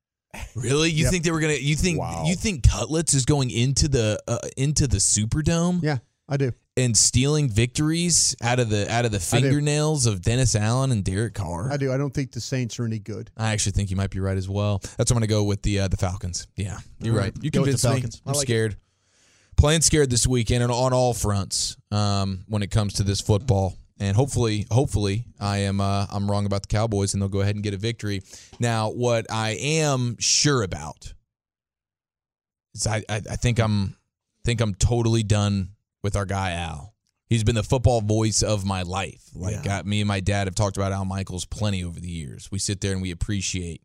Really? 0.56 0.92
You 0.92 1.04
Yep. 1.04 1.12
think 1.12 1.24
they 1.24 1.32
were 1.32 1.40
gonna? 1.40 1.54
You 1.54 1.76
think 1.76 2.00
Wow. 2.00 2.26
you 2.28 2.36
think 2.36 2.64
Cutlets 2.64 3.14
is 3.14 3.26
going 3.26 3.50
into 3.50 3.88
the 3.88 4.20
uh, 4.28 4.38
into 4.56 4.88
the 4.88 4.98
Superdome 4.98 5.82
Yeah, 5.82 5.98
I 6.30 6.38
do. 6.38 6.52
and 6.76 6.96
stealing 6.96 7.50
victories 7.50 8.36
out 8.42 8.60
of 8.60 8.70
the 8.70 8.92
out 8.92 9.06
of 9.06 9.12
the 9.12 9.18
I 9.18 9.40
do. 9.40 9.48
fingernails 9.48 10.06
of 10.06 10.22
Dennis 10.22 10.54
Allen 10.56 10.92
and 10.92 11.04
Derek 11.04 11.34
Carr? 11.34 11.72
I 11.72 11.78
do. 11.78 11.92
I 11.92 11.98
don't 11.98 12.14
think 12.14 12.34
the 12.34 12.42
Saints 12.42 12.78
are 12.80 12.86
any 12.86 13.00
good. 13.00 13.32
I 13.38 13.52
actually 13.52 13.72
think 13.72 13.90
you 13.90 13.96
might 13.96 14.12
be 14.12 14.20
right 14.20 14.38
as 14.38 14.48
well. 14.50 14.80
That's 14.98 15.10
what 15.10 15.12
I'm 15.12 15.16
going 15.16 15.22
to 15.22 15.28
go 15.28 15.44
with 15.44 15.62
the 15.64 15.80
uh, 15.80 15.88
the 15.88 15.98
Falcons. 15.98 16.48
Yeah, 16.56 16.78
you're 17.00 17.14
All 17.16 17.20
right. 17.20 17.34
right. 17.34 17.44
You 17.44 17.50
Go 17.50 17.62
with 17.62 17.72
the 17.72 17.78
convinced 17.78 17.84
me. 17.86 17.90
Falcons. 17.92 18.22
I 18.26 18.30
I'm 18.30 18.34
like 18.36 18.44
it. 18.44 18.48
scared. 18.48 18.76
Playing 19.56 19.82
scared 19.82 20.10
this 20.12 20.28
weekend 20.28 20.62
and 20.62 20.72
on 20.72 20.94
all 20.94 21.16
fronts 21.16 21.78
um, 21.90 22.44
when 22.48 22.62
it 22.62 22.70
comes 22.70 22.94
to 22.96 23.04
this 23.04 23.22
football. 23.22 23.76
And 24.00 24.16
hopefully, 24.16 24.68
hopefully, 24.70 25.26
I 25.40 25.58
am 25.60 25.82
uh, 25.82 26.06
I'm 26.12 26.30
wrong 26.30 26.46
about 26.46 26.62
the 26.62 26.68
Cowboys 26.68 27.14
and 27.14 27.22
they'll 27.22 27.30
go 27.30 27.42
ahead 27.42 27.56
and 27.56 27.64
get 27.64 27.74
a 27.74 27.78
victory. 27.78 28.22
Now, 28.60 28.92
what 28.92 29.26
I 29.32 29.52
am 29.52 30.18
sure 30.20 30.62
about 30.64 31.14
is 32.76 32.86
I, 32.88 32.98
I, 33.10 33.16
I 33.32 33.36
think 33.36 33.60
I'm 33.60 33.96
think 34.46 34.62
I'm 34.62 34.76
totally 34.76 35.24
done 35.24 35.70
with 36.04 36.16
our 36.16 36.26
guy 36.26 36.52
Al. 36.52 36.94
He's 37.30 37.44
been 37.44 37.56
the 37.56 37.64
football 37.64 38.00
voice 38.02 38.42
of 38.42 38.64
my 38.66 38.84
life. 38.84 39.24
Like 39.34 39.66
Yeah. 39.66 39.80
uh, 39.80 39.84
me 39.84 40.00
and 40.00 40.08
my 40.08 40.20
dad 40.22 40.48
have 40.48 40.56
talked 40.56 40.78
about 40.78 40.92
Al 40.94 41.04
Michaels 41.04 41.46
plenty 41.46 41.84
over 41.84 42.00
the 42.00 42.08
years. 42.10 42.50
We 42.52 42.60
sit 42.60 42.80
there 42.80 42.94
and 42.94 43.02
we 43.02 43.12
appreciate 43.12 43.82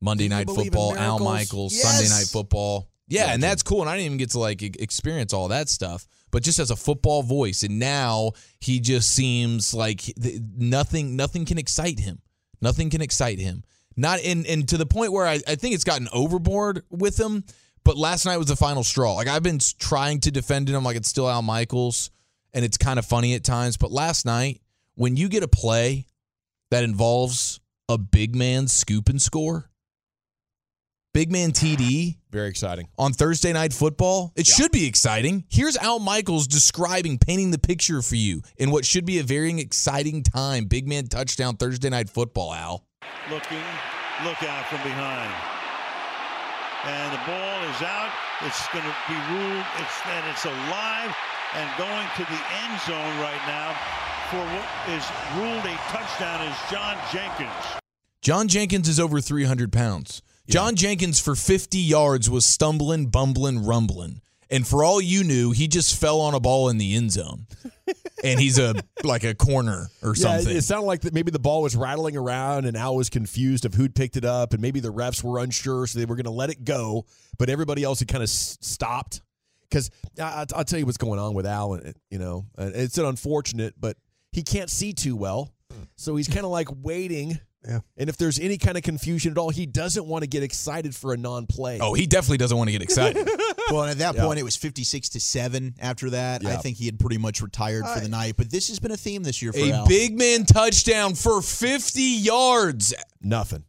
Monday 0.00 0.28
Night 0.28 0.48
Football, 0.48 0.96
Al? 0.96 1.18
Michaels, 1.18 1.74
Yes. 1.74 1.82
Sunday 1.82 2.08
Night 2.08 2.28
Football. 2.28 2.88
Yeah, 3.08 3.32
and 3.32 3.42
that's 3.42 3.62
cool. 3.62 3.80
And 3.80 3.90
I 3.90 3.94
didn't 3.94 4.06
even 4.06 4.18
get 4.18 4.30
to 4.30 4.38
like 4.38 4.62
experience 4.62 5.32
all 5.32 5.48
that 5.48 5.68
stuff, 5.68 6.06
but 6.30 6.42
just 6.42 6.58
as 6.58 6.70
a 6.70 6.76
football 6.76 7.22
voice. 7.22 7.62
And 7.62 7.78
now 7.78 8.32
he 8.60 8.80
just 8.80 9.10
seems 9.10 9.72
like 9.74 10.12
nothing, 10.56 11.16
nothing 11.16 11.44
can 11.44 11.58
excite 11.58 11.98
him. 11.98 12.20
Nothing 12.60 12.90
can 12.90 13.00
excite 13.00 13.38
him. 13.38 13.64
Not 13.96 14.20
in, 14.20 14.46
and 14.46 14.68
to 14.68 14.76
the 14.76 14.86
point 14.86 15.12
where 15.12 15.26
I, 15.26 15.40
I 15.48 15.54
think 15.54 15.74
it's 15.74 15.84
gotten 15.84 16.08
overboard 16.12 16.84
with 16.90 17.18
him. 17.18 17.44
But 17.84 17.96
last 17.96 18.26
night 18.26 18.36
was 18.36 18.48
the 18.48 18.56
final 18.56 18.84
straw. 18.84 19.14
Like 19.14 19.28
I've 19.28 19.42
been 19.42 19.60
trying 19.78 20.20
to 20.20 20.30
defend 20.30 20.68
him, 20.68 20.84
like 20.84 20.96
it's 20.96 21.08
still 21.08 21.28
Al 21.28 21.40
Michaels, 21.40 22.10
and 22.52 22.62
it's 22.62 22.76
kind 22.76 22.98
of 22.98 23.06
funny 23.06 23.34
at 23.34 23.44
times. 23.44 23.78
But 23.78 23.90
last 23.90 24.26
night, 24.26 24.60
when 24.94 25.16
you 25.16 25.28
get 25.30 25.42
a 25.42 25.48
play 25.48 26.06
that 26.70 26.84
involves 26.84 27.60
a 27.88 27.96
big 27.96 28.36
man 28.36 28.68
scoop 28.68 29.08
and 29.08 29.22
score, 29.22 29.70
big 31.14 31.32
man 31.32 31.52
TD 31.52 32.18
Very 32.30 32.48
exciting. 32.48 32.88
on 32.98 33.12
Thursday 33.12 33.52
night 33.52 33.72
football, 33.72 34.32
it 34.36 34.46
should 34.46 34.70
be 34.72 34.86
exciting. 34.86 35.44
Here's 35.48 35.76
Al 35.76 35.98
Michaels 35.98 36.46
describing, 36.46 37.18
painting 37.18 37.50
the 37.50 37.58
picture 37.58 38.02
for 38.02 38.16
you 38.16 38.42
in 38.56 38.70
what 38.70 38.84
should 38.84 39.04
be 39.04 39.18
a 39.18 39.22
very 39.22 39.58
exciting 39.60 40.22
time. 40.22 40.66
Big 40.66 40.86
man 40.88 41.06
touchdown 41.06 41.56
Thursday 41.56 41.90
night 41.90 42.08
football, 42.10 42.52
Al. 42.52 42.84
looking, 43.30 43.62
look 44.24 44.42
out 44.42 44.66
from 44.68 44.82
behind. 44.82 45.32
And 46.84 47.12
the 47.12 47.20
ball 47.26 47.62
is 47.74 47.82
out. 47.82 48.10
It's 48.46 48.68
going 48.68 48.84
to 48.84 48.94
be 49.08 49.14
ruled. 49.34 49.64
It's 49.78 49.98
and 50.06 50.26
it's 50.30 50.44
alive 50.44 51.14
and 51.54 51.68
going 51.76 52.06
to 52.16 52.22
the 52.22 52.40
end 52.62 52.80
zone 52.86 53.18
right 53.20 53.40
now 53.48 53.74
for 54.30 54.38
what 54.38 54.68
is 54.94 55.04
ruled 55.36 55.64
a 55.64 55.76
touchdown 55.90 56.46
is 56.46 56.56
John 56.70 56.96
Jenkins. 57.12 57.80
John 58.22 58.46
Jenkins 58.46 58.88
is 58.88 59.00
over 59.00 59.20
300 59.20 59.72
pounds. 59.72 60.22
John 60.48 60.74
Jenkins 60.76 61.20
for 61.20 61.34
50 61.34 61.78
yards 61.78 62.28
was 62.30 62.46
stumbling, 62.46 63.06
bumbling, 63.06 63.64
rumbling. 63.64 64.20
And 64.50 64.66
for 64.66 64.82
all 64.82 65.00
you 65.00 65.24
knew, 65.24 65.50
he 65.52 65.68
just 65.68 66.00
fell 66.00 66.20
on 66.20 66.34
a 66.34 66.40
ball 66.40 66.70
in 66.70 66.78
the 66.78 66.94
end 66.96 67.12
zone. 67.12 67.46
and 68.24 68.40
he's 68.40 68.58
a 68.58 68.74
like 69.04 69.22
a 69.24 69.34
corner 69.34 69.88
or 70.02 70.14
Yeah, 70.16 70.38
something. 70.38 70.56
it 70.56 70.62
sounded 70.62 70.86
like 70.86 71.02
that 71.02 71.12
maybe 71.12 71.30
the 71.30 71.38
ball 71.38 71.60
was 71.62 71.76
rattling 71.76 72.16
around 72.16 72.64
and 72.64 72.76
Al 72.76 72.96
was 72.96 73.10
confused 73.10 73.66
of 73.66 73.74
who'd 73.74 73.94
picked 73.94 74.16
it 74.16 74.24
up, 74.24 74.54
and 74.54 74.62
maybe 74.62 74.80
the 74.80 74.92
refs 74.92 75.22
were 75.22 75.38
unsure, 75.38 75.86
so 75.86 75.98
they 75.98 76.06
were 76.06 76.16
going 76.16 76.24
to 76.24 76.30
let 76.30 76.48
it 76.48 76.64
go, 76.64 77.04
but 77.38 77.50
everybody 77.50 77.84
else 77.84 77.98
had 77.98 78.08
kind 78.08 78.22
of 78.22 78.28
s- 78.28 78.56
stopped. 78.62 79.20
Because 79.68 79.90
I, 80.18 80.46
I'll 80.54 80.64
tell 80.64 80.78
you 80.78 80.86
what's 80.86 80.96
going 80.96 81.20
on 81.20 81.34
with 81.34 81.44
Al, 81.44 81.74
and 81.74 81.94
you 82.10 82.18
know, 82.18 82.46
it's 82.56 82.96
an 82.96 83.04
unfortunate, 83.04 83.74
but 83.78 83.98
he 84.32 84.42
can't 84.42 84.70
see 84.70 84.94
too 84.94 85.14
well, 85.14 85.52
hmm. 85.70 85.82
so 85.96 86.16
he's 86.16 86.26
kind 86.26 86.46
of 86.46 86.50
like 86.50 86.68
waiting. 86.82 87.38
Yeah. 87.66 87.80
And 87.96 88.08
if 88.08 88.16
there's 88.16 88.38
any 88.38 88.56
kind 88.56 88.76
of 88.76 88.84
confusion 88.84 89.32
at 89.32 89.38
all, 89.38 89.50
he 89.50 89.66
doesn't 89.66 90.06
want 90.06 90.22
to 90.22 90.28
get 90.28 90.42
excited 90.42 90.94
for 90.94 91.12
a 91.12 91.16
non-play. 91.16 91.78
oh, 91.80 91.92
he 91.94 92.06
definitely 92.06 92.38
doesn't 92.38 92.56
want 92.56 92.68
to 92.68 92.72
get 92.72 92.82
excited. 92.82 93.28
Well, 93.70 93.82
and 93.82 93.90
at 93.90 93.98
that 93.98 94.14
Yeah. 94.14 94.24
point, 94.24 94.38
it 94.38 94.44
was 94.44 94.56
56 94.56 95.10
to 95.10 95.20
7 95.20 95.74
after 95.78 96.08
that. 96.10 96.42
I 96.46 96.56
think 96.56 96.78
he 96.78 96.86
had 96.86 96.98
pretty 96.98 97.18
much 97.18 97.42
retired 97.42 97.84
for 97.86 98.00
the 98.00 98.08
night. 98.08 98.36
But 98.38 98.50
this 98.50 98.68
has 98.68 98.78
been 98.78 98.92
a 98.92 98.96
theme 98.96 99.22
this 99.22 99.42
year 99.42 99.52
for 99.52 99.58
a 99.58 99.70
Al. 99.72 99.86
big 99.86 100.16
man 100.16 100.46
touchdown 100.46 101.14
for 101.14 101.42
50 101.42 102.00
yards. 102.00 102.94
nothing. 103.20 103.64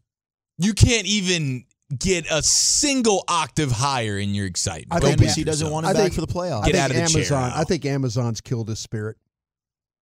You 0.58 0.74
can't 0.74 1.06
even 1.06 1.66
get 1.98 2.32
a 2.32 2.42
single 2.42 3.26
octave 3.28 3.72
higher 3.74 4.18
in 4.18 4.34
your 4.34 4.46
excitement. 4.46 4.94
I 4.94 5.06
think 5.06 5.20
NBC 5.20 5.38
we- 5.38 5.44
doesn't 5.44 5.70
want 5.70 5.86
I 5.86 5.90
him 5.90 5.96
back 5.96 6.04
think- 6.04 6.16
for 6.16 6.22
the 6.22 6.28
playoffs. 6.28 6.64
I 6.64 6.68
Get 6.68 6.76
think 6.76 6.84
out 6.84 6.92
of 6.92 6.96
the 6.96 7.08
chair, 7.10 7.18
Amazon. 7.38 7.52
Al. 7.52 7.58
I 7.60 7.64
think 7.66 7.86
Amazon's 7.86 8.40
killed 8.40 8.70
his 8.70 8.80
spirit. 8.80 9.18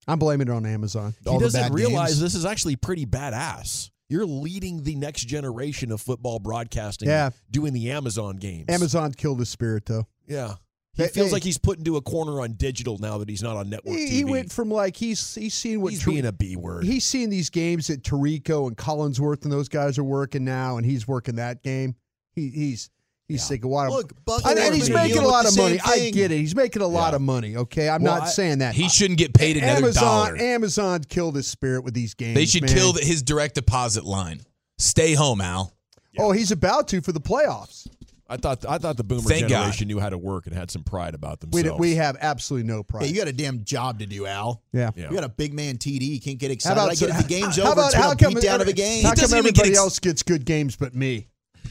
I'm 0.08 0.20
blaming 0.20 0.48
it 0.48 0.52
on 0.52 0.66
Amazon. 0.66 1.14
He 1.28 1.38
doesn't 1.38 1.74
realize 1.74 2.12
games. 2.12 2.22
this 2.22 2.36
is 2.36 2.46
actually 2.46 2.76
pretty 2.78 3.06
badass. 3.06 3.90
You're 4.10 4.26
leading 4.26 4.84
the 4.84 4.96
next 4.96 5.26
generation 5.26 5.92
of 5.92 6.00
football 6.02 6.40
broadcasting. 6.40 7.10
Yeah. 7.10 7.32
doing 7.52 7.74
the 7.74 7.92
Amazon 7.92 8.38
games. 8.38 8.66
Amazon 8.70 9.12
killed 9.12 9.40
his 9.40 9.50
spirit, 9.50 9.86
though. 9.86 10.08
Yeah. 10.28 10.54
He 10.96 11.06
feels 11.08 11.28
they- 11.28 11.34
like 11.34 11.44
he's 11.44 11.58
put 11.58 11.78
into 11.78 11.98
a 11.98 12.02
corner 12.02 12.40
on 12.42 12.54
digital 12.54 12.98
now 12.98 13.18
that 13.20 13.30
he's 13.30 13.44
not 13.44 13.56
on 13.58 13.70
network 13.70 13.96
He, 13.96 14.06
TV. 14.06 14.10
he 14.10 14.24
went 14.26 14.52
from 14.52 14.72
like 14.72 14.96
he's 14.96 15.36
he's 15.36 15.54
seen 15.54 15.82
what 15.82 15.92
he's 15.92 16.02
Tar- 16.04 16.14
being 16.14 16.26
a 16.26 16.32
B 16.32 16.56
word. 16.56 16.86
he's 16.86 17.04
seeing 17.06 17.30
these 17.30 17.50
games 17.52 17.88
that 17.88 18.02
Tirico 18.02 18.68
and 18.68 18.76
Collinsworth 18.76 19.44
and 19.44 19.52
those 19.52 19.70
guys 19.70 20.00
are 20.00 20.04
working 20.04 20.44
now, 20.44 20.78
and 20.78 20.86
he's 20.86 21.08
working 21.08 21.36
that 21.36 21.62
game. 21.62 21.96
He, 22.34 22.50
he's 22.50 22.90
he's 23.28 23.42
Yeah. 23.42 23.48
thinking, 23.48 23.70
"What?" 23.70 23.90
Look, 23.90 24.14
Buck 24.26 24.42
and, 24.46 24.58
and 24.60 24.74
he's 24.76 24.90
making 24.90 25.18
a 25.18 25.28
lot 25.28 25.46
of 25.46 25.56
money. 25.58 25.78
same 25.80 25.92
I 26.08 26.10
get 26.12 26.32
it. 26.32 26.38
He's 26.38 26.56
making 26.56 26.82
a 26.82 26.88
lot 26.88 27.12
Yeah. 27.12 27.16
of 27.18 27.22
money. 27.22 27.56
Okay, 27.56 27.90
I'm 27.90 28.02
Well, 28.04 28.16
not 28.20 28.28
I- 28.28 28.32
saying 28.32 28.60
that. 28.60 28.76
he 28.76 28.90
shouldn't 28.90 29.20
get 29.20 29.34
paid 29.34 29.58
another 29.58 29.78
Amazon 29.88 30.04
dollar. 30.04 30.38
Amazon 30.38 31.04
killed 31.08 31.36
his 31.36 31.48
spirit 31.48 31.84
with 31.84 31.94
these 31.94 32.14
games. 32.14 32.36
They 32.36 32.46
should 32.46 32.64
man. 32.64 32.74
kill 32.74 32.94
the, 32.94 33.02
his 33.02 33.22
direct 33.24 33.56
deposit 33.56 34.04
line. 34.06 34.42
Stay 34.78 35.14
home, 35.14 35.42
Al. 35.42 35.74
Oh, 36.20 36.32
he's 36.32 36.52
about 36.52 36.88
to 36.90 37.02
for 37.02 37.12
the 37.12 37.22
playoffs. 37.22 37.88
I 38.30 38.36
thought 38.36 38.66
I 38.68 38.78
thought 38.78 38.98
the 38.98 39.06
boomer 39.06 39.22
Thank 39.22 39.48
generation 39.48 39.88
knew 39.88 40.00
how 40.02 40.10
to 40.10 40.18
work 40.18 40.48
and 40.48 40.56
had 40.56 40.70
some 40.70 40.84
pride 40.84 41.14
about 41.16 41.40
themselves. 41.40 41.80
we 41.80 41.96
have 41.96 42.18
absolutely 42.20 42.68
no 42.68 42.84
pride. 42.84 43.04
Hey, 43.06 43.10
you 43.12 43.16
got 43.18 43.30
a 43.30 43.32
damn 43.32 43.64
job 43.64 44.00
to 44.00 44.06
do, 44.06 44.26
Al. 44.26 44.62
yeah. 44.74 44.90
Yeah. 44.98 45.10
You 45.10 45.16
got 45.16 45.24
a 45.24 45.30
big 45.30 45.54
man 45.54 45.78
TD. 45.78 46.02
You 46.06 46.20
can't 46.20 46.38
get 46.38 46.48
How 46.50 46.54
excited. 46.54 46.74
about 46.78 46.92
I 46.92 46.96
get 46.96 47.10
it. 47.12 47.18
The 47.20 47.24
game's 47.24 47.56
how 47.56 47.64
over. 47.64 47.72
about 47.74 47.86
it's 47.86 47.94
how 47.94 48.14
come 48.16 48.34
beat 48.34 48.44
down 48.44 48.56
of 48.56 48.62
every- 48.68 48.74
a 48.74 48.76
game. 48.76 49.06
How 49.06 49.14
come 49.14 49.34
everybody 49.34 49.70
ex- 49.70 49.78
else 49.78 50.00
gets 50.00 50.24
good 50.24 50.44
games 50.44 50.76
but 50.76 50.94
me? 50.94 51.28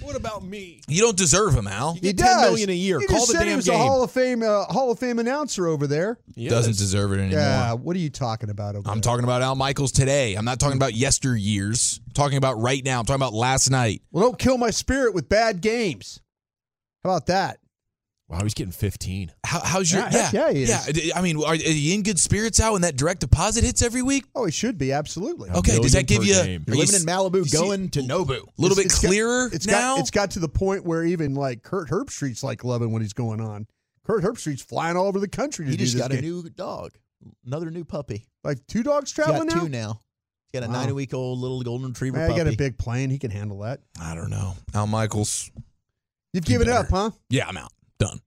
What 0.07 0.17
about 0.17 0.45
me? 0.45 0.81
You 0.89 1.03
don't 1.03 1.17
deserve 1.17 1.55
him, 1.55 1.67
Al. 1.67 1.95
You 1.97 2.01
He 2.03 2.13
get 2.13 2.19
does. 2.25 2.43
million 2.51 2.71
a 2.71 2.73
year. 2.73 3.01
He 3.01 3.07
Call 3.07 3.17
just 3.19 3.29
the 3.29 3.33
said 3.35 3.41
damn 3.45 3.49
he 3.51 3.57
was 3.57 3.65
game. 3.67 3.75
a 3.75 3.79
Hall 3.79 4.03
of 4.03 4.11
Fame 4.11 4.43
uh, 4.43 4.65
Hall 4.65 4.91
of 4.91 4.99
Fame 4.99 5.19
announcer 5.19 5.67
over 5.67 5.87
there. 5.87 6.19
Yes. 6.35 6.53
Doesn't 6.53 6.77
deserve 6.77 7.13
it 7.13 7.17
anymore. 7.19 7.41
Yeah, 7.41 7.73
what 7.75 7.97
are 7.97 7.99
you 7.99 8.11
talking 8.11 8.49
about 8.51 8.77
over 8.77 8.89
I'm 8.89 8.97
there? 8.99 9.03
talking 9.03 9.25
about 9.25 9.43
Al 9.43 9.55
Michaels 9.57 9.93
today. 9.93 10.35
I'm 10.35 10.45
not 10.45 10.59
talking 10.61 10.77
about 10.77 10.93
yesteryears. 10.93 11.99
I'm 12.07 12.13
talking 12.13 12.39
about 12.39 12.61
right 12.61 12.85
now. 12.85 12.99
I'm 13.01 13.05
talking 13.05 13.21
about 13.21 13.35
last 13.35 13.71
night. 13.71 14.03
Well, 14.13 14.25
don't 14.25 14.39
kill 14.39 14.59
my 14.59 14.71
spirit 14.71 15.15
with 15.15 15.29
bad 15.29 15.61
games. 15.61 16.21
How 17.05 17.11
about 17.11 17.27
that? 17.27 17.59
Wow, 18.29 18.43
he's 18.43 18.55
getting 18.55 18.73
15. 18.73 19.31
How, 19.45 19.61
how's 19.61 19.93
your 19.93 20.01
Yeah, 20.03 20.09
heck 20.11 20.33
yeah, 20.33 20.51
he 20.53 20.63
is. 20.65 21.13
I 21.15 21.23
mean, 21.23 21.37
are, 21.39 21.51
are 21.51 21.55
you 21.55 21.95
in 21.95 22.03
good 22.03 22.19
spirits, 22.19 22.59
out 22.59 22.73
When 22.73 22.83
that 22.83 22.97
direct 22.97 23.21
deposit 23.21 23.63
hits 23.63 23.83
every 23.83 24.03
week, 24.03 24.25
Oh, 24.35 24.47
he 24.47 24.51
should 24.51 24.79
be 24.79 24.91
absolutely. 24.91 25.49
A 25.51 25.59
okay. 25.59 25.79
Does 25.79 25.93
that 25.93 26.09
give 26.09 26.25
you? 26.25 26.35
game. 26.35 26.65
are 26.67 26.75
You're 26.75 26.77
you 26.85 26.91
living 26.93 27.01
in 27.03 27.07
Malibu, 27.07 27.53
going 27.53 27.89
to 27.91 28.01
Nobu. 28.01 28.43
a 28.43 28.61
little 28.61 28.77
bit 28.77 28.91
clearer 28.91 28.91
It's 28.91 28.99
got- 29.01 29.09
clearer 29.09 29.51
It's 29.53 29.67
now? 29.69 29.95
got 29.95 30.01
it's 30.01 30.11
got 30.11 30.31
to 30.33 30.39
the 30.41 30.49
point 30.49 30.85
where 30.85 31.05
even 31.05 31.35
like 31.37 31.63
Kirk 31.63 31.89
Herbstreit's 31.89 32.43
like 32.43 32.65
loving 32.65 32.91
what 32.93 33.01
he's 33.01 33.13
going 33.13 33.41
on. 33.41 33.69
Kirk 34.05 34.23
Herbstreit's 34.23 34.63
flying 34.63 34.97
all 34.97 35.07
over 35.07 35.21
the 35.21 35.29
country 35.29 35.65
to 35.67 35.71
He 35.71 35.77
do 35.77 35.85
just 35.85 35.95
this 35.97 36.03
got 36.03 36.13
a 36.13 36.21
new 36.21 36.43
dog, 36.51 36.93
another 37.47 37.71
new 37.71 37.85
puppy. 37.85 38.27
like 38.43 38.59
two 38.67 38.83
dogs 38.83 39.11
He's 39.11 39.15
traveling 39.25 39.47
got 39.49 39.57
now. 39.57 39.63
two 39.63 39.69
now. 39.69 40.01
He's 40.53 40.61
got 40.61 40.69
a 40.69 40.73
Wow. 40.73 40.85
nine 40.85 40.95
week 40.97 41.15
old 41.15 41.39
little 41.39 41.63
golden 41.63 41.89
retriever 41.91 42.17
Man, 42.19 42.31
he 42.31 42.37
puppy. 42.37 42.45
got 42.45 42.53
a 42.53 42.57
big 42.57 42.77
plane. 42.77 43.09
He 43.11 43.19
can 43.21 43.31
handle 43.31 43.61
that. 43.61 43.81
I 44.01 44.17
don't 44.17 44.31
know. 44.31 44.55
Al 44.75 44.89
Michaels. 44.89 45.49
You've 46.33 46.45
given 46.45 46.67
better. 46.67 46.81
up, 46.81 46.91
huh? 46.91 47.11
Yeah, 47.31 47.47
I'm 47.49 47.57
out. 47.57 47.73
Done. 47.99 48.21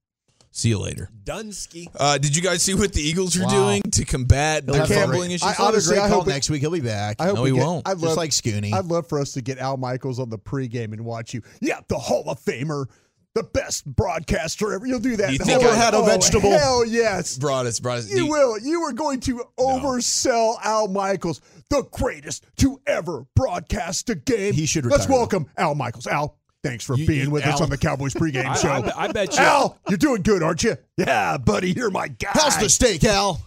See 0.52 0.70
you 0.70 0.80
later. 0.80 1.10
Dunsky. 1.24 1.88
Uh, 1.96 2.18
did 2.18 2.36
you 2.36 2.42
guys 2.42 2.64
see 2.64 2.74
what 2.74 2.92
the 2.92 3.02
Eagles 3.02 3.38
are 3.38 3.44
Wow. 3.44 3.50
doing 3.50 3.82
to 3.92 4.04
combat 4.04 4.64
He'll 4.66 4.74
their 4.74 4.82
have 4.82 4.92
a 4.92 4.94
fumbling 4.96 5.20
great- 5.22 5.32
issues? 5.36 5.44
I 5.44 5.54
He'll 5.54 5.54
have 5.54 5.60
a 5.60 5.68
honestly, 5.68 5.96
great 5.96 6.04
I 6.04 6.10
call 6.10 6.18
hope 6.20 6.28
it- 6.28 6.32
next 6.32 6.50
week. 6.50 6.62
He'll 6.62 6.72
be 6.72 6.80
back. 6.80 7.18
I 7.20 7.26
hope 7.28 7.36
No, 7.36 7.42
we 7.44 7.52
he 7.52 7.56
get- 7.56 7.66
won't. 7.66 7.88
I'd 7.88 7.94
Just 7.94 8.04
love, 8.06 8.18
like 8.18 8.32
Scooney. 8.32 8.74
I'd 8.74 8.86
love 8.86 9.08
for 9.08 9.20
us 9.22 9.32
to 9.34 9.42
get 9.42 9.60
Al 9.60 9.78
Michaels 9.78 10.20
on 10.20 10.30
the 10.30 10.40
pregame 10.40 10.92
and 10.92 11.06
watch 11.06 11.34
you. 11.36 11.44
Yeah, 11.62 11.80
the 11.88 12.00
Hall 12.00 12.24
of 12.28 12.44
Famer, 12.44 12.88
the 13.36 13.44
best 13.44 13.86
broadcaster 13.86 14.74
ever. 14.74 14.88
You'll 14.88 15.00
do 15.00 15.16
that. 15.18 15.32
You 15.32 15.38
The 15.38 15.46
think 15.46 15.62
whole- 15.62 15.72
I- 15.72 15.76
had 15.76 15.94
a 15.94 15.98
oh, 15.98 16.06
vegetable? 16.06 16.50
Hell 16.52 16.84
yes. 16.84 17.38
Broaddus, 17.38 17.80
Broaddus. 17.80 18.10
You 18.10 18.26
will. 18.26 18.58
You 18.60 18.82
are 18.82 18.92
going 18.92 19.20
to 19.22 19.44
oversell 19.60 20.56
Al 20.64 20.88
Michaels, 20.88 21.42
the 21.70 21.84
greatest 21.92 22.44
to 22.58 22.82
ever 22.88 23.26
broadcast 23.36 24.10
a 24.10 24.16
game. 24.16 24.54
He 24.54 24.66
should 24.66 24.84
Let's 24.86 25.04
retire, 25.06 25.18
welcome 25.18 25.46
Al 25.58 25.76
Michaels. 25.76 26.08
Al, 26.08 26.39
thanks 26.64 26.84
for 26.84 26.96
You- 26.96 27.08
being 27.08 27.24
you- 27.26 27.32
with 27.32 27.46
us 27.46 27.62
on 27.62 27.70
the 27.70 27.78
Cowboys 27.78 28.14
pregame 28.14 28.46
I- 28.50 28.56
show. 28.56 28.70
I- 28.70 29.06
I 29.06 29.12
bet 29.12 29.34
you- 29.34 29.40
Al, 29.44 29.78
you're 29.90 29.98
doing 29.98 30.22
good, 30.22 30.44
aren't 30.44 30.64
you? 30.64 30.78
Yeah, 30.98 31.38
buddy, 31.38 31.72
you're 31.72 31.90
my 31.92 32.08
guy. 32.08 32.30
How's 32.34 32.58
the 32.58 32.70
steak, 32.70 33.04
Al? 33.04 33.42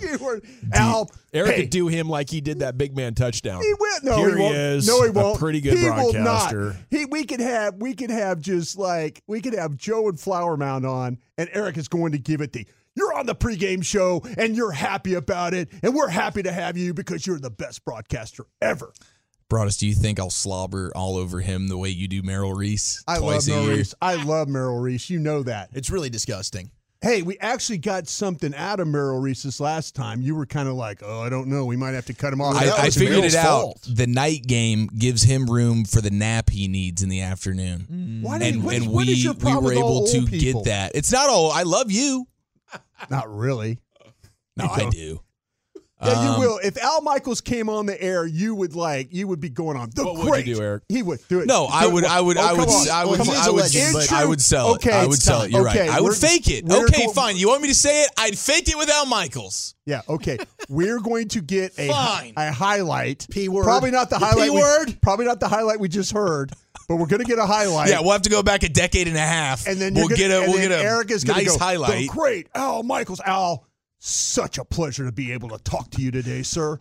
You 0.00 0.18
were, 0.18 0.40
Al. 0.72 1.10
Eric 1.34 1.50
hey, 1.56 1.60
could 1.62 1.70
do 1.70 1.88
him 1.88 2.08
like 2.08 2.30
he 2.30 2.40
did 2.40 2.60
that 2.60 2.78
big 2.78 2.96
man 2.96 3.12
touchdown. 3.14 3.60
He 3.60 3.74
will. 3.78 3.98
No, 4.04 4.16
Here 4.18 4.36
he 4.36 4.40
won't. 4.42 4.54
is. 4.54 4.86
no, 4.86 5.02
he 5.02 5.10
won't. 5.10 5.38
pretty 5.38 5.60
good 5.60 5.76
he 5.76 5.84
Will 5.84 6.12
broadcaster. 6.12 6.60
not. 6.66 6.76
He, 6.90 7.06
we 7.06 7.24
could 7.24 7.40
have, 7.40 7.74
we 7.74 7.94
could 7.94 8.10
have 8.10 8.40
just 8.40 8.78
like 8.78 9.20
we 9.26 9.40
could 9.40 9.52
have 9.54 9.76
Joe 9.76 10.08
and 10.08 10.18
Flower 10.18 10.56
Mound 10.56 10.86
on, 10.86 11.18
and 11.36 11.50
Eric 11.52 11.76
is 11.76 11.88
going 11.88 12.12
to 12.12 12.18
give 12.18 12.40
it 12.40 12.52
the. 12.52 12.66
You're 12.94 13.12
on 13.14 13.26
the 13.26 13.34
pregame 13.34 13.84
show, 13.84 14.22
and 14.38 14.56
you're 14.56 14.72
happy 14.72 15.14
about 15.14 15.54
it, 15.54 15.68
and 15.82 15.94
we're 15.94 16.08
happy 16.08 16.42
to 16.44 16.52
have 16.52 16.76
you 16.76 16.92
because 16.94 17.26
you're 17.26 17.38
the 17.40 17.50
best 17.50 17.84
broadcaster 17.84 18.44
ever. 18.62 18.92
Broaddus, 19.50 19.78
do 19.78 19.86
you 19.86 19.94
think 19.94 20.18
I'll 20.20 20.30
slobber 20.30 20.92
all 20.94 21.16
over 21.16 21.40
him 21.40 21.68
the 21.68 21.76
way 21.76 21.88
you 21.90 22.06
do 22.08 22.22
Merrill 22.22 22.54
Reese 22.54 23.02
I 23.08 23.18
love 23.18 23.46
Merrill 23.48 23.66
year? 23.66 23.76
Reese. 23.78 23.94
I 24.00 24.14
love 24.22 24.48
Merrill 24.48 24.78
Reese. 24.78 25.10
You 25.10 25.18
know 25.18 25.42
that. 25.42 25.70
It's 25.74 25.90
really 25.90 26.08
disgusting. 26.08 26.70
Hey, 27.02 27.22
we 27.22 27.38
actually 27.38 27.78
got 27.78 28.06
something 28.08 28.54
out 28.54 28.78
of 28.78 28.86
Merrill 28.86 29.18
Reese 29.20 29.42
this 29.42 29.58
last 29.58 29.94
time. 29.96 30.20
You 30.20 30.34
were 30.34 30.44
kind 30.44 30.68
of 30.68 30.74
like, 30.74 31.00
oh, 31.02 31.20
I 31.22 31.30
don't 31.30 31.48
know. 31.48 31.64
We 31.64 31.74
might 31.74 31.92
have 31.92 32.04
to 32.06 32.14
cut 32.14 32.30
him 32.30 32.42
off. 32.42 32.54
I, 32.56 32.70
I 32.70 32.90
figured 32.90 33.10
Merrill's 33.16 33.34
it 33.34 33.38
out. 33.38 33.44
fault. 33.62 33.88
The 33.90 34.06
night 34.06 34.46
game 34.46 34.86
gives 34.98 35.22
him 35.22 35.48
room 35.50 35.86
for 35.86 36.02
the 36.02 36.10
nap 36.10 36.50
he 36.50 36.68
needs 36.68 37.02
in 37.02 37.08
the 37.08 37.22
afternoon. 37.22 37.86
Mm. 37.90 38.22
Why 38.22 38.38
did, 38.38 38.54
And, 38.54 38.64
what 38.64 38.74
and 38.74 38.86
what 38.88 39.06
we 39.06 39.14
we 39.14 39.56
were 39.56 39.72
able 39.72 40.06
to 40.08 40.26
people? 40.26 40.62
get 40.62 40.70
that. 40.70 40.92
It's 40.94 41.10
not 41.10 41.30
all 41.30 41.50
I 41.50 41.62
love 41.62 41.90
you. 41.90 42.26
Not 43.08 43.34
really. 43.34 43.78
No, 44.58 44.66
I 44.66 44.88
do. 44.90 45.20
Yeah, 46.02 46.22
you 46.24 46.28
Um, 46.30 46.40
will. 46.40 46.58
If 46.62 46.76
Al 46.78 47.02
Michaels 47.02 47.40
came 47.40 47.68
on 47.68 47.86
the 47.86 48.00
air, 48.02 48.26
you 48.26 48.54
would 48.54 48.74
like 48.74 49.08
you 49.12 49.28
would 49.28 49.40
be 49.40 49.50
going 49.50 49.76
on 49.76 49.90
the 49.94 50.04
What 50.04 50.14
would 50.16 50.24
you 50.24 50.30
great. 50.30 50.44
do, 50.46 50.62
Eric? 50.62 50.82
He 50.88 51.02
would 51.02 51.20
do 51.28 51.40
it. 51.40 51.46
No, 51.46 51.66
I 51.66 51.82
Do 51.82 51.88
it. 51.88 51.92
would, 51.94 52.04
I 52.04 52.20
would, 52.20 52.36
Oh, 52.38 52.40
I 52.40 52.52
would, 52.52 52.68
on. 52.68 52.88
I 52.90 53.04
would, 53.04 53.18
Come. 53.18 53.28
I 53.30 53.50
would, 53.50 53.64
He's 53.64 53.76
a 53.76 53.82
legend, 53.82 53.96
I 54.12 54.24
would 54.24 54.40
sell 54.40 54.70
it. 54.70 54.74
Okay, 54.76 54.92
I 54.92 55.06
would 55.06 55.20
sell 55.20 55.42
it. 55.42 55.50
You're 55.50 55.68
Okay, 55.68 55.88
right. 55.88 55.90
I 55.90 56.00
would 56.00 56.14
fake 56.16 56.48
it. 56.48 56.64
Okay, 56.70 57.06
go- 57.06 57.12
fine. 57.12 57.36
You 57.36 57.48
want 57.48 57.62
me 57.62 57.68
to 57.68 57.74
say 57.74 58.04
it? 58.04 58.10
I'd 58.16 58.38
fake 58.38 58.68
it 58.68 58.78
with 58.78 58.88
Al 58.88 59.06
Michaels. 59.06 59.74
Yeah. 59.86 60.02
Okay. 60.08 60.38
We're 60.68 61.00
going 61.00 61.28
to 61.28 61.40
get 61.40 61.72
a 61.78 61.88
Fine. 61.88 62.34
a 62.36 62.52
highlight. 62.52 63.26
P 63.30 63.48
word. 63.48 63.64
Probably 63.64 63.90
not 63.90 64.08
the, 64.10 64.18
The 64.18 64.24
highlight. 64.26 64.44
P 64.48 64.50
we- 64.50 64.60
word. 64.60 64.98
Probably 65.02 65.26
not 65.26 65.40
the 65.40 65.48
highlight 65.48 65.80
we 65.80 65.88
just 65.88 66.12
heard. 66.12 66.52
But 66.88 66.96
we're 66.96 67.06
going 67.06 67.22
to 67.22 67.28
get 67.28 67.38
a 67.38 67.46
highlight. 67.46 67.88
Yeah, 67.88 68.00
we'll 68.00 68.12
have 68.12 68.22
to 68.22 68.30
go 68.30 68.42
back 68.42 68.62
a 68.62 68.68
decade 68.68 69.06
and 69.06 69.16
a 69.16 69.20
half. 69.20 69.66
and 69.66 69.80
then 69.80 69.94
we'll 69.94 70.08
gonna, 70.08 70.16
get 70.16 70.30
a, 70.30 70.40
we'll 70.48 70.58
get 70.58 70.72
a 70.72 70.78
Eric 70.78 71.10
is 71.10 71.24
gonna 71.24 71.38
nice 71.42 71.52
go, 71.56 71.58
highlight. 71.64 72.08
Great 72.08 72.48
Al 72.54 72.82
Michaels. 72.82 73.20
Al, 73.24 73.64
such 74.00 74.58
a 74.58 74.64
pleasure 74.64 75.04
to 75.04 75.12
be 75.12 75.32
able 75.32 75.50
to 75.50 75.58
talk 75.62 75.90
to 75.92 76.02
you 76.02 76.10
today, 76.10 76.42
sir. 76.42 76.80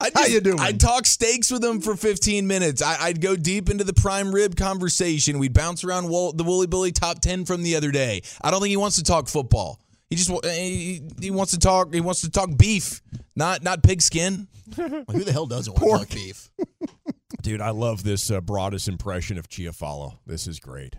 I'd 0.00 0.14
How 0.14 0.20
just- 0.22 0.32
you 0.32 0.40
doing? 0.40 0.60
I'd 0.60 0.80
talk 0.80 1.04
steaks 1.04 1.50
with 1.50 1.62
him 1.62 1.80
for 1.80 1.94
15 1.96 2.46
minutes. 2.46 2.80
I, 2.80 2.96
I'd 3.00 3.20
go 3.20 3.36
deep 3.36 3.68
into 3.68 3.84
the 3.84 3.92
prime 3.92 4.32
rib 4.34 4.56
conversation. 4.56 5.38
We'd 5.38 5.52
bounce 5.52 5.84
around 5.84 6.08
Wol- 6.08 6.32
the 6.32 6.44
Wooly 6.44 6.66
Billy 6.68 6.92
top 6.92 7.20
10 7.20 7.44
from 7.44 7.62
the 7.62 7.76
other 7.76 7.90
day. 7.90 8.22
I 8.40 8.50
don't 8.50 8.60
think 8.60 8.70
he 8.70 8.76
wants 8.78 8.96
to 8.96 9.02
talk 9.02 9.28
football. 9.28 9.80
He 10.08 10.16
just 10.16 10.30
he, 10.46 11.02
he 11.20 11.30
wants 11.30 11.52
to 11.52 11.58
talk. 11.58 11.92
He 11.94 12.00
wants 12.00 12.22
to 12.22 12.30
talk 12.30 12.56
beef, 12.56 13.00
not 13.36 13.62
not 13.62 13.82
pigskin. 13.82 14.48
Like, 14.76 15.10
who 15.10 15.24
the 15.24 15.32
hell 15.32 15.46
doesn't 15.46 15.80
want 15.80 16.02
to 16.02 16.06
talk 16.06 16.14
beef? 16.14 16.50
Dude, 17.42 17.60
I 17.60 17.70
love 17.70 18.02
this 18.04 18.30
uh, 18.30 18.40
broadest 18.40 18.86
impression 18.88 19.36
of 19.38 19.48
Chiafalo. 19.48 20.18
This 20.26 20.46
is 20.46 20.60
great. 20.60 20.94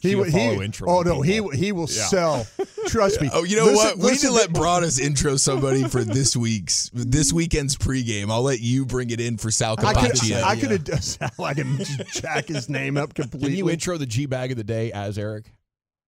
He, 0.00 0.14
would- 0.14 0.30
he, 0.30 0.38
intro. 0.54 0.88
oh 0.88 1.02
to 1.02 1.08
no, 1.08 1.20
he 1.22 1.40
he 1.54 1.72
will 1.72 1.88
Yeah. 1.90 2.06
sell. 2.06 2.46
Trust 2.86 3.20
me. 3.20 3.30
Oh, 3.32 3.44
you 3.44 3.56
know 3.56 3.66
Listen- 3.66 3.76
what? 3.76 3.98
We 3.98 4.10
need 4.12 4.20
to 4.20 4.32
let 4.32 4.50
Broaddus 4.50 5.00
intro 5.00 5.36
somebody 5.36 5.84
for 5.84 6.04
this 6.04 6.36
week's 6.36 6.90
this 6.92 7.32
weekend's 7.32 7.76
pregame. 7.76 8.30
I'll 8.30 8.42
let 8.42 8.60
you 8.60 8.86
bring 8.86 9.10
it 9.10 9.20
in 9.20 9.36
for 9.36 9.50
Sal 9.50 9.76
I 9.78 9.94
Capaccio. 9.94 10.42
I 10.42 10.56
could 10.56 10.70
have 10.70 10.84
done 10.84 11.30
I 11.44 11.54
can 11.54 11.78
jack 12.12 12.48
his 12.48 12.68
name 12.68 12.96
up 12.96 13.14
completely. 13.14 13.50
Can 13.50 13.58
you 13.58 13.70
intro 13.70 13.96
the 13.96 14.06
G 14.06 14.26
bag 14.26 14.50
of 14.50 14.56
the 14.56 14.64
day 14.64 14.92
as 14.92 15.18
Eric? 15.18 15.52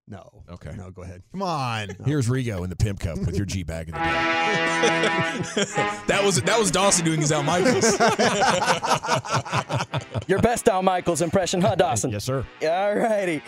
No. 0.09 0.43
Okay. 0.51 0.73
No, 0.77 0.91
go 0.91 1.03
ahead. 1.03 1.23
Come 1.31 1.43
on. 1.43 1.91
Here's 2.05 2.29
Rigo 2.29 2.65
in 2.65 2.71
the 2.71 2.77
pimp 2.77 3.01
cup 3.01 3.19
with 3.19 3.37
your 3.37 3.47
G 3.47 3.63
bag 3.63 3.89
of 3.89 3.95
the 3.95 4.01
day. 4.01 4.05
that 6.09 6.23
was 6.25 6.43
that 6.43 6.59
was 6.59 6.71
Dawson 6.71 7.05
doing 7.05 7.21
his 7.21 7.31
Al 7.31 7.45
Michaels. 7.45 7.85
Your 10.29 10.41
best 10.41 10.69
Al 10.69 10.83
Michaels 10.83 11.23
impression, 11.23 11.61
huh, 11.61 11.77
Dawson? 11.77 12.11
Yes, 12.11 12.25
sir. 12.25 12.45
All 12.63 12.95
righty. 12.95 13.43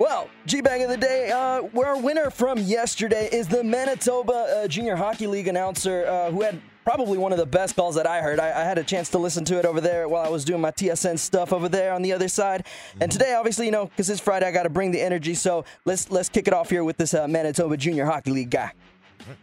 Well, 0.00 0.30
G 0.46 0.62
Bag 0.62 0.80
of 0.80 0.88
the 0.88 0.96
Day, 0.96 1.30
uh, 1.30 1.60
where 1.60 1.88
our 1.88 2.00
winner 2.00 2.30
from 2.30 2.56
yesterday 2.56 3.28
is 3.30 3.46
the 3.48 3.62
Manitoba 3.62 4.32
uh, 4.32 4.66
Junior 4.66 4.96
Hockey 4.96 5.26
League 5.26 5.46
announcer 5.46 6.06
uh, 6.06 6.30
who 6.30 6.40
had 6.40 6.58
probably 6.86 7.18
one 7.18 7.32
of 7.32 7.38
the 7.38 7.44
best 7.44 7.76
calls 7.76 7.96
that 7.96 8.06
I 8.06 8.22
heard. 8.22 8.40
I, 8.40 8.62
I 8.62 8.64
had 8.64 8.78
a 8.78 8.82
chance 8.82 9.10
to 9.10 9.18
listen 9.18 9.44
to 9.44 9.58
it 9.58 9.66
over 9.66 9.78
there 9.78 10.08
while 10.08 10.24
I 10.24 10.30
was 10.30 10.42
doing 10.46 10.62
my 10.62 10.70
TSN 10.70 11.18
stuff 11.18 11.52
over 11.52 11.68
there 11.68 11.92
on 11.92 12.00
the 12.00 12.14
other 12.14 12.28
side. 12.28 12.66
And 12.98 13.12
today, 13.12 13.34
obviously, 13.34 13.66
you 13.66 13.72
know, 13.72 13.84
because 13.84 14.08
it's 14.08 14.22
Friday, 14.22 14.46
I 14.46 14.52
got 14.52 14.62
to 14.62 14.70
bring 14.70 14.90
the 14.90 15.02
energy. 15.02 15.34
So 15.34 15.66
let's 15.84 16.10
let's 16.10 16.30
kick 16.30 16.48
it 16.48 16.54
off 16.54 16.70
here 16.70 16.82
with 16.82 16.96
this 16.96 17.12
uh, 17.12 17.28
Manitoba 17.28 17.76
Junior 17.76 18.06
Hockey 18.06 18.30
League 18.30 18.50
guy. 18.50 18.72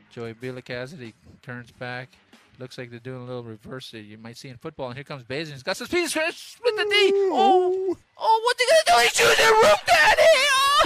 Joey 0.10 0.34
Bila 0.34 0.66
Cassidy 0.66 1.14
turns 1.44 1.70
back. 1.70 2.10
Looks 2.60 2.78
like 2.78 2.90
they're 2.90 3.00
doing 3.00 3.22
a 3.22 3.26
little 3.26 3.44
reverse 3.44 3.92
that 3.92 4.00
you 4.02 4.18
might 4.18 4.36
see 4.36 4.50
in 4.50 4.58
football. 4.58 4.88
And 4.88 4.96
here 4.96 5.04
comes 5.04 5.24
Bazin. 5.24 5.54
He's 5.54 5.64
got 5.64 5.78
some 5.78 5.86
speed. 5.88 6.10
Split 6.10 6.76
the 6.76 6.84
D. 6.90 7.12
Oh, 7.32 7.96
oh, 8.18 8.42
what's 8.46 8.62
he 8.64 8.68
gonna 8.68 9.00
do? 9.00 9.04
He's 9.04 9.14
shooting 9.16 9.46
the 9.46 9.52
roof, 9.54 9.86
Daddy. 9.86 10.22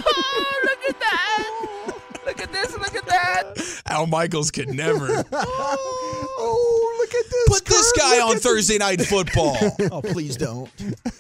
Oh, 0.03 0.59
look 0.63 0.89
at 0.89 0.99
that. 0.99 1.93
Look 2.25 2.39
at 2.39 2.51
this. 2.51 2.77
Look 2.77 2.95
at 2.95 3.05
that. 3.07 3.81
Al 3.87 4.05
Michaels 4.05 4.51
could 4.51 4.69
never 4.69 5.07
Oh, 5.33 6.95
look 6.99 7.09
at 7.15 7.29
this. 7.31 7.47
put 7.47 7.65
this 7.65 7.91
guy 7.93 8.17
Look 8.19 8.29
on 8.29 8.35
at 8.35 8.41
Thursday 8.43 8.77
night 8.77 9.01
football. 9.01 9.57
Oh, 9.91 10.01
please 10.03 10.37
don't. 10.37 10.69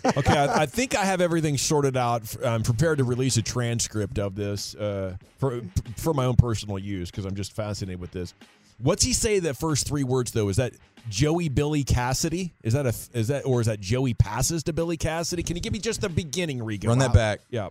Okay, 0.05 0.37
I, 0.37 0.61
I 0.61 0.65
think 0.67 0.95
I 0.95 1.03
have 1.03 1.19
everything 1.19 1.57
sorted 1.57 1.97
out. 1.97 2.35
I'm 2.45 2.61
prepared 2.61 2.99
to 2.99 3.03
release 3.03 3.35
a 3.37 3.41
transcript 3.41 4.19
of 4.19 4.35
this 4.35 4.75
uh, 4.75 5.15
for 5.39 5.61
for 5.97 6.13
my 6.13 6.25
own 6.25 6.35
personal 6.35 6.77
use 6.77 7.09
because 7.09 7.25
I'm 7.25 7.35
just 7.35 7.53
fascinated 7.53 7.99
with 7.99 8.11
this. 8.11 8.33
What's 8.81 9.03
he 9.03 9.13
say? 9.13 9.39
The 9.39 9.53
first 9.53 9.87
three 9.87 10.03
words 10.03 10.31
though 10.31 10.49
is 10.49 10.57
that 10.57 10.73
Joey 11.09 11.49
Billy 11.49 11.83
Cassidy? 11.83 12.53
Is 12.63 12.73
that 12.73 12.85
a 12.85 12.93
is 13.17 13.27
that 13.29 13.45
or 13.45 13.61
is 13.61 13.67
that 13.67 13.79
Joey 13.79 14.13
passes 14.13 14.63
to 14.63 14.73
Billy 14.73 14.97
Cassidy? 14.97 15.43
Can 15.43 15.55
you 15.55 15.61
give 15.61 15.73
me 15.73 15.79
just 15.79 16.01
the 16.01 16.09
beginning, 16.09 16.59
Rigo? 16.59 16.87
Run 16.87 16.99
that 16.99 17.07
How- 17.09 17.13
back. 17.13 17.39
Yeah. 17.49 17.69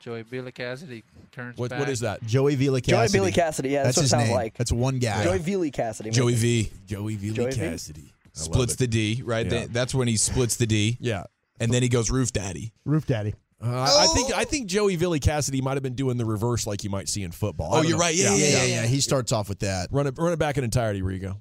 Joey 0.00 0.22
Billy 0.22 0.52
Cassidy 0.52 1.02
turns 1.32 1.58
What 1.58 1.70
back. 1.70 1.80
what 1.80 1.88
is 1.88 2.00
that? 2.00 2.22
Joey 2.24 2.54
Vila 2.54 2.80
Cassidy. 2.80 2.92
Joey 2.92 3.00
Cassidy. 3.02 3.18
Billy 3.18 3.32
Cassidy, 3.32 3.68
yeah, 3.70 3.82
that's, 3.82 3.96
what 3.96 4.02
it 4.02 4.04
his 4.04 4.10
sounds 4.12 4.24
name. 4.26 4.34
like. 4.34 4.56
That's 4.56 4.70
one 4.72 4.98
guy. 5.00 5.24
Joey 5.24 5.38
Vili 5.38 5.70
Cassidy. 5.72 6.10
Joey 6.10 6.32
maybe. 6.34 6.62
V 6.62 6.72
Joey 6.86 7.16
Billy 7.16 7.32
Joey 7.34 7.50
V? 7.50 7.56
Cassidy 7.56 8.12
I 8.24 8.28
splits 8.32 8.76
the 8.76 8.86
D, 8.86 9.22
right? 9.24 9.44
Yeah. 9.44 9.50
That- 9.50 9.72
That's 9.72 9.94
when 9.94 10.06
he 10.08 10.16
splits 10.16 10.56
the 10.56 10.66
D. 10.66 10.96
Yeah. 11.00 11.24
And 11.60 11.72
then 11.72 11.82
he 11.82 11.88
goes 11.88 12.10
roof 12.10 12.32
daddy. 12.32 12.72
Roof 12.84 13.06
Daddy. 13.06 13.34
Uh, 13.60 13.66
I 13.66 14.04
I 14.04 14.06
think 14.14 14.32
I 14.34 14.44
think 14.44 14.68
Joey 14.68 14.96
Billy 14.96 15.18
Cassidy 15.18 15.60
might 15.60 15.74
have 15.74 15.82
been 15.82 15.94
doing 15.94 16.16
the 16.16 16.24
reverse 16.24 16.66
like 16.66 16.84
you 16.84 16.90
might 16.90 17.08
see 17.08 17.24
in 17.24 17.32
football. 17.32 17.70
Oh, 17.72 17.82
you're 17.82 17.92
know. 17.92 17.98
right. 17.98 18.14
Yeah, 18.14 18.34
Yeah, 18.34 18.46
yeah, 18.46 18.64
yeah. 18.64 18.86
He 18.86 19.00
starts 19.00 19.32
off 19.32 19.48
with 19.48 19.60
that. 19.60 19.88
Run 19.90 20.06
it 20.06 20.14
run 20.16 20.32
it 20.32 20.38
back 20.38 20.58
in 20.58 20.64
entirety, 20.64 21.02
Rigo. 21.02 21.40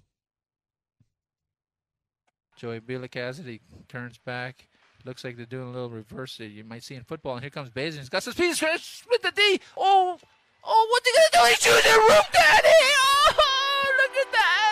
Joey 2.58 2.80
Bila 2.80 3.10
Cassidy 3.10 3.62
turns 3.88 4.18
back. 4.18 4.68
Looks 5.06 5.24
like 5.24 5.38
they're 5.38 5.46
doing 5.46 5.68
a 5.68 5.72
little 5.72 5.92
reverse 5.92 6.38
that 6.38 6.48
you 6.48 6.64
might 6.64 6.84
see 6.84 6.96
in 6.96 7.04
football. 7.04 7.34
And 7.34 7.42
here 7.42 7.52
comes 7.52 7.70
Bazin. 7.70 8.02
He's 8.02 8.10
got 8.10 8.24
some 8.24 8.34
speed. 8.34 8.56
Split 8.56 9.22
the 9.22 9.32
D. 9.32 9.62
Oh, 9.78 10.18
oh, 10.64 10.88
what's 10.92 11.08
he 11.08 11.16
gonna 11.16 11.46
do? 11.46 11.50
He's 11.50 11.62
shooting 11.62 11.92
the 11.92 12.00
roof, 12.00 12.26
Daddy. 12.34 12.68
Oh, 12.68 13.24
look 13.28 13.38
at 13.38 13.38
that. 13.38 13.67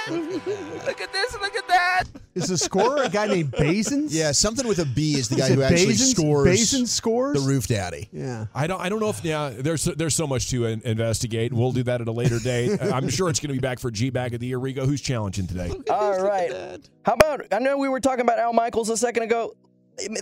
look 0.86 1.02
at 1.02 1.12
this. 1.14 1.34
Look 1.40 1.56
at 1.56 1.68
that. 1.68 2.04
Is 2.34 2.48
the 2.48 2.58
scorer 2.58 3.04
a 3.04 3.10
guy 3.10 3.28
named 3.28 3.52
Bazins? 3.52 4.08
Yeah, 4.10 4.32
something 4.34 4.68
with 4.68 4.80
a 4.80 4.86
B 4.86 5.14
is 5.14 5.30
the 5.30 5.36
guy 5.38 5.48
it 5.48 5.56
who 5.56 5.62
actually 5.64 5.94
Bazins? 5.94 6.12
scores 6.16 6.48
Bazins 6.48 6.88
scores? 6.90 7.42
the 7.42 7.48
roof 7.50 7.68
daddy. 7.68 8.10
Yeah. 8.12 8.48
I 8.54 8.68
don't. 8.68 8.82
I 8.82 8.90
don't 8.90 9.00
know 9.00 9.10
if 9.10 9.24
yeah. 9.24 9.50
There's 9.56 9.86
there's 9.86 10.16
so 10.16 10.28
much 10.28 10.50
to 10.50 10.66
in- 10.66 10.82
investigate. 10.84 11.54
We'll 11.54 11.72
do 11.72 11.84
that 11.84 12.02
at 12.02 12.08
a 12.08 12.12
later 12.12 12.40
date. 12.40 12.80
I'm 12.82 13.10
sure 13.10 13.30
it's 13.30 13.40
going 13.40 13.50
to 13.50 13.54
be 13.54 13.60
back 13.60 13.80
for 13.80 13.90
G 13.92 14.10
bag 14.10 14.34
of 14.34 14.40
the 14.42 14.48
year. 14.48 14.60
Rigo, 14.60 14.86
who's 14.86 15.02
challenging 15.02 15.48
today? 15.48 15.72
All 15.90 16.22
right. 16.22 16.80
How 17.06 17.14
about? 17.14 17.46
I 17.54 17.60
know 17.60 17.78
we 17.78 17.88
were 17.90 18.00
talking 18.02 18.22
about 18.22 18.40
Al 18.40 18.54
Michaels 18.54 18.90
a 18.90 18.98
second 18.98 19.24
ago. 19.24 19.56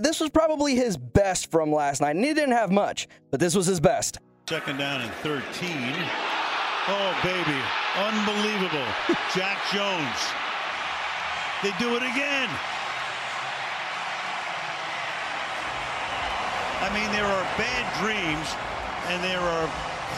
This 0.01 0.19
was 0.19 0.29
probably 0.29 0.75
his 0.75 0.97
best 0.97 1.49
from 1.49 1.73
last 1.73 1.99
night, 2.01 2.15
and 2.15 2.23
he 2.23 2.33
didn't 2.35 2.51
have 2.51 2.71
much, 2.71 3.07
but 3.31 3.39
this 3.39 3.55
was 3.55 3.65
his 3.65 3.79
best. 3.79 4.19
Second 4.47 4.77
down 4.77 5.01
and 5.01 5.11
13. 5.23 5.41
Oh, 6.87 7.15
baby. 7.23 7.59
Unbelievable. 7.95 8.85
Jack 9.35 9.57
Jones. 9.71 10.19
They 11.63 11.71
do 11.79 11.95
it 11.95 12.03
again. 12.03 12.49
I 16.81 16.89
mean, 16.93 17.09
there 17.13 17.25
are 17.25 17.43
bad 17.57 18.03
dreams 18.03 18.53
and 19.07 19.23
there 19.23 19.39
are 19.39 19.67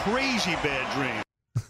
crazy 0.04 0.56
bad 0.64 0.92
dreams. 0.96 1.24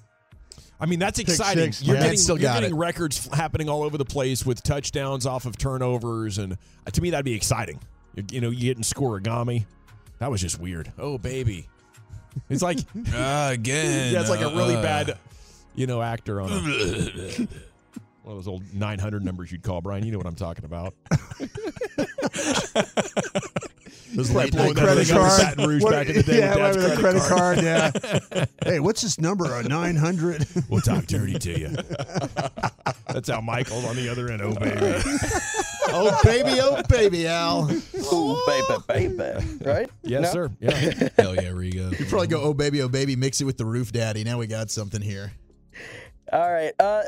I 0.80 0.86
mean, 0.86 1.00
that's 1.00 1.20
exciting. 1.20 1.74
six, 1.74 1.84
You're 1.84 1.98
yeah. 1.98 2.04
getting, 2.04 2.18
Still 2.18 2.38
you're 2.40 2.50
got 2.50 2.62
getting 2.62 2.76
it. 2.76 2.80
records 2.80 3.28
happening 3.34 3.68
all 3.68 3.84
over 3.84 3.98
the 3.98 4.06
place 4.06 4.46
with 4.46 4.64
touchdowns 4.64 5.26
off 5.26 5.46
of 5.46 5.58
turnovers, 5.58 6.38
and 6.38 6.54
uh, 6.88 6.92
to 6.92 7.02
me, 7.02 7.10
that'd 7.10 7.26
be 7.26 7.34
exciting. 7.34 7.80
You, 8.16 8.24
you 8.32 8.42
know, 8.42 8.50
you're 8.50 8.74
getting 8.74 8.84
scorigami. 8.84 9.66
That 10.20 10.32
was 10.32 10.40
just 10.42 10.60
weird. 10.60 10.92
Oh, 10.98 11.18
baby. 11.18 11.68
It's 12.50 12.62
like, 12.62 12.80
Uh, 13.14 13.50
again. 13.54 14.14
yeah, 14.14 14.22
it's 14.22 14.30
like 14.30 14.42
a 14.42 14.50
really 14.50 14.76
uh, 14.76 14.82
bad, 14.82 15.18
you 15.76 15.88
know, 15.88 16.02
actor 16.02 16.42
on 16.42 16.52
a, 16.52 16.56
one 18.24 18.26
of 18.26 18.36
those 18.36 18.48
old 18.48 18.64
900 18.74 19.24
numbers 19.24 19.52
you'd 19.52 19.64
call, 19.64 19.82
Brian. 19.82 20.06
You 20.06 20.12
know 20.12 20.18
what 20.18 20.28
I'm 20.28 20.36
talking 20.36 20.66
about. 20.66 20.94
Those 24.16 24.32
Right, 24.32 24.46
late 24.46 24.52
blowing 24.54 24.68
night 24.74 24.76
that 24.76 24.84
credit 24.86 25.08
thing 25.08 25.18
up 25.18 25.22
in 25.24 25.28
card. 25.30 25.42
Baton 25.58 25.70
Rouge 25.70 25.84
What- 25.84 25.92
back 25.92 26.08
in 26.08 26.16
the 26.16 26.24
day 26.24 26.38
yeah, 26.40 26.50
with 26.50 26.58
Dad's 26.58 26.78
a 26.78 26.96
credit 26.98 27.22
credit 27.22 27.22
card. 27.24 27.62
yeah. 28.34 28.46
hey, 28.64 28.80
what's 28.80 29.02
this 29.02 29.20
number? 29.20 29.54
A 29.56 29.64
nine 29.64 29.96
hundred. 29.96 30.48
We'll 30.70 30.82
talk 30.82 31.06
dirty 31.06 31.38
to 31.40 31.60
you. 31.60 31.70
That's 33.08 33.30
how 33.30 33.42
Michael's 33.42 33.86
on 33.86 33.96
the 33.96 34.10
other 34.10 34.30
end. 34.32 34.42
Oh, 34.42 34.54
baby. 34.56 35.02
Oh 35.88 36.20
baby, 36.24 36.58
oh 36.62 36.82
baby, 36.90 37.28
Al. 37.28 37.70
Oh 38.12 38.84
baby, 38.88 39.16
baby. 39.16 39.46
Right? 39.64 39.90
Yes, 40.02 40.24
No? 40.24 40.32
sir. 40.32 40.50
Yeah. 40.60 41.10
Hell 41.16 41.36
yeah, 41.36 41.52
Rigo. 41.52 41.98
You 41.98 42.06
probably 42.08 42.28
go, 42.28 42.42
oh 42.42 42.54
baby, 42.56 42.82
oh 42.82 42.90
baby, 42.90 43.16
mix 43.16 43.40
it 43.40 43.46
with 43.46 43.58
the 43.58 43.66
roof 43.66 43.92
daddy. 43.92 44.24
Now 44.24 44.40
we 44.40 44.48
got 44.48 44.72
something 44.72 45.00
here. 45.02 45.32
All 46.34 46.52
right. 46.52 46.74
Uh, 46.80 47.04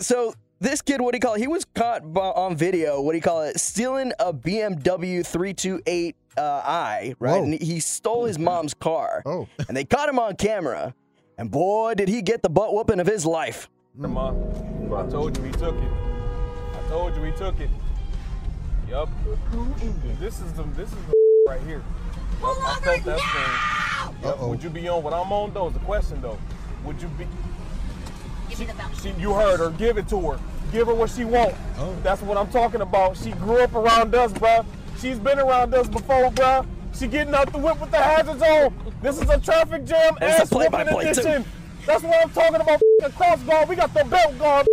so 0.00 0.34
this 0.62 0.80
kid, 0.82 1.00
what 1.00 1.12
do 1.12 1.16
you 1.16 1.20
call 1.20 1.34
it? 1.34 1.40
He 1.40 1.48
was 1.48 1.64
caught 1.74 2.02
bu- 2.12 2.20
on 2.20 2.56
video. 2.56 3.00
What 3.00 3.12
do 3.12 3.16
you 3.18 3.22
call 3.22 3.42
it? 3.42 3.58
Stealing 3.58 4.12
a 4.18 4.32
BMW 4.32 5.26
328 5.26 6.16
uh, 6.36 6.40
i. 6.64 7.14
Right, 7.18 7.38
Whoa. 7.38 7.42
and 7.44 7.54
he 7.60 7.80
stole 7.80 8.24
his 8.24 8.38
mom's 8.38 8.74
car. 8.74 9.22
Oh. 9.26 9.48
and 9.68 9.76
they 9.76 9.84
caught 9.84 10.08
him 10.08 10.18
on 10.18 10.36
camera. 10.36 10.94
And 11.36 11.50
boy, 11.50 11.94
did 11.94 12.08
he 12.08 12.22
get 12.22 12.42
the 12.42 12.48
butt 12.50 12.72
whooping 12.74 13.00
of 13.00 13.06
his 13.06 13.26
life. 13.26 13.68
Ma, 13.94 14.30
I 14.30 15.06
told 15.08 15.36
you 15.36 15.44
he 15.44 15.52
took 15.52 15.74
it. 15.74 15.90
I 16.74 16.88
told 16.88 17.14
you 17.16 17.22
he 17.22 17.32
took 17.32 17.58
it. 17.60 17.68
Yup. 18.88 19.08
This 20.20 20.40
is 20.40 20.52
the 20.52 20.62
this 20.74 20.88
is 20.88 20.96
the 21.06 21.14
right 21.48 21.60
here. 21.62 21.82
Yup, 22.40 22.56
I 22.62 22.80
felt 22.80 23.04
that 23.04 23.18
thing. 23.18 24.30
Uh-oh. 24.30 24.48
Would 24.48 24.62
you 24.62 24.70
be 24.70 24.88
on 24.88 25.02
what 25.02 25.12
I'm 25.12 25.32
on 25.32 25.52
though? 25.52 25.68
Is 25.68 25.74
the 25.74 25.80
question 25.80 26.20
though. 26.22 26.38
Would 26.84 27.00
you 27.00 27.08
be? 27.08 27.26
Give 28.66 28.76
me 28.76 28.82
the 28.82 28.88
belt. 28.88 29.02
She, 29.16 29.20
you 29.20 29.32
heard 29.34 29.60
her. 29.60 29.70
Give 29.70 29.98
it 29.98 30.08
to 30.08 30.30
her. 30.30 30.38
Give 30.70 30.86
her 30.86 30.94
what 30.94 31.10
she 31.10 31.24
want. 31.24 31.54
Oh. 31.78 31.96
That's 32.02 32.22
what 32.22 32.36
I'm 32.36 32.48
talking 32.50 32.80
about. 32.80 33.16
She 33.16 33.32
grew 33.32 33.58
up 33.62 33.74
around 33.74 34.14
us, 34.14 34.32
bruh. 34.32 34.64
She's 35.00 35.18
been 35.18 35.38
around 35.38 35.74
us 35.74 35.88
before, 35.88 36.30
bruh. 36.30 36.66
She 36.94 37.06
getting 37.08 37.34
out 37.34 37.52
the 37.52 37.58
whip 37.58 37.80
with 37.80 37.90
the 37.90 37.98
hazards 37.98 38.42
on. 38.42 38.94
This 39.02 39.20
is 39.20 39.28
a 39.28 39.40
traffic 39.40 39.84
jam 39.84 40.16
There's 40.20 40.40
ass 40.42 40.50
whooping 40.50 40.70
play-by-play, 40.70 41.04
too. 41.04 41.10
edition. 41.10 41.44
That's 41.86 42.02
what 42.04 42.22
I'm 42.22 42.30
talking 42.30 42.56
about. 42.56 42.68
f***ing 42.68 43.12
cross 43.12 43.42
guard. 43.42 43.68
We 43.68 43.76
got 43.76 43.92
the 43.92 44.04
belt 44.04 44.38
guard. 44.38 44.66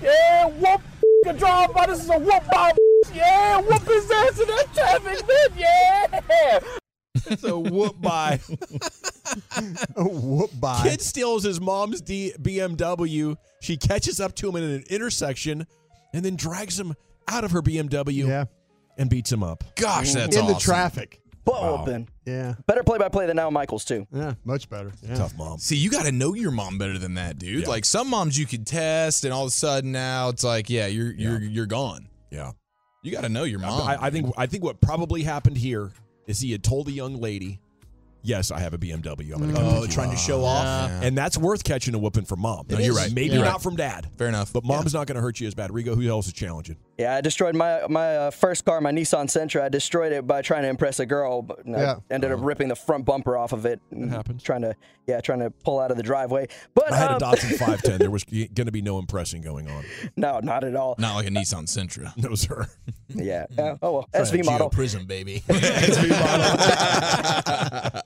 Yeah, 0.00 0.46
whoop. 0.46 0.80
A 1.26 1.32
drive 1.32 1.74
by. 1.74 1.86
This 1.86 2.04
is 2.04 2.10
a 2.10 2.18
whoop 2.18 2.44
by. 2.52 2.72
Yeah, 3.12 3.60
whoop 3.60 3.82
his 3.82 4.08
ass 4.10 4.38
in 4.38 4.46
that 4.46 4.66
traffic, 4.74 5.26
man. 5.26 5.58
Yeah. 5.58 6.60
It's 7.28 7.42
a 7.44 7.58
whoop 7.58 8.00
by. 8.00 8.38
Whoop 9.96 10.50
by. 10.60 10.82
Kid 10.82 11.00
steals 11.00 11.44
his 11.44 11.60
mom's 11.60 12.00
D- 12.00 12.32
BMW. 12.40 13.36
She 13.60 13.76
catches 13.76 14.20
up 14.20 14.34
to 14.36 14.48
him 14.48 14.56
in 14.56 14.62
an 14.62 14.84
intersection 14.90 15.66
and 16.12 16.24
then 16.24 16.36
drags 16.36 16.78
him 16.78 16.94
out 17.28 17.44
of 17.44 17.50
her 17.52 17.62
BMW 17.62 18.26
Yeah. 18.28 18.44
and 18.98 19.10
beats 19.10 19.30
him 19.32 19.42
up. 19.42 19.64
Gosh, 19.76 20.12
that's 20.12 20.36
In 20.36 20.46
the 20.46 20.54
traffic. 20.54 21.20
Butt 21.44 21.62
Wow. 21.62 21.78
whooping. 21.84 22.08
Yeah. 22.26 22.54
Better 22.66 22.82
play 22.82 22.98
by 22.98 23.08
play 23.08 23.26
than 23.26 23.36
now 23.36 23.48
Michaels, 23.50 23.84
too. 23.84 24.06
Yeah. 24.12 24.34
Much 24.44 24.68
better. 24.68 24.92
Yeah. 25.02 25.14
Tough 25.14 25.36
mom. 25.36 25.58
See, 25.58 25.76
you 25.76 25.90
got 25.90 26.04
to 26.04 26.12
know 26.12 26.34
your 26.34 26.50
mom 26.50 26.76
better 26.76 26.98
than 26.98 27.14
that, 27.14 27.38
dude. 27.38 27.62
Yeah. 27.62 27.68
Like 27.68 27.84
some 27.84 28.10
moms 28.10 28.36
you 28.36 28.46
could 28.46 28.66
test, 28.66 29.24
and 29.24 29.32
all 29.32 29.44
of 29.44 29.48
a 29.48 29.52
sudden 29.52 29.92
now 29.92 30.28
it's 30.30 30.42
like, 30.42 30.68
yeah, 30.68 30.86
you're 30.88 31.12
you're 31.12 31.40
you're 31.40 31.66
gone. 31.66 32.08
Yeah. 32.32 32.50
You 33.04 33.12
got 33.12 33.20
to 33.20 33.28
know 33.28 33.44
your 33.44 33.60
mom. 33.60 33.86
I, 33.88 34.06
I 34.06 34.10
think 34.10 34.32
I 34.36 34.46
think 34.46 34.64
what 34.64 34.80
probably 34.80 35.22
happened 35.22 35.56
here 35.58 35.92
is 36.26 36.40
he 36.40 36.50
had 36.50 36.64
told 36.64 36.86
the 36.86 36.92
young 36.92 37.20
lady, 37.20 37.60
"Yes, 38.26 38.50
I 38.50 38.60
have 38.60 38.74
a 38.74 38.78
BMW. 38.78 39.32
I'm 39.32 39.38
going 39.38 39.40
to 39.40 39.46
mm. 39.46 39.54
come 39.54 39.64
Oh, 39.64 39.80
pick 39.80 39.90
you 39.90 39.94
trying 39.94 40.10
to 40.10 40.16
show 40.16 40.44
off. 40.44 40.90
And 40.90 41.16
that's 41.16 41.38
worth 41.38 41.64
catching 41.64 41.94
a 41.94 41.98
whooping 41.98 42.24
from 42.24 42.40
mom. 42.40 42.66
No, 42.68 42.78
you're 42.78 42.94
right. 42.94 43.12
Maybe 43.12 43.34
You're 43.34 43.44
not 43.44 43.62
from 43.62 43.76
dad, 43.76 44.08
Fair 44.18 44.28
enough. 44.28 44.52
but 44.52 44.64
mom's 44.64 44.94
not 44.94 45.06
going 45.06 45.16
to 45.16 45.22
hurt 45.22 45.40
you 45.40 45.46
as 45.46 45.54
bad. 45.54 45.70
Rigo, 45.70 45.94
who 45.94 46.08
else 46.08 46.26
is 46.26 46.32
challenging? 46.32 46.76
Yeah, 46.98 47.14
I 47.14 47.20
destroyed 47.20 47.54
my 47.54 47.86
my 47.88 48.16
uh, 48.16 48.30
first 48.30 48.64
car, 48.64 48.80
my 48.80 48.90
Nissan 48.90 49.26
Sentra. 49.26 49.60
I 49.62 49.68
destroyed 49.68 50.12
it 50.12 50.26
by 50.26 50.40
trying 50.40 50.62
to 50.62 50.68
impress 50.68 50.98
a 50.98 51.04
girl, 51.04 51.42
but 51.42 51.58
I 51.66 51.70
Yeah. 51.70 51.94
ended 52.10 52.32
up 52.32 52.38
ripping 52.42 52.68
the 52.68 52.76
front 52.76 53.04
bumper 53.04 53.36
off 53.36 53.52
of 53.52 53.66
it. 53.66 53.80
That 53.92 54.08
happens. 54.08 54.42
Trying 54.42 54.62
to, 54.62 54.74
yeah, 55.06 55.20
trying 55.20 55.40
to 55.40 55.50
pull 55.50 55.78
out 55.78 55.90
of 55.90 55.98
the 55.98 56.02
driveway. 56.02 56.48
But 56.74 56.92
I 56.92 56.96
had 56.96 57.10
a 57.10 57.14
um, 57.16 57.20
Datsun 57.20 57.50
510. 57.58 57.98
There 57.98 58.10
was 58.10 58.24
going 58.24 58.48
to 58.54 58.72
be 58.72 58.80
no 58.80 58.98
impressing 58.98 59.42
going 59.42 59.68
on. 59.70 59.84
no, 60.16 60.40
not 60.40 60.64
at 60.64 60.74
all. 60.74 60.94
not 60.98 61.16
like 61.16 61.26
a 61.26 61.30
Nissan 61.30 61.64
Sentra. 61.66 62.12
No, 62.26 62.34
sir. 62.34 62.66
Yeah. 63.08 63.44
yeah. 63.58 63.76
Oh 63.82 63.92
well, 63.92 64.08
Trying 64.14 64.24
SV 64.24 64.38
to 64.38 64.44
model. 64.44 64.70
Geo 64.70 64.80
Prizm, 64.82 65.06
baby. 65.06 65.42
SV 65.48 66.08
model. 66.08 68.02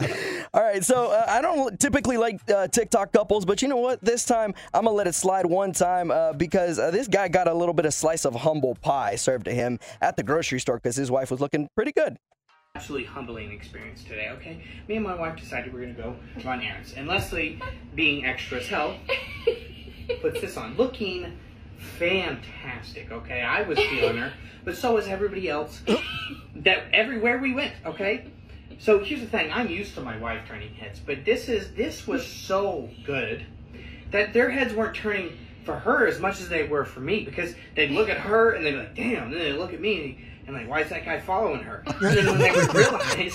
All 0.53 0.62
right, 0.62 0.85
so 0.85 1.12
uh, 1.12 1.24
I 1.29 1.40
don't 1.40 1.79
typically 1.79 2.16
like 2.16 2.40
uh, 2.50 2.66
TikTok 2.66 3.12
couples, 3.12 3.44
but 3.44 3.62
you 3.62 3.68
know 3.68 3.76
what? 3.76 4.00
This 4.05 4.24
time 4.24 4.53
I'm 4.74 4.85
gonna 4.85 4.96
let 4.96 5.07
it 5.07 5.14
slide 5.14 5.46
one 5.46 5.72
time 5.72 6.11
uh, 6.11 6.33
because 6.33 6.79
uh, 6.81 6.90
this 6.90 7.07
guy 7.07 7.29
got 7.29 7.46
a 7.46 7.55
little 7.55 7.72
bit 7.74 7.87
of 7.87 7.94
slice 7.94 8.24
of 8.26 8.35
humble 8.35 8.74
pie 8.81 9.16
served 9.16 9.45
to 9.47 9.55
him 9.55 9.79
at 10.01 10.16
the 10.16 10.23
grocery 10.23 10.61
store 10.61 10.77
because 10.77 10.97
his 10.97 11.11
wife 11.11 11.31
was 11.31 11.40
looking 11.40 11.69
pretty 11.75 11.93
good. 11.93 12.16
absolutely 12.77 13.07
humbling 13.07 13.51
experience 13.53 14.05
today, 14.05 14.29
okay? 14.31 14.62
Me 14.88 14.95
and 14.97 15.05
my 15.05 15.14
wife 15.14 15.37
decided 15.37 15.73
we 15.73 15.83
are 15.83 15.93
gonna 15.93 15.95
go 15.95 16.16
run 16.45 16.61
errands. 16.62 16.93
And 16.93 17.09
Leslie, 17.09 17.61
being 17.95 18.25
extra 18.25 18.59
as 18.59 18.69
hell, 18.69 18.97
puts 20.23 20.40
this 20.40 20.57
on, 20.57 20.77
looking 20.77 21.37
fantastic, 21.99 23.11
okay? 23.11 23.43
I 23.43 23.62
was 23.62 23.79
feeling 23.79 24.19
her, 24.19 24.33
but 24.64 24.77
so 24.77 24.95
was 24.95 25.07
everybody 25.09 25.49
else. 25.49 25.83
that 26.57 26.85
everywhere 26.93 27.38
we 27.38 27.55
went, 27.55 27.73
okay? 27.85 28.27
So 28.79 29.01
here's 29.01 29.21
the 29.21 29.27
thing, 29.27 29.51
I'm 29.53 29.69
used 29.69 29.95
to 29.95 30.01
my 30.01 30.16
wife 30.16 30.47
turning 30.49 30.73
heads, 30.75 31.01
but 31.05 31.25
this 31.25 31.49
is 31.49 31.73
this 31.75 32.07
was 32.07 32.27
so 32.27 32.88
good 33.05 33.45
that 34.11 34.33
their 34.33 34.51
heads 34.51 34.73
weren't 34.75 34.95
turning 34.97 35.37
for 35.64 35.75
her 35.75 36.07
as 36.07 36.20
much 36.20 36.40
as 36.40 36.49
they 36.49 36.66
were 36.66 36.85
for 36.85 37.01
me 37.01 37.25
because 37.25 37.55
they'd 37.75 37.90
look 37.90 38.09
at 38.09 38.18
her 38.18 38.53
and 38.53 38.64
they'd 38.64 38.73
be 38.73 38.79
like, 38.79 38.94
damn, 38.94 39.25
and 39.25 39.33
then 39.33 39.40
they'd 39.40 39.59
look 39.59 39.73
at 39.73 39.81
me 39.81 40.18
and 40.46 40.57
like, 40.57 40.68
why 40.68 40.81
is 40.81 40.90
that 40.90 41.05
guy 41.05 41.20
following 41.20 41.62
her? 41.62 41.83
And 41.87 42.16
then 42.16 42.27
when 42.27 42.38
they 42.38 42.51
would 42.51 42.75
realize 42.75 43.35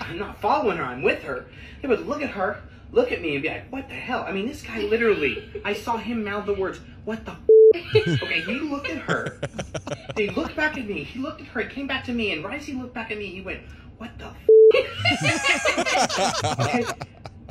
I'm 0.00 0.18
not 0.18 0.40
following 0.40 0.78
her, 0.78 0.84
I'm 0.84 1.02
with 1.02 1.22
her, 1.22 1.46
they 1.80 1.88
would 1.88 2.06
look 2.06 2.22
at 2.22 2.30
her, 2.30 2.62
look 2.92 3.12
at 3.12 3.20
me 3.20 3.34
and 3.34 3.42
be 3.42 3.48
like, 3.48 3.70
what 3.70 3.88
the 3.88 3.94
hell? 3.94 4.24
I 4.26 4.32
mean, 4.32 4.46
this 4.46 4.62
guy 4.62 4.80
literally, 4.80 5.62
I 5.64 5.74
saw 5.74 5.96
him 5.96 6.24
mouth 6.24 6.46
the 6.46 6.54
words, 6.54 6.80
what 7.04 7.24
the 7.24 7.32
f-? 7.32 8.22
Okay, 8.22 8.40
he 8.40 8.58
looked 8.60 8.90
at 8.90 8.98
her, 8.98 9.40
he 10.16 10.30
looked 10.30 10.56
back 10.56 10.76
at 10.78 10.86
me, 10.86 11.04
he 11.04 11.18
looked 11.18 11.40
at 11.40 11.46
her, 11.48 11.60
he 11.62 11.68
came 11.68 11.86
back 11.86 12.04
to 12.04 12.12
me, 12.12 12.32
and 12.32 12.44
right 12.44 12.58
as 12.58 12.66
he 12.66 12.72
looked 12.72 12.94
back 12.94 13.10
at 13.10 13.18
me, 13.18 13.26
he 13.26 13.42
went, 13.42 13.60
what 13.98 14.10
the 14.18 14.26
f-? 14.26 14.48
okay, 16.58 16.84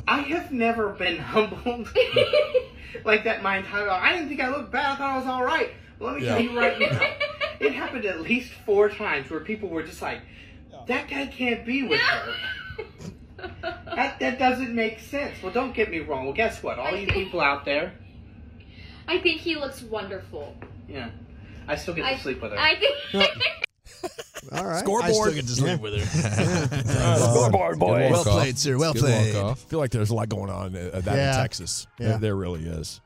I 0.06 0.20
have 0.20 0.52
never 0.52 0.90
been 0.90 1.18
humbled 1.18 1.88
like 3.04 3.24
that 3.24 3.42
my 3.42 3.58
entire 3.58 3.86
life. 3.86 4.02
I 4.02 4.12
didn't 4.14 4.28
think 4.28 4.40
I 4.40 4.50
looked 4.50 4.70
bad. 4.70 4.92
I 4.92 4.96
thought 4.96 5.14
I 5.14 5.18
was 5.18 5.26
all 5.26 5.44
right. 5.44 5.70
Well, 5.98 6.12
let 6.12 6.20
me 6.20 6.26
tell 6.26 6.40
you 6.40 6.58
right 6.58 6.78
now, 6.78 7.00
it 7.60 7.72
happened 7.72 8.04
at 8.04 8.20
least 8.20 8.52
four 8.64 8.88
times 8.88 9.30
where 9.30 9.40
people 9.40 9.68
were 9.68 9.82
just 9.82 10.02
like, 10.02 10.20
"That 10.86 11.08
guy 11.08 11.26
can't 11.26 11.64
be 11.64 11.82
with 11.84 12.00
her." 12.00 12.34
that 13.96 14.20
that 14.20 14.38
doesn't 14.38 14.74
make 14.74 15.00
sense. 15.00 15.42
Well, 15.42 15.52
don't 15.52 15.74
get 15.74 15.90
me 15.90 16.00
wrong. 16.00 16.24
Well, 16.24 16.34
guess 16.34 16.62
what? 16.62 16.78
All 16.78 16.94
you 16.94 17.06
people 17.06 17.40
out 17.40 17.64
there, 17.64 17.92
I 19.08 19.18
think 19.18 19.40
he 19.40 19.56
looks 19.56 19.82
wonderful. 19.82 20.54
yeah, 20.88 21.10
I 21.66 21.76
still 21.76 21.94
get 21.94 22.02
to 22.02 22.08
I, 22.08 22.16
sleep 22.18 22.42
with 22.42 22.52
her. 22.52 22.58
I 22.58 22.76
think. 22.76 23.62
All 24.52 24.64
right. 24.64 24.76
I 24.76 24.78
still 24.80 25.00
Scoreboard. 25.00 25.34
get 25.34 25.46
to 25.46 25.52
sleep 25.52 25.80
with 25.80 26.00
her. 26.00 27.16
Scoreboard 27.18 27.78
boy. 27.78 28.08
well 28.10 28.24
played, 28.24 28.58
sir. 28.58 28.78
Well 28.78 28.92
Good 28.92 29.02
played. 29.02 29.36
I 29.36 29.54
feel 29.54 29.78
like 29.78 29.90
there's 29.90 30.10
a 30.10 30.14
lot 30.14 30.28
going 30.28 30.50
on 30.50 30.76
uh, 30.76 31.00
that 31.04 31.16
Yeah. 31.16 31.30
in 31.36 31.36
Texas. 31.42 31.86
Yeah. 31.98 32.08
There, 32.10 32.18
there 32.18 32.36
really 32.36 32.64
is. 32.66 33.00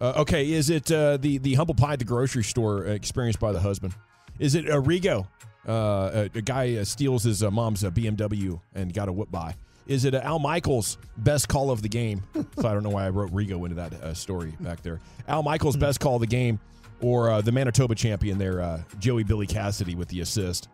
Uh, 0.00 0.12
okay, 0.18 0.50
is 0.52 0.68
it 0.68 0.90
uh, 0.92 1.16
the 1.16 1.38
the 1.38 1.54
humble 1.54 1.74
pie 1.74 1.94
at 1.94 1.98
the 1.98 2.04
grocery 2.04 2.44
store 2.44 2.86
uh, 2.86 2.90
experienced 2.90 3.40
by 3.40 3.52
the 3.52 3.60
husband? 3.60 3.94
Is 4.38 4.54
it 4.54 4.68
uh, 4.70 4.80
Rigo? 4.80 5.26
Uh, 5.66 6.28
a, 6.34 6.38
a 6.38 6.42
guy 6.42 6.76
uh, 6.76 6.84
steals 6.84 7.24
his 7.24 7.42
uh, 7.42 7.50
mom's 7.50 7.82
uh, 7.82 7.90
BMW 7.90 8.60
and 8.74 8.92
got 8.92 9.08
a 9.08 9.12
whoop 9.12 9.30
by. 9.32 9.54
Is 9.86 10.04
it 10.04 10.14
uh, 10.14 10.20
Al 10.22 10.38
Michaels' 10.38 10.98
best 11.16 11.48
call 11.48 11.70
of 11.70 11.80
the 11.82 11.88
game? 11.88 12.22
so 12.34 12.68
I 12.68 12.74
don't 12.74 12.82
know 12.82 12.90
why 12.90 13.06
I 13.06 13.08
wrote 13.10 13.32
Rigo 13.32 13.62
into 13.64 13.74
that 13.76 13.92
uh, 13.94 14.14
story 14.14 14.52
back 14.60 14.82
there. 14.82 15.00
Al 15.26 15.42
Michaels' 15.42 15.76
best 15.76 15.98
call 15.98 16.16
of 16.16 16.20
the 16.20 16.26
game, 16.26 16.60
or 17.00 17.30
uh, 17.30 17.40
the 17.40 17.52
Manitoba 17.52 17.94
champion 17.94 18.38
there, 18.38 18.60
uh, 18.60 18.82
Joey 18.98 19.24
Billy 19.24 19.46
Cassidy 19.46 19.94
with 19.94 20.08
the 20.08 20.20
assist 20.20 20.68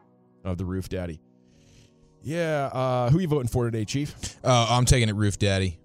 of 0.44 0.58
the 0.58 0.64
Roof 0.64 0.88
Daddy. 0.88 1.20
Yeah. 2.22 2.70
Uh, 2.72 3.10
who 3.10 3.18
you 3.18 3.28
voting 3.28 3.48
for 3.48 3.64
today, 3.64 3.84
Chief? 3.84 4.14
Uh, 4.44 4.66
I'm 4.70 4.84
taking 4.84 5.08
it, 5.08 5.14
Roof 5.14 5.38
Daddy. 5.38 5.78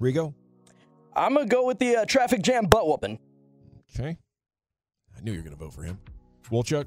Rigo. 0.00 0.34
I'm 1.14 1.34
gonna 1.34 1.46
go 1.46 1.66
with 1.66 1.78
the 1.78 1.96
uh, 1.96 2.04
traffic 2.04 2.42
jam 2.42 2.66
butt 2.66 2.86
whooping. 2.86 3.18
Okay. 3.94 4.16
I 5.16 5.20
knew 5.22 5.32
you 5.32 5.38
were 5.38 5.44
going 5.44 5.56
to 5.56 5.62
vote 5.62 5.74
for 5.74 5.82
him. 5.82 5.98
Wolchuk. 6.50 6.86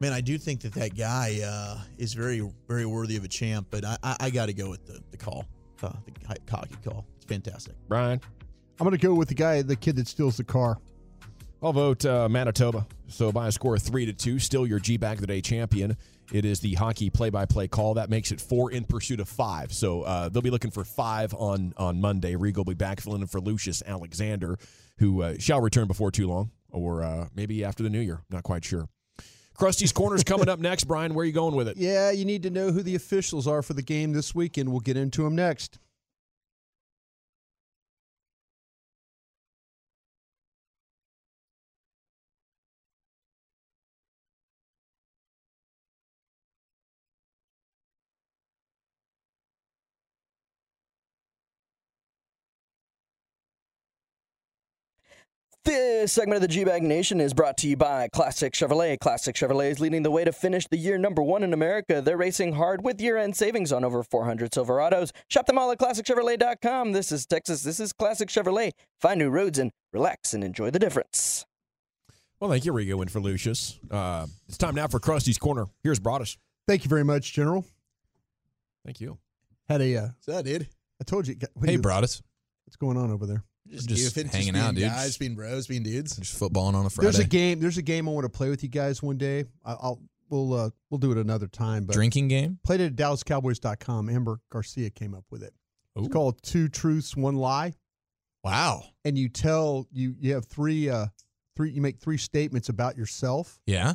Man, 0.00 0.12
I 0.12 0.20
do 0.20 0.38
think 0.38 0.60
that 0.62 0.72
that 0.74 0.96
guy 0.96 1.40
uh, 1.44 1.78
is 1.98 2.14
very, 2.14 2.48
very 2.68 2.86
worthy 2.86 3.16
of 3.16 3.24
a 3.24 3.28
champ, 3.28 3.66
but 3.70 3.84
I, 3.84 3.96
I, 4.02 4.16
I 4.20 4.30
got 4.30 4.46
to 4.46 4.52
go 4.52 4.70
with 4.70 4.86
the, 4.86 5.00
the 5.10 5.16
call, 5.16 5.44
uh, 5.82 5.92
the 6.04 6.12
hi- 6.26 6.36
cocky 6.46 6.76
call. 6.84 7.04
It's 7.16 7.24
fantastic. 7.26 7.74
Brian. 7.88 8.20
I'm 8.80 8.84
going 8.84 8.96
to 8.96 9.06
go 9.06 9.14
with 9.14 9.28
the 9.28 9.34
guy, 9.34 9.62
the 9.62 9.76
kid 9.76 9.96
that 9.96 10.08
steals 10.08 10.36
the 10.36 10.44
car. 10.44 10.78
I'll 11.64 11.72
vote 11.72 12.04
uh, 12.04 12.28
Manitoba. 12.28 12.86
So 13.08 13.32
by 13.32 13.48
a 13.48 13.52
score 13.52 13.74
of 13.74 13.82
three 13.82 14.04
to 14.04 14.12
two, 14.12 14.38
still 14.38 14.66
your 14.66 14.78
G 14.78 14.98
Bag 14.98 15.16
of 15.16 15.22
the 15.22 15.26
Day 15.26 15.40
champion. 15.40 15.96
It 16.30 16.44
is 16.44 16.60
the 16.60 16.74
hockey 16.74 17.08
play-by-play 17.08 17.68
call 17.68 17.94
that 17.94 18.10
makes 18.10 18.32
it 18.32 18.40
four 18.40 18.70
in 18.70 18.84
pursuit 18.84 19.18
of 19.18 19.28
five. 19.30 19.72
So 19.72 20.02
uh, 20.02 20.28
they'll 20.28 20.42
be 20.42 20.50
looking 20.50 20.70
for 20.70 20.84
five 20.84 21.32
on 21.32 21.72
on 21.78 22.02
Monday. 22.02 22.34
Rigo 22.34 22.58
will 22.58 22.64
be 22.64 22.74
back 22.74 23.00
filling 23.00 23.22
in 23.22 23.26
for 23.28 23.40
Lucius 23.40 23.82
Alexander, 23.86 24.58
who 24.98 25.22
uh, 25.22 25.34
shall 25.38 25.62
return 25.62 25.86
before 25.86 26.10
too 26.10 26.26
long, 26.26 26.50
or 26.70 27.02
uh, 27.02 27.28
maybe 27.34 27.64
after 27.64 27.82
the 27.82 27.90
new 27.90 28.00
year. 28.00 28.20
Not 28.28 28.42
quite 28.42 28.64
sure. 28.64 28.86
Crusty's 29.54 29.92
Corner's 29.92 30.24
coming 30.24 30.50
up 30.50 30.58
next. 30.60 30.84
Brian, 30.84 31.14
where 31.14 31.22
are 31.22 31.26
you 31.26 31.32
going 31.32 31.54
with 31.54 31.68
it? 31.68 31.78
Yeah, 31.78 32.10
you 32.10 32.26
need 32.26 32.42
to 32.42 32.50
know 32.50 32.72
who 32.72 32.82
the 32.82 32.94
officials 32.94 33.46
are 33.46 33.62
for 33.62 33.72
the 33.72 33.82
game 33.82 34.12
this 34.12 34.34
weekend. 34.34 34.70
We'll 34.70 34.80
get 34.80 34.98
into 34.98 35.22
them 35.22 35.34
next. 35.34 35.78
This 55.64 56.12
segment 56.12 56.36
of 56.36 56.42
the 56.42 56.48
G 56.48 56.62
Bag 56.64 56.82
Nation 56.82 57.20
is 57.22 57.32
brought 57.32 57.56
to 57.58 57.68
you 57.68 57.76
by 57.76 58.08
Classic 58.08 58.52
Chevrolet. 58.52 58.98
Classic 59.00 59.34
Chevrolet 59.34 59.70
is 59.70 59.80
leading 59.80 60.02
the 60.02 60.10
way 60.10 60.22
to 60.22 60.30
finish 60.32 60.66
the 60.66 60.76
year 60.76 60.98
number 60.98 61.22
one 61.22 61.42
in 61.42 61.54
America. 61.54 62.02
They're 62.02 62.18
racing 62.18 62.52
hard 62.52 62.84
with 62.84 63.00
year 63.00 63.16
end 63.16 63.34
savings 63.34 63.72
on 63.72 63.82
over 63.82 64.02
400 64.02 64.50
Silverados. 64.50 65.10
Shop 65.30 65.46
them 65.46 65.56
all 65.56 65.70
at 65.70 65.78
ClassicChevrolet.com. 65.78 66.92
This 66.92 67.10
is 67.10 67.24
Texas. 67.24 67.62
This 67.62 67.80
is 67.80 67.94
Classic 67.94 68.28
Chevrolet. 68.28 68.72
Find 69.00 69.18
new 69.18 69.30
roads 69.30 69.58
and 69.58 69.70
relax 69.90 70.34
and 70.34 70.44
enjoy 70.44 70.70
the 70.70 70.78
difference. 70.78 71.46
Well, 72.40 72.50
thank 72.50 72.66
you, 72.66 72.72
Rigo, 72.74 73.00
and 73.00 73.10
for 73.10 73.20
Lucius. 73.20 73.78
Uh, 73.90 74.26
it's 74.46 74.58
time 74.58 74.74
now 74.74 74.86
for 74.88 75.00
Crusty's 75.00 75.38
Corner. 75.38 75.64
Here's 75.82 75.98
Broaddus. 75.98 76.36
Thank 76.68 76.84
you 76.84 76.90
very 76.90 77.04
much, 77.04 77.32
General. 77.32 77.64
Thank 78.84 79.00
you. 79.00 79.16
Had 79.66 79.80
a. 79.80 79.96
Uh, 79.96 80.08
So, 80.20 80.42
dude. 80.42 80.68
I 81.00 81.04
told 81.04 81.26
you. 81.26 81.36
what 81.54 81.62
do 81.62 81.66
Hey, 81.68 81.72
you- 81.76 81.82
Broaddus. 81.82 82.20
What's 82.66 82.76
going 82.76 82.98
on 82.98 83.10
over 83.10 83.24
there? 83.24 83.42
Just, 83.74 83.88
Just 83.88 84.16
goofing, 84.16 84.30
hanging 84.32 84.52
being 84.54 84.64
out, 84.64 84.74
dude. 84.74 84.84
Guys, 84.84 85.16
being 85.18 85.34
bros, 85.34 85.66
being 85.66 85.82
dudes. 85.82 86.16
Just 86.16 86.40
footballing 86.40 86.74
on 86.74 86.86
a 86.86 86.90
Friday. 86.90 87.06
There's 87.06 87.18
a 87.18 87.24
game. 87.28 87.60
There's 87.60 87.78
a 87.78 87.82
game 87.82 88.08
I 88.08 88.12
want 88.12 88.24
to 88.24 88.28
play 88.30 88.48
with 88.50 88.62
you 88.62 88.68
guys 88.68 89.02
one 89.02 89.18
day. 89.18 89.44
I- 89.64 89.72
I'll 89.72 90.00
we'll 90.30 90.52
uh, 90.54 90.70
we'll 90.90 90.98
do 90.98 91.12
it 91.12 91.18
another 91.18 91.46
time. 91.46 91.84
But 91.84 91.92
Drinking 91.94 92.28
game? 92.28 92.58
played 92.64 92.80
it 92.80 92.86
at 92.86 92.96
DallasCowboys.com. 92.96 94.08
Amber 94.08 94.40
Garcia 94.50 94.90
came 94.90 95.14
up 95.14 95.24
with 95.30 95.42
it. 95.42 95.52
Ooh. 95.98 96.04
It's 96.04 96.12
called 96.12 96.42
Two 96.42 96.68
Truths, 96.68 97.16
One 97.16 97.36
Lie. 97.36 97.74
Wow. 98.42 98.84
And 99.04 99.16
you 99.18 99.28
tell 99.28 99.86
you 99.92 100.14
you 100.18 100.34
have 100.34 100.44
three 100.46 100.88
uh 100.88 101.06
three 101.56 101.70
you 101.70 101.80
make 101.80 101.98
three 101.98 102.18
statements 102.18 102.68
about 102.68 102.96
yourself, 102.96 103.58
Yeah. 103.66 103.94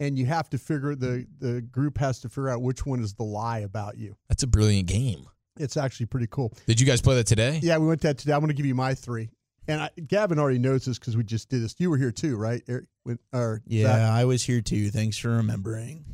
and 0.00 0.18
you 0.18 0.26
have 0.26 0.48
to 0.50 0.58
figure 0.58 0.94
the 0.94 1.26
the 1.38 1.60
group 1.62 1.98
has 1.98 2.20
to 2.20 2.28
figure 2.28 2.48
out 2.48 2.62
which 2.62 2.84
one 2.86 3.00
is 3.00 3.14
the 3.14 3.22
lie 3.24 3.58
about 3.60 3.96
you. 3.98 4.16
That's 4.28 4.42
a 4.42 4.46
brilliant 4.48 4.88
game. 4.88 5.26
It's 5.58 5.76
actually 5.76 6.06
pretty 6.06 6.26
cool. 6.30 6.52
Did 6.66 6.80
you 6.80 6.86
guys 6.86 7.00
play 7.00 7.14
that 7.16 7.26
today? 7.26 7.60
Yeah, 7.62 7.78
we 7.78 7.86
went 7.86 8.00
that 8.02 8.18
today. 8.18 8.32
I'm 8.32 8.40
going 8.40 8.48
to 8.48 8.54
give 8.54 8.66
you 8.66 8.74
my 8.74 8.94
three. 8.94 9.30
And 9.68 9.80
I, 9.80 9.90
Gavin 10.06 10.38
already 10.38 10.58
knows 10.60 10.84
this 10.84 10.98
because 10.98 11.16
we 11.16 11.24
just 11.24 11.48
did 11.48 11.62
this. 11.62 11.74
You 11.78 11.90
were 11.90 11.96
here 11.96 12.12
too, 12.12 12.36
right? 12.36 12.62
Eric? 12.68 12.84
When, 13.02 13.18
or 13.32 13.62
Yeah, 13.66 13.86
Zach? 13.88 14.00
I 14.00 14.24
was 14.24 14.44
here 14.44 14.60
too. 14.60 14.90
Thanks 14.90 15.18
for 15.18 15.30
remembering. 15.30 16.04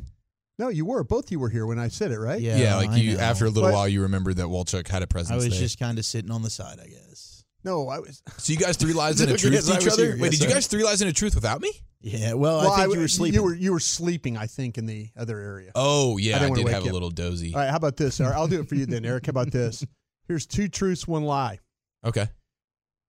No, 0.58 0.68
you 0.68 0.84
were. 0.84 1.02
Both 1.04 1.30
you 1.30 1.38
were 1.38 1.48
here 1.48 1.66
when 1.66 1.78
I 1.78 1.88
said 1.88 2.12
it, 2.12 2.18
right? 2.18 2.40
Yeah, 2.40 2.56
Yeah, 2.56 2.76
like 2.76 2.90
I 2.90 2.96
you 2.96 3.14
know. 3.16 3.20
after 3.20 3.46
a 3.46 3.50
little 3.50 3.68
But- 3.70 3.74
while 3.74 3.88
you 3.88 4.02
remembered 4.02 4.36
that 4.36 4.46
Walchuk 4.46 4.86
had 4.88 5.02
a 5.02 5.06
presence 5.06 5.32
I 5.32 5.36
was 5.36 5.48
there. 5.50 5.58
just 5.58 5.78
kind 5.78 5.98
of 5.98 6.04
sitting 6.04 6.30
on 6.30 6.42
the 6.42 6.50
side, 6.50 6.78
I 6.82 6.86
guess. 6.86 7.31
No, 7.64 7.88
I 7.88 7.98
was. 8.00 8.22
so 8.38 8.52
you 8.52 8.58
guys 8.58 8.76
three 8.76 8.92
lies 8.92 9.20
and 9.20 9.28
a 9.30 9.32
Yes, 9.32 9.40
truth 9.42 9.66
to 9.66 9.72
I 9.74 9.78
each 9.78 9.88
other? 9.88 10.04
here. 10.04 10.12
Wait, 10.14 10.32
Yes, 10.32 10.38
did 10.40 10.48
you 10.48 10.54
guys 10.54 10.66
three 10.66 10.84
lies 10.84 11.00
and 11.00 11.10
a 11.10 11.12
truth 11.12 11.34
without 11.34 11.60
me? 11.60 11.70
Yeah, 12.00 12.32
well, 12.34 12.58
Well, 12.58 12.72
I 12.72 12.76
think 12.82 12.90
I- 12.90 12.94
you 12.94 13.00
were 13.00 13.08
sleeping. 13.08 13.34
You 13.34 13.42
were 13.44 13.54
you 13.54 13.72
were 13.72 13.80
sleeping, 13.80 14.36
I 14.36 14.46
think, 14.46 14.76
in 14.78 14.86
the 14.86 15.08
other 15.16 15.38
area. 15.38 15.70
Oh 15.76 16.16
yeah, 16.18 16.36
I, 16.36 16.38
didn't 16.40 16.50
wanna 16.50 16.64
did 16.64 16.72
have 16.72 16.86
a 16.86 16.92
little 16.92 17.10
dozy. 17.10 17.54
All 17.54 17.60
right, 17.60 17.70
how 17.70 17.76
about 17.76 17.96
this? 17.96 18.20
All 18.20 18.26
right, 18.28 18.34
I'll 18.36 18.48
do 18.48 18.60
it 18.60 18.68
for 18.68 18.74
you 18.74 18.86
then, 18.86 19.04
Eric. 19.04 19.26
How 19.26 19.30
about 19.30 19.50
this? 19.52 19.84
Here's 20.26 20.46
two 20.46 20.68
truths, 20.68 21.06
one 21.06 21.22
lie. 21.24 21.58
Okay. 22.04 22.28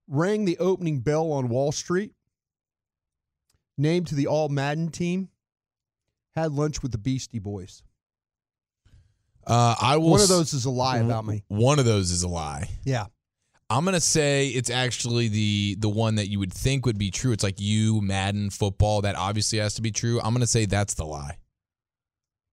Rang 0.08 0.46
the 0.46 0.58
opening 0.60 1.00
bell 1.00 1.32
on 1.32 1.50
Wall 1.50 1.72
Street. 1.72 2.12
Named 3.78 4.06
to 4.08 4.16
the 4.16 4.28
All 4.28 4.50
Madden 4.50 4.90
team. 4.90 5.30
Had 6.36 6.52
lunch 6.52 6.84
with 6.84 6.92
the 6.92 6.98
Beastie 7.00 7.40
Boys. 7.40 7.82
Uh, 9.46 9.76
I 9.82 9.98
will. 9.98 10.12
One 10.12 10.22
of 10.22 10.28
those 10.28 10.54
is 10.54 10.66
a 10.66 10.70
lie 10.70 10.98
about 11.00 11.26
me. 11.26 11.44
One 11.48 11.80
of 11.80 11.86
those 11.86 12.12
is 12.12 12.24
a 12.24 12.28
lie. 12.28 12.70
Yeah. 12.84 13.06
I'm 13.70 13.86
gonna 13.86 14.00
say 14.02 14.50
it's 14.50 14.70
actually 14.70 15.28
the 15.30 15.76
the 15.80 15.90
one 15.90 16.16
that 16.16 16.30
you 16.30 16.40
would 16.40 16.54
think 16.54 16.86
would 16.86 16.98
be 16.98 17.10
true. 17.12 17.32
It's 17.32 17.44
like 17.44 17.60
you 17.60 18.02
Madden 18.02 18.50
football. 18.50 19.02
That 19.02 19.16
obviously 19.16 19.60
has 19.60 19.76
to 19.76 19.82
be 19.82 19.92
true. 19.92 20.20
I'm 20.22 20.34
gonna 20.34 20.46
say 20.48 20.66
that's 20.66 20.94
the 20.94 21.06
lie. 21.06 21.38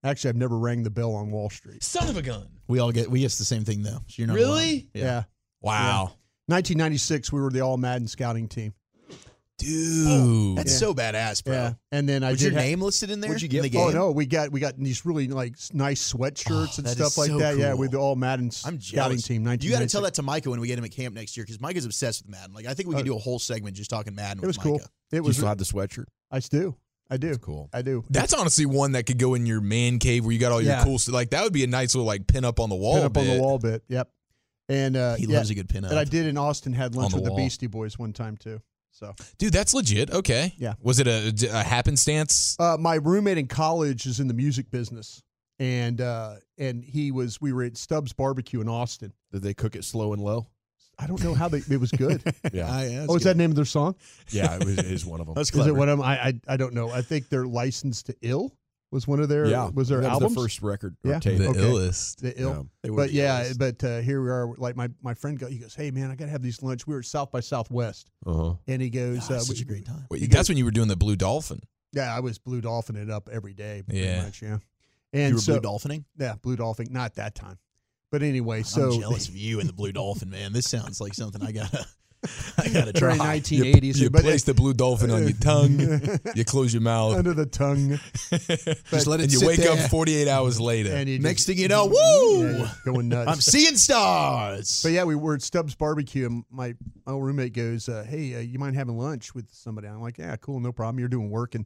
Actually, 0.02 0.30
I've 0.30 0.36
never 0.36 0.58
rang 0.58 0.82
the 0.82 0.90
bell 0.90 1.14
on 1.14 1.30
Wall 1.30 1.50
Street. 1.50 1.82
Son 1.82 2.08
of 2.08 2.16
a 2.16 2.22
gun. 2.22 2.48
we 2.68 2.78
all 2.78 2.90
get 2.92 3.10
we 3.10 3.20
guess 3.20 3.36
the 3.38 3.44
same 3.44 3.64
thing 3.64 3.82
though. 3.82 3.98
So 4.06 4.14
you're 4.16 4.28
not 4.28 4.36
Really? 4.36 4.70
alone. 4.70 4.88
Yeah. 4.94 5.22
Wow, 5.62 6.04
1996, 6.46 7.30
we 7.32 7.40
were 7.40 7.50
the 7.50 7.60
All 7.60 7.76
Madden 7.76 8.08
scouting 8.08 8.48
team. 8.48 8.72
Dude. 9.60 10.56
That's 10.58 10.72
Yeah. 10.72 10.78
so 10.78 10.94
badass, 10.94 11.44
bro. 11.44 11.54
Yeah. 11.54 11.72
And 11.92 12.08
then 12.08 12.22
I 12.24 12.30
Was 12.32 12.40
did 12.40 12.52
your 12.52 12.60
ha- 12.60 12.66
name 12.66 12.80
listed 12.80 13.10
in 13.10 13.20
there? 13.20 13.30
What'd 13.30 13.42
you 13.42 13.58
in 13.60 13.62
get? 13.64 13.72
the 13.72 13.78
Oh 13.78 13.90
no, 13.90 14.10
we 14.10 14.26
got 14.26 14.50
we 14.52 14.60
got 14.60 14.76
these 14.78 15.04
really 15.06 15.28
like 15.28 15.54
nice 15.72 16.12
sweatshirts 16.12 16.50
Oh, 16.50 16.78
and 16.78 16.88
stuff 16.88 17.16
like 17.18 17.28
so 17.30 17.38
that. 17.38 17.56
Yeah, 17.56 17.70
cool. 17.70 17.78
with 17.80 17.94
all 17.94 18.16
Madden 18.16 18.48
s- 18.48 18.64
I'm 18.66 18.80
scouting 18.80 19.18
jealous. 19.18 19.26
team. 19.26 19.46
You 19.60 19.70
got 19.70 19.80
to 19.80 19.86
tell 19.86 20.02
that 20.02 20.14
to 20.14 20.22
Micah 20.22 20.50
when 20.50 20.60
we 20.60 20.68
get 20.68 20.78
him 20.78 20.84
at 20.84 20.90
camp 20.92 21.14
next 21.14 21.36
year 21.36 21.44
because 21.44 21.60
Micah's 21.60 21.84
obsessed 21.84 22.22
with 22.22 22.30
Madden. 22.30 22.54
Like 22.54 22.66
I 22.66 22.74
think 22.74 22.88
we 22.88 22.94
could 22.94 23.02
Uh, 23.02 23.12
do 23.12 23.16
a 23.16 23.18
whole 23.20 23.38
segment 23.38 23.76
just 23.76 23.90
talking 23.90 24.14
Madden. 24.14 24.38
It 24.42 24.46
with 24.46 24.56
was 24.56 24.58
cool. 24.58 24.72
Micah. 24.74 24.88
It 25.12 25.16
You 25.16 25.22
was. 25.22 25.36
still 25.36 25.48
have 25.48 25.58
the 25.58 25.64
sweatshirt? 25.64 26.06
I 26.30 26.38
do. 26.40 26.76
I 27.12 27.16
do. 27.16 27.26
That's 27.28 27.38
cool. 27.38 27.68
I 27.72 27.82
do. 27.82 28.04
That's 28.08 28.32
honestly 28.32 28.66
one 28.66 28.92
that 28.92 29.04
could 29.04 29.18
go 29.18 29.34
in 29.34 29.44
your 29.44 29.60
man 29.60 29.98
cave 29.98 30.24
where 30.24 30.32
you 30.32 30.38
got 30.38 30.52
all 30.52 30.62
your 30.62 30.72
Yeah. 30.74 30.84
cool 30.84 30.98
stuff. 30.98 31.12
Like 31.14 31.30
that 31.30 31.42
would 31.42 31.52
be 31.52 31.64
a 31.64 31.66
nice 31.66 31.94
little 31.94 32.06
like 32.06 32.26
pin 32.28 32.44
up 32.44 32.60
on 32.60 32.68
the 32.68 32.76
wall. 32.76 32.94
Pin 32.94 33.04
up 33.04 33.16
on 33.16 33.26
the 33.26 33.38
wall 33.40 33.58
bit. 33.58 33.82
Yep. 33.88 34.08
And 34.68 34.96
uh, 34.96 35.16
He 35.16 35.26
yeah, 35.26 35.38
loves 35.38 35.50
a 35.50 35.56
good 35.56 35.68
pin 35.68 35.84
up. 35.84 35.90
And 35.90 35.98
I 35.98 36.04
did 36.04 36.26
in 36.26 36.38
Austin. 36.38 36.72
Had 36.72 36.94
lunch 36.94 37.10
the 37.12 37.16
with 37.20 37.24
the. 37.24 37.34
Beastie 37.34 37.66
Boys 37.66 37.98
one 37.98 38.12
time 38.12 38.36
too. 38.36 38.60
So 39.00 39.14
Dude, 39.38 39.52
that's 39.52 39.72
legit. 39.72 40.10
Okay. 40.10 40.52
Yeah. 40.58 40.74
Was 40.82 41.00
it 41.00 41.06
a, 41.06 41.32
a 41.52 41.62
happenstance? 41.62 42.56
uh, 42.60 42.76
my 42.78 42.96
roommate 42.96 43.38
in 43.38 43.46
college 43.46 44.04
is 44.06 44.20
in 44.20 44.28
the 44.28 44.34
music 44.34 44.70
business, 44.70 45.22
and 45.58 46.00
uh, 46.00 46.34
and 46.58 46.84
he 46.84 47.10
was. 47.10 47.40
We 47.40 47.52
were 47.54 47.62
at 47.62 47.78
Stubbs 47.78 48.12
Barbecue 48.12 48.60
in 48.60 48.68
Austin. 48.68 49.12
Did 49.32 49.42
they 49.42 49.54
cook 49.54 49.74
it 49.74 49.84
slow 49.84 50.12
and 50.12 50.22
low? 50.22 50.48
I 50.98 51.06
don't 51.06 51.22
know 51.24 51.32
how 51.32 51.48
they. 51.48 51.62
It 51.70 51.80
was 51.80 51.90
good. 51.90 52.22
Yeah. 52.52 52.66
Ah, 52.68 52.82
yeah, 52.82 53.06
oh, 53.08 53.16
is 53.16 53.22
that 53.22 53.34
the 53.34 53.38
name 53.38 53.50
of 53.50 53.56
their 53.56 53.64
song? 53.64 53.94
Yeah, 54.30 54.56
it 54.56 54.64
was, 54.64 54.78
it 54.78 54.86
is 54.86 55.06
one 55.06 55.20
of 55.20 55.26
them. 55.26 55.34
That's 55.34 55.50
Is 55.54 55.66
it 55.66 55.74
one 55.74 55.88
of 55.88 55.98
them? 55.98 56.06
I, 56.06 56.18
I 56.20 56.40
I 56.48 56.56
don't 56.58 56.74
know. 56.74 56.90
I 56.90 57.00
think 57.00 57.28
they're 57.30 57.46
licensed 57.46 58.06
to 58.06 58.16
Ill 58.20 58.52
was 58.90 59.06
one 59.06 59.20
of 59.20 59.28
their 59.28 59.46
yeah. 59.46 59.68
was 59.68 59.88
their 59.88 60.00
that 60.00 60.10
albums. 60.10 60.30
Was 60.30 60.34
the 60.34 60.40
first 60.42 60.62
record 60.62 60.96
or 61.04 61.10
Yeah. 61.12 61.18
tape. 61.20 61.38
the 61.38 61.48
okay. 61.48 61.60
illest. 61.60 62.16
the 62.20 62.40
Ill. 62.40 62.68
Yeah. 62.84 62.90
But 62.90 63.08
the 63.08 63.12
yeah, 63.12 63.44
illest. 63.44 63.58
but 63.58 63.84
uh, 63.84 63.98
here 64.00 64.22
we 64.22 64.30
are. 64.30 64.48
Like 64.56 64.76
my 64.76 64.88
my 65.02 65.14
friend 65.14 65.38
go, 65.38 65.46
he 65.46 65.58
goes, 65.58 65.74
"Hey 65.74 65.90
man, 65.90 66.10
I 66.10 66.16
gotta 66.16 66.30
have 66.30 66.42
these 66.42 66.62
lunch." 66.62 66.86
We 66.86 66.94
were 66.94 67.00
at 67.00 67.06
South 67.06 67.30
by 67.30 67.40
Southwest, 67.40 68.10
Uh-huh. 68.26 68.54
and 68.66 68.82
he 68.82 68.90
goes, 68.90 69.30
Ah, 69.30 69.34
uh, 69.34 69.38
such 69.40 69.56
we- 69.58 69.62
a 69.62 69.64
great 69.66 69.86
time. 69.86 70.06
Wait, 70.10 70.22
You 70.22 70.28
that's 70.28 70.48
go- 70.48 70.52
when 70.52 70.58
you 70.58 70.64
were 70.64 70.70
doing 70.72 70.88
the 70.88 70.96
Blue 70.96 71.16
Dolphin. 71.16 71.60
Yeah, 71.92 72.14
I 72.14 72.20
was 72.20 72.38
blue 72.38 72.60
dolphin 72.60 72.94
it 72.96 73.10
up 73.10 73.28
every 73.32 73.52
day. 73.52 73.82
Pretty 73.84 74.04
Yeah. 74.04 74.22
much, 74.22 74.42
yeah. 74.42 74.58
And 75.12 75.30
you 75.30 75.34
were 75.36 75.40
so, 75.40 75.58
blue 75.60 75.68
dolphining. 75.70 76.04
Yeah, 76.16 76.36
blue 76.40 76.54
dolphin. 76.54 76.86
Not 76.90 77.14
that 77.16 77.34
time, 77.34 77.58
but 78.12 78.22
anyway. 78.22 78.62
So 78.62 78.92
I'm 78.92 79.00
jealous 79.00 79.28
of 79.28 79.36
you 79.36 79.58
and 79.58 79.68
the 79.68 79.72
blue 79.72 79.90
dolphin, 79.90 80.30
man. 80.30 80.52
This 80.52 80.68
sounds 80.70 81.00
like 81.00 81.14
something 81.14 81.42
I 81.42 81.50
gotta, 81.52 81.84
I 82.58 82.68
gotta 82.68 82.92
try. 82.92 83.16
1980s, 83.16 83.96
You 83.96 84.10
but 84.10 84.22
place 84.22 84.44
the 84.44 84.52
blue 84.54 84.74
dolphin 84.74 85.10
on 85.10 85.22
your 85.22 85.32
tongue. 85.38 85.78
you 86.34 86.44
close 86.44 86.72
your 86.74 86.82
mouth. 86.82 87.16
under 87.16 87.32
the 87.32 87.46
tongue, 87.46 87.98
Just 88.90 89.06
let 89.06 89.20
it 89.20 89.24
and 89.24 89.32
you 89.32 89.46
wake 89.46 89.58
there. 89.60 89.72
up 89.72 89.90
48 89.90 90.28
hours 90.28 90.60
later. 90.60 90.90
and 90.92 91.08
you 91.08 91.18
Next 91.18 91.46
thing 91.46 91.56
you 91.58 91.68
know, 91.68 91.84
yeah, 91.86 91.90
woo! 91.92 92.48
you're 92.58 92.68
going 92.94 93.08
nuts. 93.08 93.30
I'm 93.30 93.40
seeing 93.40 93.76
stars. 93.76 94.82
But 94.82 94.92
yeah, 94.92 95.04
we 95.04 95.14
were 95.14 95.34
at 95.34 95.42
Stubbs 95.42 95.74
Barbecue, 95.74 96.26
and 96.26 96.44
my, 96.50 96.74
my 97.06 97.12
old 97.12 97.24
roommate 97.24 97.54
goes, 97.54 97.88
uh, 97.88 98.04
"Hey, 98.06 98.34
uh, 98.34 98.40
you 98.40 98.58
mind 98.58 98.76
having 98.76 98.98
lunch 98.98 99.34
with 99.34 99.50
somebody?" 99.50 99.88
I'm 99.88 100.02
like, 100.02 100.18
"Yeah, 100.18 100.36
cool, 100.36 100.60
no 100.60 100.72
problem. 100.72 100.98
You're 100.98 101.08
doing 101.08 101.30
work." 101.30 101.54
And 101.54 101.64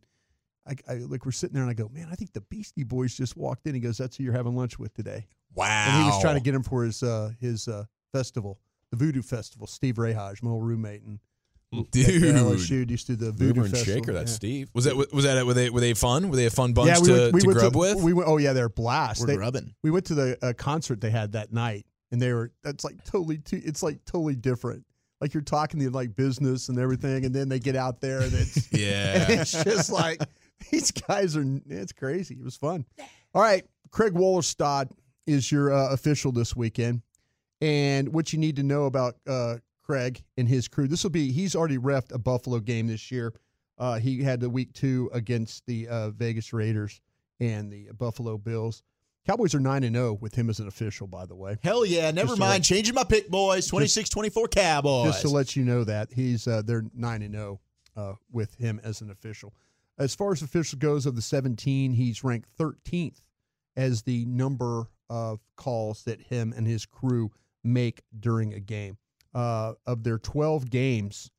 I, 0.67 0.75
I 0.89 0.95
like 0.99 1.25
we're 1.27 1.33
sitting 1.33 1.55
there, 1.55 1.63
and 1.63 1.71
I 1.71 1.75
go, 1.75 1.89
"Man, 1.93 2.09
I 2.11 2.15
think 2.15 2.33
the 2.33 2.41
Beastie 2.43 2.85
Boys 2.85 3.15
just 3.17 3.37
walked 3.37 3.67
in." 3.67 3.75
He 3.75 3.81
goes, 3.81 3.99
"That's 3.99 4.17
who 4.17 4.23
you're 4.25 4.33
having 4.33 4.55
lunch 4.55 4.79
with 4.79 4.95
today." 4.95 5.27
wow. 5.55 5.85
And 5.89 6.03
he 6.05 6.11
was 6.11 6.21
trying 6.21 6.37
to 6.37 6.41
get 6.41 6.55
him 6.55 6.63
for 6.63 6.85
his 6.85 7.03
uh, 7.03 7.31
his 7.41 7.67
uh, 7.69 7.85
festival, 8.13 8.59
the 8.95 9.05
Voodoo 9.05 9.23
Festival. 9.23 9.67
Steve 9.67 9.97
Rahaj, 9.97 10.43
my 10.43 10.51
old 10.51 10.65
roommate, 10.65 11.03
and 11.03 11.19
Dude. 11.91 12.23
LSU 12.37 12.89
used 12.89 13.07
to 13.09 13.17
do 13.17 13.27
the 13.27 13.33
Voodoo 13.33 13.47
Mover 13.55 13.61
and 13.67 13.71
Festival. 13.71 13.95
shaker, 14.01 14.13
that's 14.13 14.33
yeah. 14.33 14.37
Steve. 14.37 14.71
Was 14.75 14.85
that 14.85 14.97
was 14.97 15.25
that 15.25 15.45
were 15.45 15.55
they 15.55 15.71
were 15.71 15.81
they 15.81 15.95
fun? 15.95 16.31
Were 16.31 16.37
they 16.37 16.47
a 16.47 16.51
fun 16.51 16.73
bunch 16.73 16.89
yeah, 16.89 17.01
we 17.01 17.07
to, 17.09 17.13
went, 17.13 17.35
we 17.35 17.41
to 17.41 17.47
went 17.49 17.59
grub 17.59 17.73
to, 17.73 17.79
with? 17.79 18.03
We 18.03 18.13
went, 18.13 18.29
oh 18.29 18.37
yeah, 18.37 18.53
they're 18.53 18.69
blast. 18.69 19.21
We're 19.21 19.27
They- 19.27 19.37
grubbing. 19.37 19.75
We 19.83 19.91
went 19.91 20.05
to 20.07 20.15
the 20.15 20.39
uh, 20.41 20.53
concert 20.53 21.01
they 21.01 21.11
had 21.11 21.33
that 21.33 21.53
night, 21.53 21.87
and 22.13 22.21
they 22.23 22.33
were 22.33 22.53
that's 22.63 22.85
like 22.85 23.03
totally 23.05 23.39
too, 23.39 23.61
it's 23.65 23.83
like 23.83 24.05
totally 24.05 24.37
different. 24.37 24.85
Like 25.21 25.35
you're 25.35 25.43
talking 25.43 25.81
to 25.81 25.91
like 25.91 26.15
business 26.15 26.69
and 26.69 26.79
everything, 26.79 27.25
and 27.25 27.35
then 27.35 27.49
they 27.49 27.59
get 27.59 27.75
out 27.77 28.01
there 28.01 28.21
and 28.21 28.33
it's 28.33 28.69
Yeah. 28.73 29.25
and 29.31 29.41
it's 29.41 29.65
just 29.65 29.91
like 29.91 30.21
these 30.71 30.91
guys 30.93 31.37
are 31.37 31.45
it's 31.69 31.93
crazy. 31.93 32.35
It 32.37 32.45
was 32.45 32.57
fun. 32.57 32.85
All 33.35 33.43
right, 33.43 33.65
Craig 33.91 34.13
Wrolstad 34.13 34.91
is 35.27 35.51
your 35.51 35.73
uh, 35.73 35.93
official 35.93 36.31
this 36.31 36.55
weekend, 36.55 37.03
and 37.61 38.13
what 38.13 38.33
you 38.33 38.39
need 38.39 38.57
to 38.57 38.63
know 38.63 38.85
about 38.87 39.17
uh, 39.27 39.57
Craig 39.83 40.23
and 40.37 40.49
his 40.49 40.69
crew. 40.69 40.89
This 40.89 41.03
will 41.03 41.11
be 41.11 41.33
he's 41.33 41.55
already 41.55 41.79
refed 41.79 42.13
a 42.13 42.19
Buffalo 42.19 42.59
game 42.61 42.87
this 42.87 43.11
year. 43.11 43.33
Uh, 43.79 43.99
he 43.99 44.23
had 44.23 44.41
the 44.41 44.49
week 44.51 44.73
two 44.73 45.11
against 45.13 45.67
the 45.67 45.89
uh, 45.89 46.11
Vegas 46.11 46.53
Raiders 46.53 47.01
and 47.41 47.71
the 47.73 47.89
Buffalo 47.99 48.39
Bills. 48.39 48.83
Cowboys 49.27 49.55
are 49.55 49.61
nine 49.61 49.83
and 49.85 49.97
zero 49.97 50.13
with 50.21 50.35
him 50.35 50.51
as 50.51 50.61
an 50.61 50.69
official. 50.69 51.07
By 51.07 51.25
the 51.27 51.35
way, 51.35 51.57
Hell 51.63 51.85
yeah. 51.87 52.11
Never 52.11 52.29
Just 52.29 52.39
mind. 52.41 52.51
let- 52.53 52.63
Changing 52.63 52.95
my 52.95 53.05
pick, 53.05 53.29
boys. 53.31 53.67
26 53.67 54.11
24 54.11 54.49
Cowboys. 54.49 55.07
just 55.13 55.23
to 55.23 55.29
let 55.29 55.57
you 55.57 55.65
know 55.65 55.83
that 55.85 56.13
he's 56.13 56.47
uh, 56.47 56.63
they're 56.65 56.85
nine 56.95 57.23
and 57.23 57.35
zero 57.35 57.61
uh, 57.97 58.13
with 58.31 58.55
him 58.57 58.81
as 58.85 59.01
an 59.01 59.11
official. 59.11 59.55
As 59.99 60.15
far 60.15 60.33
as 60.33 60.43
official 60.43 60.79
goes, 60.79 61.07
of 61.07 61.15
the 61.17 61.23
seventeen, 61.23 61.93
he's 61.93 62.23
ranked 62.25 62.49
thirteenth 62.57 63.21
as 63.77 64.03
the 64.03 64.25
number 64.27 64.89
of 65.11 65.41
calls 65.57 66.05
that 66.05 66.21
him 66.21 66.53
and 66.57 66.67
his 66.67 66.85
crew 66.87 67.31
make 67.65 68.03
during 68.19 68.55
a 68.55 68.61
game. 68.61 68.99
Uh, 69.35 69.73
of 69.85 70.05
their 70.05 70.19
twelve 70.19 70.71
games, 70.71 71.31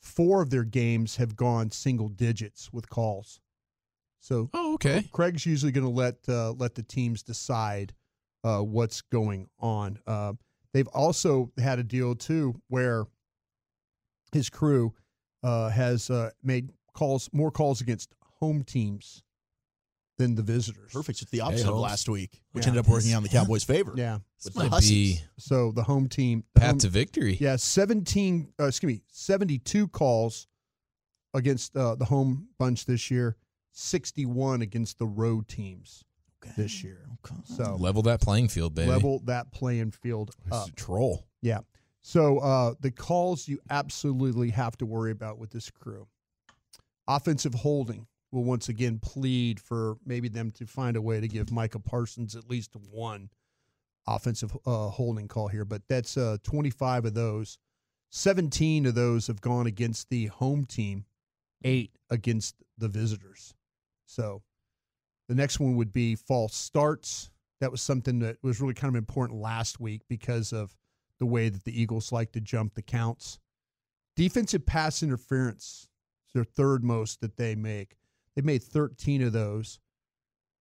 four 0.00 0.42
of 0.42 0.50
their 0.50 0.64
games 0.64 1.16
have 1.16 1.36
gone 1.36 1.70
single 1.70 2.08
digits 2.08 2.72
with 2.72 2.88
calls. 2.88 3.40
So, 4.18 4.50
oh, 4.52 4.74
okay. 4.74 5.04
Craig's 5.12 5.46
usually 5.46 5.70
going 5.70 5.86
to 5.86 5.92
let 5.92 6.16
uh, 6.28 6.52
let 6.52 6.74
the 6.74 6.82
teams 6.82 7.22
decide 7.22 7.94
uh, 8.42 8.60
what's 8.60 9.00
going 9.00 9.48
on. 9.60 10.00
Uh, 10.06 10.32
they've 10.72 10.88
also 10.88 11.52
had 11.58 11.78
a 11.78 11.84
deal 11.84 12.16
too 12.16 12.60
where 12.66 13.06
his 14.32 14.50
crew 14.50 14.94
uh, 15.44 15.68
has 15.68 16.10
uh, 16.10 16.30
made 16.42 16.72
calls 16.92 17.30
more 17.32 17.52
calls 17.52 17.80
against 17.80 18.14
home 18.40 18.64
teams 18.64 19.22
than 20.18 20.34
the 20.34 20.42
visitors. 20.42 20.92
Perfect. 20.92 21.22
It's 21.22 21.30
the 21.30 21.40
opposite 21.42 21.68
of 21.68 21.76
last 21.76 22.08
week, 22.08 22.40
which 22.52 22.64
Yeah. 22.64 22.70
ended 22.70 22.84
up 22.84 22.88
working 22.90 23.12
out 23.12 23.18
in 23.18 23.22
the 23.24 23.28
Cowboys' 23.28 23.64
favor. 23.64 23.92
Yeah, 23.96 24.18
With 24.44 24.56
might 24.56 24.64
the 24.64 24.70
Hussies. 24.70 25.18
be 25.20 25.24
So 25.38 25.72
the 25.72 25.82
home 25.82 26.08
team 26.08 26.44
the 26.54 26.60
path 26.60 26.70
home- 26.70 26.78
to 26.80 26.88
victory. 26.88 27.36
Yeah, 27.40 27.56
seventeen. 27.56 28.52
Uh, 28.58 28.64
excuse 28.64 28.88
me, 28.94 29.02
seventy-two 29.08 29.88
calls 29.88 30.46
against 31.34 31.76
uh, 31.76 31.94
the 31.96 32.06
home 32.06 32.48
bunch 32.58 32.86
this 32.86 33.10
year. 33.10 33.36
Sixty-one 33.72 34.62
against 34.62 34.98
the 34.98 35.06
road 35.06 35.48
teams 35.48 36.02
this 36.56 36.82
year. 36.82 37.06
So 37.44 37.76
Level 37.76 38.02
that 38.02 38.20
playing 38.20 38.48
field, 38.48 38.74
baby. 38.74 38.88
level 38.88 39.20
that 39.24 39.50
playing 39.52 39.90
field 39.90 40.30
up. 40.50 40.74
troll. 40.76 41.26
Yeah. 41.42 41.60
So 42.00 42.38
uh, 42.38 42.74
the 42.80 42.90
calls 42.92 43.48
you 43.48 43.58
absolutely 43.68 44.50
have 44.50 44.76
to 44.78 44.86
worry 44.86 45.10
about 45.10 45.38
with 45.38 45.50
this 45.50 45.68
crew. 45.70 46.06
Offensive 47.08 47.52
holding 47.54 48.06
will 48.32 48.44
once 48.44 48.68
again 48.68 48.98
plead 48.98 49.60
for 49.60 49.96
maybe 50.04 50.28
them 50.28 50.50
to 50.52 50.66
find 50.66 50.96
a 50.96 51.02
way 51.02 51.20
to 51.20 51.28
give 51.28 51.50
Micah 51.50 51.78
Parsons 51.78 52.34
at 52.34 52.50
least 52.50 52.74
one 52.90 53.30
offensive 54.06 54.56
uh, 54.66 54.88
holding 54.88 55.28
call 55.28 55.48
here, 55.48 55.64
but 55.64 55.82
that's 55.88 56.16
uh, 56.16 56.36
25 56.42 57.06
of 57.06 57.14
those. 57.14 57.58
17 58.10 58.86
of 58.86 58.94
those 58.94 59.26
have 59.26 59.40
gone 59.40 59.66
against 59.66 60.08
the 60.10 60.26
home 60.26 60.64
team, 60.64 61.04
eight 61.64 61.92
against 62.10 62.56
the 62.78 62.88
visitors. 62.88 63.54
So 64.06 64.42
the 65.28 65.34
next 65.34 65.58
one 65.58 65.76
would 65.76 65.92
be 65.92 66.14
false 66.14 66.54
starts. 66.54 67.30
That 67.60 67.70
was 67.70 67.80
something 67.80 68.20
that 68.20 68.36
was 68.42 68.60
really 68.60 68.74
kind 68.74 68.94
of 68.94 68.98
important 68.98 69.40
last 69.40 69.80
week 69.80 70.02
because 70.08 70.52
of 70.52 70.76
the 71.18 71.26
way 71.26 71.48
that 71.48 71.64
the 71.64 71.80
Eagles 71.80 72.12
like 72.12 72.32
to 72.32 72.40
jump 72.40 72.74
the 72.74 72.82
counts. 72.82 73.38
Defensive 74.14 74.64
pass 74.66 75.02
interference 75.02 75.88
is 76.26 76.32
their 76.32 76.44
third 76.44 76.84
most 76.84 77.20
that 77.20 77.36
they 77.36 77.54
make. 77.54 77.96
They 78.36 78.42
made 78.42 78.62
13 78.62 79.22
of 79.22 79.32
those. 79.32 79.80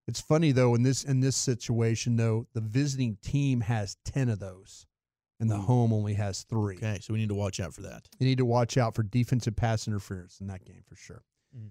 It's 0.08 0.22
funny 0.22 0.52
though 0.52 0.76
in 0.76 0.84
this 0.84 1.04
in 1.04 1.20
this 1.20 1.36
situation 1.36 2.16
though 2.16 2.48
the 2.54 2.62
visiting 2.62 3.18
team 3.22 3.62
has 3.62 3.98
10 4.06 4.30
of 4.30 4.40
those 4.40 4.86
and 5.40 5.50
the 5.50 5.58
hmm. 5.58 5.64
home 5.64 5.94
only 5.94 6.14
has 6.14 6.44
3. 6.44 6.78
Okay, 6.78 7.00
so 7.02 7.14
we 7.14 7.20
need 7.20 7.30
to 7.30 7.36
watch 7.36 7.60
out 7.60 7.74
for 7.74 7.82
that. 7.82 8.08
You 8.20 8.28
need 8.28 8.38
to 8.38 8.46
watch 8.46 8.78
out 8.78 8.96
for 8.96 9.04
defensive 9.04 9.56
pass 9.56 9.88
interference 9.88 10.40
in 10.40 10.48
that 10.48 10.64
game 10.64 10.84
for 10.88 10.96
sure. 10.96 11.24
Hmm. 11.54 11.68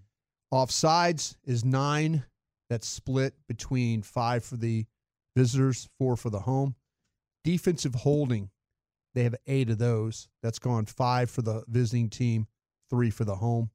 Offsides 0.53 1.37
is 1.45 1.65
nine. 1.65 2.25
That's 2.71 2.87
split 2.87 3.35
between 3.47 4.03
five 4.03 4.45
for 4.45 4.57
the 4.57 4.87
visitors, 5.37 5.89
four 5.99 6.17
for 6.17 6.31
the 6.31 6.41
home. 6.41 6.75
Defensive 7.45 7.95
holding, 7.95 8.51
they 9.15 9.23
have 9.25 9.35
eight 9.47 9.71
of 9.71 9.79
those. 9.79 10.29
That's 10.43 10.59
gone 10.59 10.87
five 10.87 11.31
for 11.31 11.43
the 11.43 11.65
visiting 11.69 12.09
team, 12.09 12.47
three 12.91 13.11
for 13.11 13.25
the 13.25 13.37
home. 13.37 13.71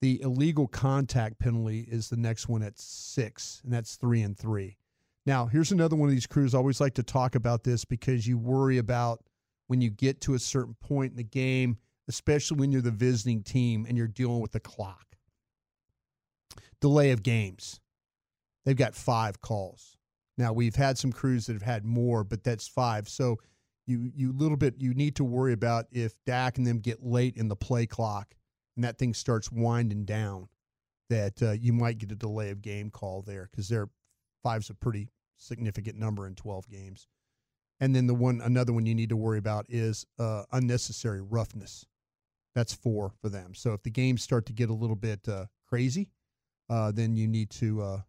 The 0.00 0.20
illegal 0.22 0.68
contact 0.68 1.38
penalty 1.38 1.80
is 1.80 2.08
the 2.08 2.16
next 2.16 2.48
one 2.48 2.62
at 2.62 2.78
six, 2.78 3.60
and 3.64 3.72
that's 3.72 3.96
three 3.96 4.22
and 4.22 4.36
three. 4.38 4.78
Now, 5.26 5.46
here's 5.46 5.72
another 5.72 5.96
one 5.96 6.08
of 6.08 6.14
these 6.14 6.26
crews. 6.26 6.54
I 6.54 6.58
always 6.58 6.80
like 6.80 6.94
to 6.94 7.02
talk 7.02 7.34
about 7.34 7.64
this 7.64 7.84
because 7.84 8.26
you 8.26 8.38
worry 8.38 8.78
about 8.78 9.24
when 9.66 9.80
you 9.80 9.90
get 9.90 10.20
to 10.22 10.34
a 10.34 10.38
certain 10.38 10.74
point 10.80 11.10
in 11.10 11.16
the 11.16 11.24
game, 11.24 11.78
especially 12.08 12.58
when 12.58 12.72
you're 12.72 12.80
the 12.80 12.90
visiting 12.90 13.42
team 13.42 13.84
and 13.86 13.98
you're 13.98 14.06
dealing 14.06 14.40
with 14.40 14.52
the 14.52 14.60
clock. 14.60 15.04
Delay 16.80 17.10
of 17.10 17.22
games. 17.22 17.80
They've 18.64 18.76
got 18.76 18.94
five 18.94 19.40
calls. 19.40 19.96
Now 20.38 20.52
we've 20.52 20.76
had 20.76 20.96
some 20.96 21.12
crews 21.12 21.46
that 21.46 21.54
have 21.54 21.62
had 21.62 21.84
more, 21.84 22.22
but 22.22 22.44
that's 22.44 22.68
five. 22.68 23.08
So 23.08 23.38
you 23.86 24.10
you 24.14 24.32
little 24.32 24.56
bit 24.56 24.74
you 24.78 24.94
need 24.94 25.16
to 25.16 25.24
worry 25.24 25.52
about 25.52 25.86
if 25.90 26.14
Dak 26.24 26.58
and 26.58 26.66
them 26.66 26.78
get 26.78 27.04
late 27.04 27.36
in 27.36 27.48
the 27.48 27.56
play 27.56 27.86
clock 27.86 28.34
and 28.78 28.84
that 28.84 28.96
thing 28.96 29.12
starts 29.12 29.50
winding 29.50 30.04
down, 30.04 30.48
that 31.10 31.42
uh, 31.42 31.50
you 31.50 31.72
might 31.72 31.98
get 31.98 32.12
a 32.12 32.14
delay 32.14 32.50
of 32.50 32.62
game 32.62 32.90
call 32.90 33.22
there 33.22 33.48
because 33.50 33.68
their 33.68 33.88
five's 34.44 34.70
a 34.70 34.74
pretty 34.74 35.08
significant 35.36 35.98
number 35.98 36.28
in 36.28 36.36
twelve 36.36 36.68
games. 36.68 37.08
And 37.80 37.92
then 37.92 38.06
the 38.06 38.14
one 38.14 38.40
another 38.40 38.72
one 38.72 38.86
you 38.86 38.94
need 38.94 39.08
to 39.08 39.16
worry 39.16 39.38
about 39.38 39.66
is 39.68 40.06
uh, 40.20 40.44
unnecessary 40.52 41.20
roughness. 41.20 41.86
That's 42.54 42.72
four 42.72 43.14
for 43.20 43.28
them. 43.28 43.52
So 43.52 43.72
if 43.72 43.82
the 43.82 43.90
games 43.90 44.22
start 44.22 44.46
to 44.46 44.52
get 44.52 44.70
a 44.70 44.74
little 44.74 44.94
bit 44.94 45.28
uh, 45.28 45.46
crazy, 45.68 46.10
uh, 46.70 46.92
then 46.92 47.16
you 47.16 47.26
need 47.26 47.50
to 47.50 47.82
uh, 47.82 48.00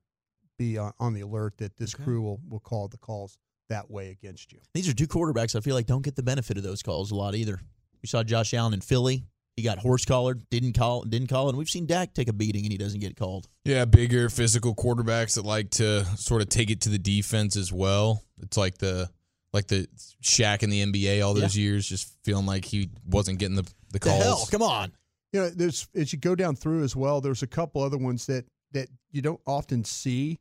be 0.59 0.77
on, 0.77 0.93
on 0.99 1.13
the 1.15 1.21
alert 1.21 1.57
that 1.57 1.77
this 1.77 1.95
crew 1.95 2.21
will, 2.21 2.39
will 2.47 2.59
call 2.59 2.87
the 2.87 2.97
calls 2.97 3.39
that 3.69 3.89
way 3.89 4.09
against 4.11 4.51
you. 4.51 4.59
These 4.75 4.87
are 4.87 4.93
two 4.93 5.07
quarterbacks 5.07 5.55
I 5.55 5.61
feel 5.61 5.75
like 5.75 5.87
don't 5.87 6.03
get 6.03 6.15
the 6.15 6.23
benefit 6.23 6.57
of 6.57 6.63
those 6.63 6.83
calls 6.83 7.11
a 7.11 7.15
lot 7.15 7.33
either. 7.33 7.59
We 8.01 8.07
saw 8.07 8.23
Josh 8.23 8.53
Allen 8.53 8.73
in 8.73 8.81
Philly. 8.81 9.25
He 9.59 9.63
got 9.63 9.77
horse 9.77 10.05
collared, 10.05 10.49
didn't 10.49 10.73
call, 10.73 11.03
didn't 11.03 11.27
call, 11.27 11.49
and 11.49 11.57
we've 11.57 11.67
seen 11.69 11.85
Dak 11.85 12.13
take 12.13 12.29
a 12.29 12.33
beating 12.33 12.63
and 12.63 12.71
he 12.71 12.77
doesn't 12.77 13.01
get 13.01 13.17
called. 13.17 13.49
Yeah, 13.65 13.83
bigger 13.83 14.29
physical 14.29 14.73
quarterbacks 14.73 15.35
that 15.35 15.45
like 15.45 15.69
to 15.71 16.05
sort 16.15 16.41
of 16.41 16.47
take 16.47 16.69
it 16.69 16.81
to 16.81 16.89
the 16.89 16.97
defense 16.97 17.57
as 17.57 17.73
well. 17.73 18.23
It's 18.41 18.55
like 18.55 18.77
the 18.77 19.09
like 19.51 19.67
the 19.67 19.87
Shaq 20.23 20.63
in 20.63 20.69
the 20.69 20.85
NBA 20.85 21.25
all 21.25 21.33
those 21.33 21.57
years, 21.57 21.87
just 21.87 22.15
feeling 22.23 22.45
like 22.45 22.63
he 22.63 22.89
wasn't 23.05 23.39
getting 23.39 23.55
the 23.55 23.63
the 23.63 23.73
The 23.93 23.99
calls. 23.99 24.23
hell, 24.23 24.47
come 24.49 24.61
on. 24.61 24.93
You 25.33 25.41
know, 25.41 25.49
there's 25.49 25.87
as 25.93 26.13
you 26.13 26.19
go 26.19 26.35
down 26.35 26.55
through 26.55 26.83
as 26.83 26.95
well. 26.95 27.19
There's 27.19 27.43
a 27.43 27.47
couple 27.47 27.83
other 27.83 27.97
ones 27.97 28.25
that 28.27 28.45
that 28.71 28.87
you 29.11 29.21
don't 29.21 29.41
often 29.45 29.83
see, 29.83 30.39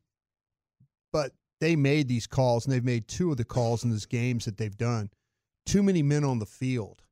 but 1.12 1.32
they 1.60 1.74
made 1.74 2.06
these 2.06 2.26
calls 2.26 2.66
and 2.66 2.72
they've 2.72 2.84
made 2.84 3.08
two 3.08 3.32
of 3.32 3.36
the 3.36 3.44
calls 3.44 3.82
in 3.82 3.90
these 3.90 4.06
games 4.06 4.44
that 4.44 4.56
they've 4.56 4.76
done. 4.76 5.10
Too 5.66 5.82
many 5.82 6.02
men 6.02 6.24
on 6.24 6.38
the 6.38 6.46
field. 6.46 7.02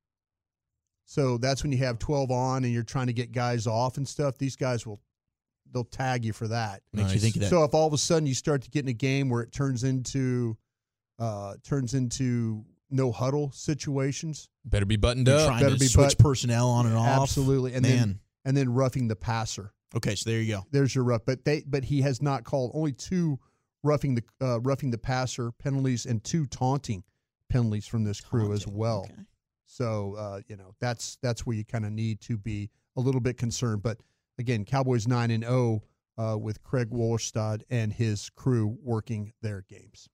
So 1.07 1.39
that's 1.39 1.63
when 1.63 1.73
you 1.73 1.79
have 1.79 1.99
12 1.99 2.31
on 2.31 2.65
and 2.65 2.73
you're 2.73 2.83
trying 2.83 3.07
to 3.07 3.13
get 3.13 3.33
guys 3.33 3.67
off 3.67 3.97
and 3.97 4.07
stuff. 4.07 4.37
These 4.39 4.57
guys 4.57 4.85
will 4.87 5.01
they'll 5.73 5.85
tag 5.85 6.25
you 6.25 6.33
for 6.33 6.49
that. 6.49 6.83
Makes 6.93 7.15
you 7.15 7.21
think 7.21 7.37
of 7.37 7.43
that. 7.43 7.49
So 7.51 7.65
if 7.65 7.75
all 7.75 7.87
of 7.87 7.93
a 7.93 7.99
sudden 7.99 8.27
you 8.27 8.35
start 8.35 8.63
to 8.63 8.71
get 8.71 8.85
in 8.85 8.89
a 8.89 8.93
game 8.93 9.29
where 9.29 9.41
it 9.43 9.53
turns 9.53 9.85
into 9.85 10.57
uh 11.19 11.55
turns 11.65 11.95
into 11.95 12.65
no 12.91 13.11
huddle 13.13 13.51
situations, 13.53 14.49
Better 14.65 14.85
be 14.85 14.97
buttoned 14.97 15.27
You're 15.29 15.39
up. 15.39 15.47
trying 15.47 15.61
better 15.63 15.75
to 15.75 15.81
be 15.81 15.87
switch 15.87 16.17
butt- 16.17 16.19
personnel 16.19 16.69
on 16.69 16.87
and 16.87 16.97
off. 16.97 17.23
Absolutely. 17.23 17.75
And 17.75 17.83
Man. 17.83 17.97
then 17.97 18.21
and 18.45 18.57
then 18.57 18.73
roughing 18.75 19.09
the 19.09 19.17
passer. 19.17 19.73
Okay, 19.95 20.17
so 20.17 20.29
there 20.29 20.41
you 20.41 20.55
go. 20.55 20.67
There's 20.73 20.95
your 20.95 21.05
rough, 21.05 21.23
but 21.25 21.45
they 21.45 21.63
but 21.67 21.85
he 21.85 22.03
has 22.03 22.21
not 22.21 22.45
called 22.45 22.73
only 22.75 22.93
two 22.93 23.39
roughing 23.85 24.17
the 24.17 24.23
uh, 24.41 24.61
roughing 24.61 24.91
the 24.91 24.99
passer 24.99 25.53
penalties 25.53 26.05
and 26.05 26.23
two 26.25 26.47
taunting 26.47 27.05
penalties 27.49 27.87
from 27.87 28.03
this 28.03 28.21
crew 28.21 28.53
as 28.53 28.67
well. 28.67 29.09
So 29.77 30.14
uh, 30.18 30.41
you 30.49 30.57
know 30.57 30.74
that's 30.81 31.18
that's 31.22 31.45
where 31.45 31.55
you 31.55 31.64
kind 31.64 31.85
of 31.85 31.93
need 31.93 32.20
to 32.22 32.39
be 32.39 32.70
a 32.97 33.01
little 33.01 33.20
bit 33.20 33.37
concerned. 33.37 33.83
But 33.83 33.99
again, 34.39 34.64
Cowboys 34.64 35.07
nine 35.07 35.31
and 35.31 35.45
zero 35.45 35.83
uh, 36.16 36.39
with 36.39 36.62
Craig 36.62 36.91
Wrolstad 36.91 37.62
and 37.68 37.93
his 37.93 38.31
crew 38.31 38.79
working 38.83 39.35
their 39.43 39.64
games. 39.68 40.09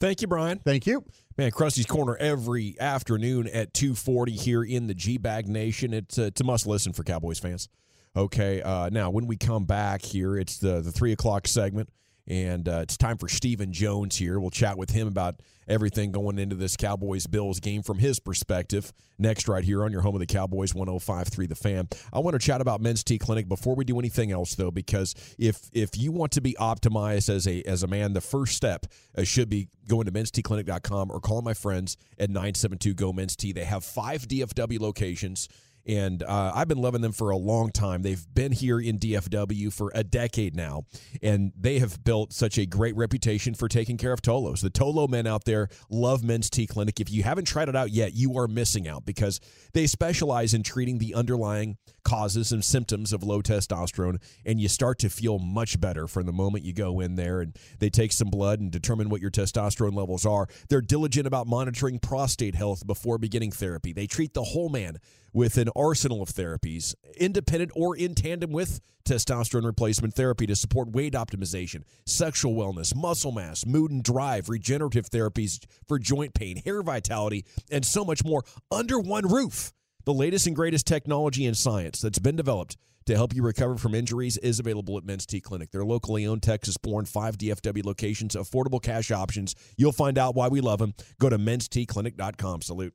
Thank 0.00 0.20
you, 0.20 0.28
Brian. 0.28 0.58
Thank 0.58 0.86
you. 0.86 1.04
Man, 1.36 1.50
Crusty's 1.52 1.86
Corner 1.86 2.16
every 2.16 2.76
afternoon 2.80 3.46
at 3.48 3.72
2:40 3.72 4.30
here 4.30 4.64
in 4.64 4.88
the 4.88 4.94
G-Bag 4.94 5.48
Nation. 5.48 5.92
It's, 5.92 6.18
uh, 6.18 6.22
it's 6.22 6.40
a 6.40 6.44
must 6.44 6.66
listen 6.66 6.92
for 6.92 7.04
Cowboys 7.04 7.38
fans. 7.38 7.68
Okay, 8.16 8.62
uh, 8.62 8.88
now 8.90 9.10
when 9.10 9.26
we 9.26 9.36
come 9.36 9.64
back 9.64 10.02
here, 10.02 10.36
it's 10.36 10.58
the 10.58 10.80
the 10.80 10.92
three 10.92 11.12
o'clock 11.12 11.46
segment, 11.46 11.88
and 12.26 12.68
uh, 12.68 12.80
it's 12.82 12.96
time 12.96 13.18
for 13.18 13.28
Stephen 13.28 13.72
Jones 13.72 14.16
here. 14.16 14.40
We'll 14.40 14.50
chat 14.50 14.78
with 14.78 14.90
him 14.90 15.06
about 15.08 15.40
everything 15.68 16.12
going 16.12 16.38
into 16.38 16.56
this 16.56 16.76
Cowboys 16.76 17.26
Bills 17.26 17.60
game 17.60 17.82
from 17.82 17.98
his 17.98 18.18
perspective. 18.18 18.92
Next, 19.18 19.46
right 19.48 19.64
here 19.64 19.84
on 19.84 19.92
your 19.92 20.00
home 20.00 20.14
of 20.14 20.20
the 20.20 20.26
Cowboys, 20.26 20.72
105.3 20.72 21.48
The 21.48 21.54
Fan. 21.54 21.88
I 22.12 22.18
want 22.20 22.34
to 22.34 22.38
chat 22.38 22.60
about 22.60 22.80
Men's 22.80 23.04
T 23.04 23.18
Clinic 23.18 23.48
before 23.48 23.74
we 23.74 23.84
do 23.84 23.98
anything 23.98 24.32
else, 24.32 24.54
though, 24.54 24.70
because 24.70 25.14
if 25.38 25.68
if 25.72 25.96
you 25.96 26.12
want 26.12 26.32
to 26.32 26.40
be 26.40 26.54
optimized 26.58 27.28
as 27.28 27.46
a 27.46 27.62
as 27.62 27.82
a 27.82 27.86
man, 27.86 28.14
the 28.14 28.20
first 28.20 28.56
step 28.56 28.86
uh, 29.16 29.24
should 29.24 29.48
be 29.48 29.68
going 29.86 30.06
to 30.06 30.12
menstclinic.com 30.12 31.10
or 31.10 31.20
calling 31.20 31.44
my 31.44 31.54
friends 31.54 31.96
at 32.18 32.30
972 32.30 32.94
Go 32.94 33.12
Men's 33.12 33.36
T. 33.36 33.52
They 33.52 33.64
have 33.64 33.84
five 33.84 34.26
DFW 34.26 34.80
locations 34.80 35.48
and 35.86 36.22
uh, 36.22 36.52
I've 36.54 36.68
been 36.68 36.78
loving 36.78 37.02
them 37.02 37.12
for 37.12 37.30
a 37.30 37.36
long 37.36 37.70
time. 37.70 38.02
They've 38.02 38.24
been 38.32 38.52
here 38.52 38.80
in 38.80 38.98
DFW 38.98 39.72
for 39.72 39.92
a 39.94 40.02
decade 40.02 40.56
now, 40.56 40.84
and 41.22 41.52
they 41.58 41.78
have 41.78 42.02
built 42.04 42.32
such 42.32 42.58
a 42.58 42.66
great 42.66 42.96
reputation 42.96 43.54
for 43.54 43.68
taking 43.68 43.96
care 43.96 44.12
of 44.12 44.22
Tolos. 44.22 44.60
The 44.60 44.70
Tolo 44.70 45.08
men 45.08 45.26
out 45.26 45.44
there 45.44 45.68
love 45.90 46.24
Men's 46.24 46.48
T 46.48 46.66
Clinic. 46.66 47.00
If 47.00 47.10
you 47.10 47.22
haven't 47.22 47.46
tried 47.46 47.68
it 47.68 47.76
out 47.76 47.90
yet, 47.90 48.14
you 48.14 48.38
are 48.38 48.48
missing 48.48 48.88
out 48.88 49.04
because 49.04 49.40
they 49.72 49.86
specialize 49.86 50.54
in 50.54 50.62
treating 50.62 50.98
the 50.98 51.14
underlying 51.14 51.76
causes 52.04 52.52
and 52.52 52.64
symptoms 52.64 53.12
of 53.12 53.22
low 53.22 53.42
testosterone, 53.42 54.18
and 54.44 54.60
you 54.60 54.68
start 54.68 54.98
to 55.00 55.10
feel 55.10 55.38
much 55.38 55.80
better 55.80 56.06
from 56.06 56.26
the 56.26 56.32
moment 56.32 56.64
you 56.64 56.72
go 56.72 57.00
in 57.00 57.16
there 57.16 57.40
and 57.40 57.56
they 57.78 57.90
take 57.90 58.12
some 58.12 58.28
blood 58.28 58.60
and 58.60 58.70
determine 58.70 59.08
what 59.08 59.20
your 59.20 59.30
testosterone 59.30 59.94
levels 59.94 60.24
are. 60.26 60.46
They're 60.68 60.80
diligent 60.80 61.26
about 61.26 61.46
monitoring 61.46 61.98
prostate 61.98 62.54
health 62.54 62.86
before 62.86 63.18
beginning 63.18 63.52
therapy. 63.52 63.92
They 63.92 64.06
treat 64.06 64.34
the 64.34 64.44
whole 64.44 64.68
man 64.68 64.98
with 65.34 65.58
an 65.58 65.68
arsenal 65.76 66.22
of 66.22 66.30
therapies, 66.30 66.94
independent 67.18 67.72
or 67.74 67.96
in 67.96 68.14
tandem 68.14 68.52
with 68.52 68.80
testosterone 69.04 69.66
replacement 69.66 70.14
therapy 70.14 70.46
to 70.46 70.56
support 70.56 70.92
weight 70.92 71.12
optimization, 71.12 71.82
sexual 72.06 72.54
wellness, 72.54 72.94
muscle 72.94 73.32
mass, 73.32 73.66
mood 73.66 73.90
and 73.90 74.02
drive, 74.02 74.48
regenerative 74.48 75.10
therapies 75.10 75.62
for 75.86 75.98
joint 75.98 76.32
pain, 76.32 76.56
hair 76.56 76.82
vitality, 76.82 77.44
and 77.70 77.84
so 77.84 78.04
much 78.04 78.24
more 78.24 78.42
under 78.70 78.98
one 78.98 79.28
roof. 79.28 79.72
The 80.04 80.14
latest 80.14 80.46
and 80.46 80.56
greatest 80.56 80.86
technology 80.86 81.44
and 81.46 81.56
science 81.56 82.00
that's 82.00 82.18
been 82.18 82.36
developed 82.36 82.76
to 83.06 83.14
help 83.14 83.34
you 83.34 83.42
recover 83.42 83.76
from 83.76 83.94
injuries 83.94 84.38
is 84.38 84.58
available 84.58 84.96
at 84.96 85.04
Men's 85.04 85.26
T 85.26 85.40
Clinic. 85.40 85.70
They're 85.70 85.84
locally 85.84 86.26
owned, 86.26 86.42
Texas 86.42 86.76
born, 86.76 87.04
five 87.04 87.36
DFW 87.36 87.84
locations, 87.84 88.34
affordable 88.34 88.82
cash 88.82 89.10
options. 89.10 89.54
You'll 89.76 89.92
find 89.92 90.16
out 90.16 90.34
why 90.34 90.48
we 90.48 90.60
love 90.60 90.78
them. 90.78 90.94
Go 91.20 91.28
to 91.28 91.38
menstclinic.com. 91.38 92.62
Salute. 92.62 92.94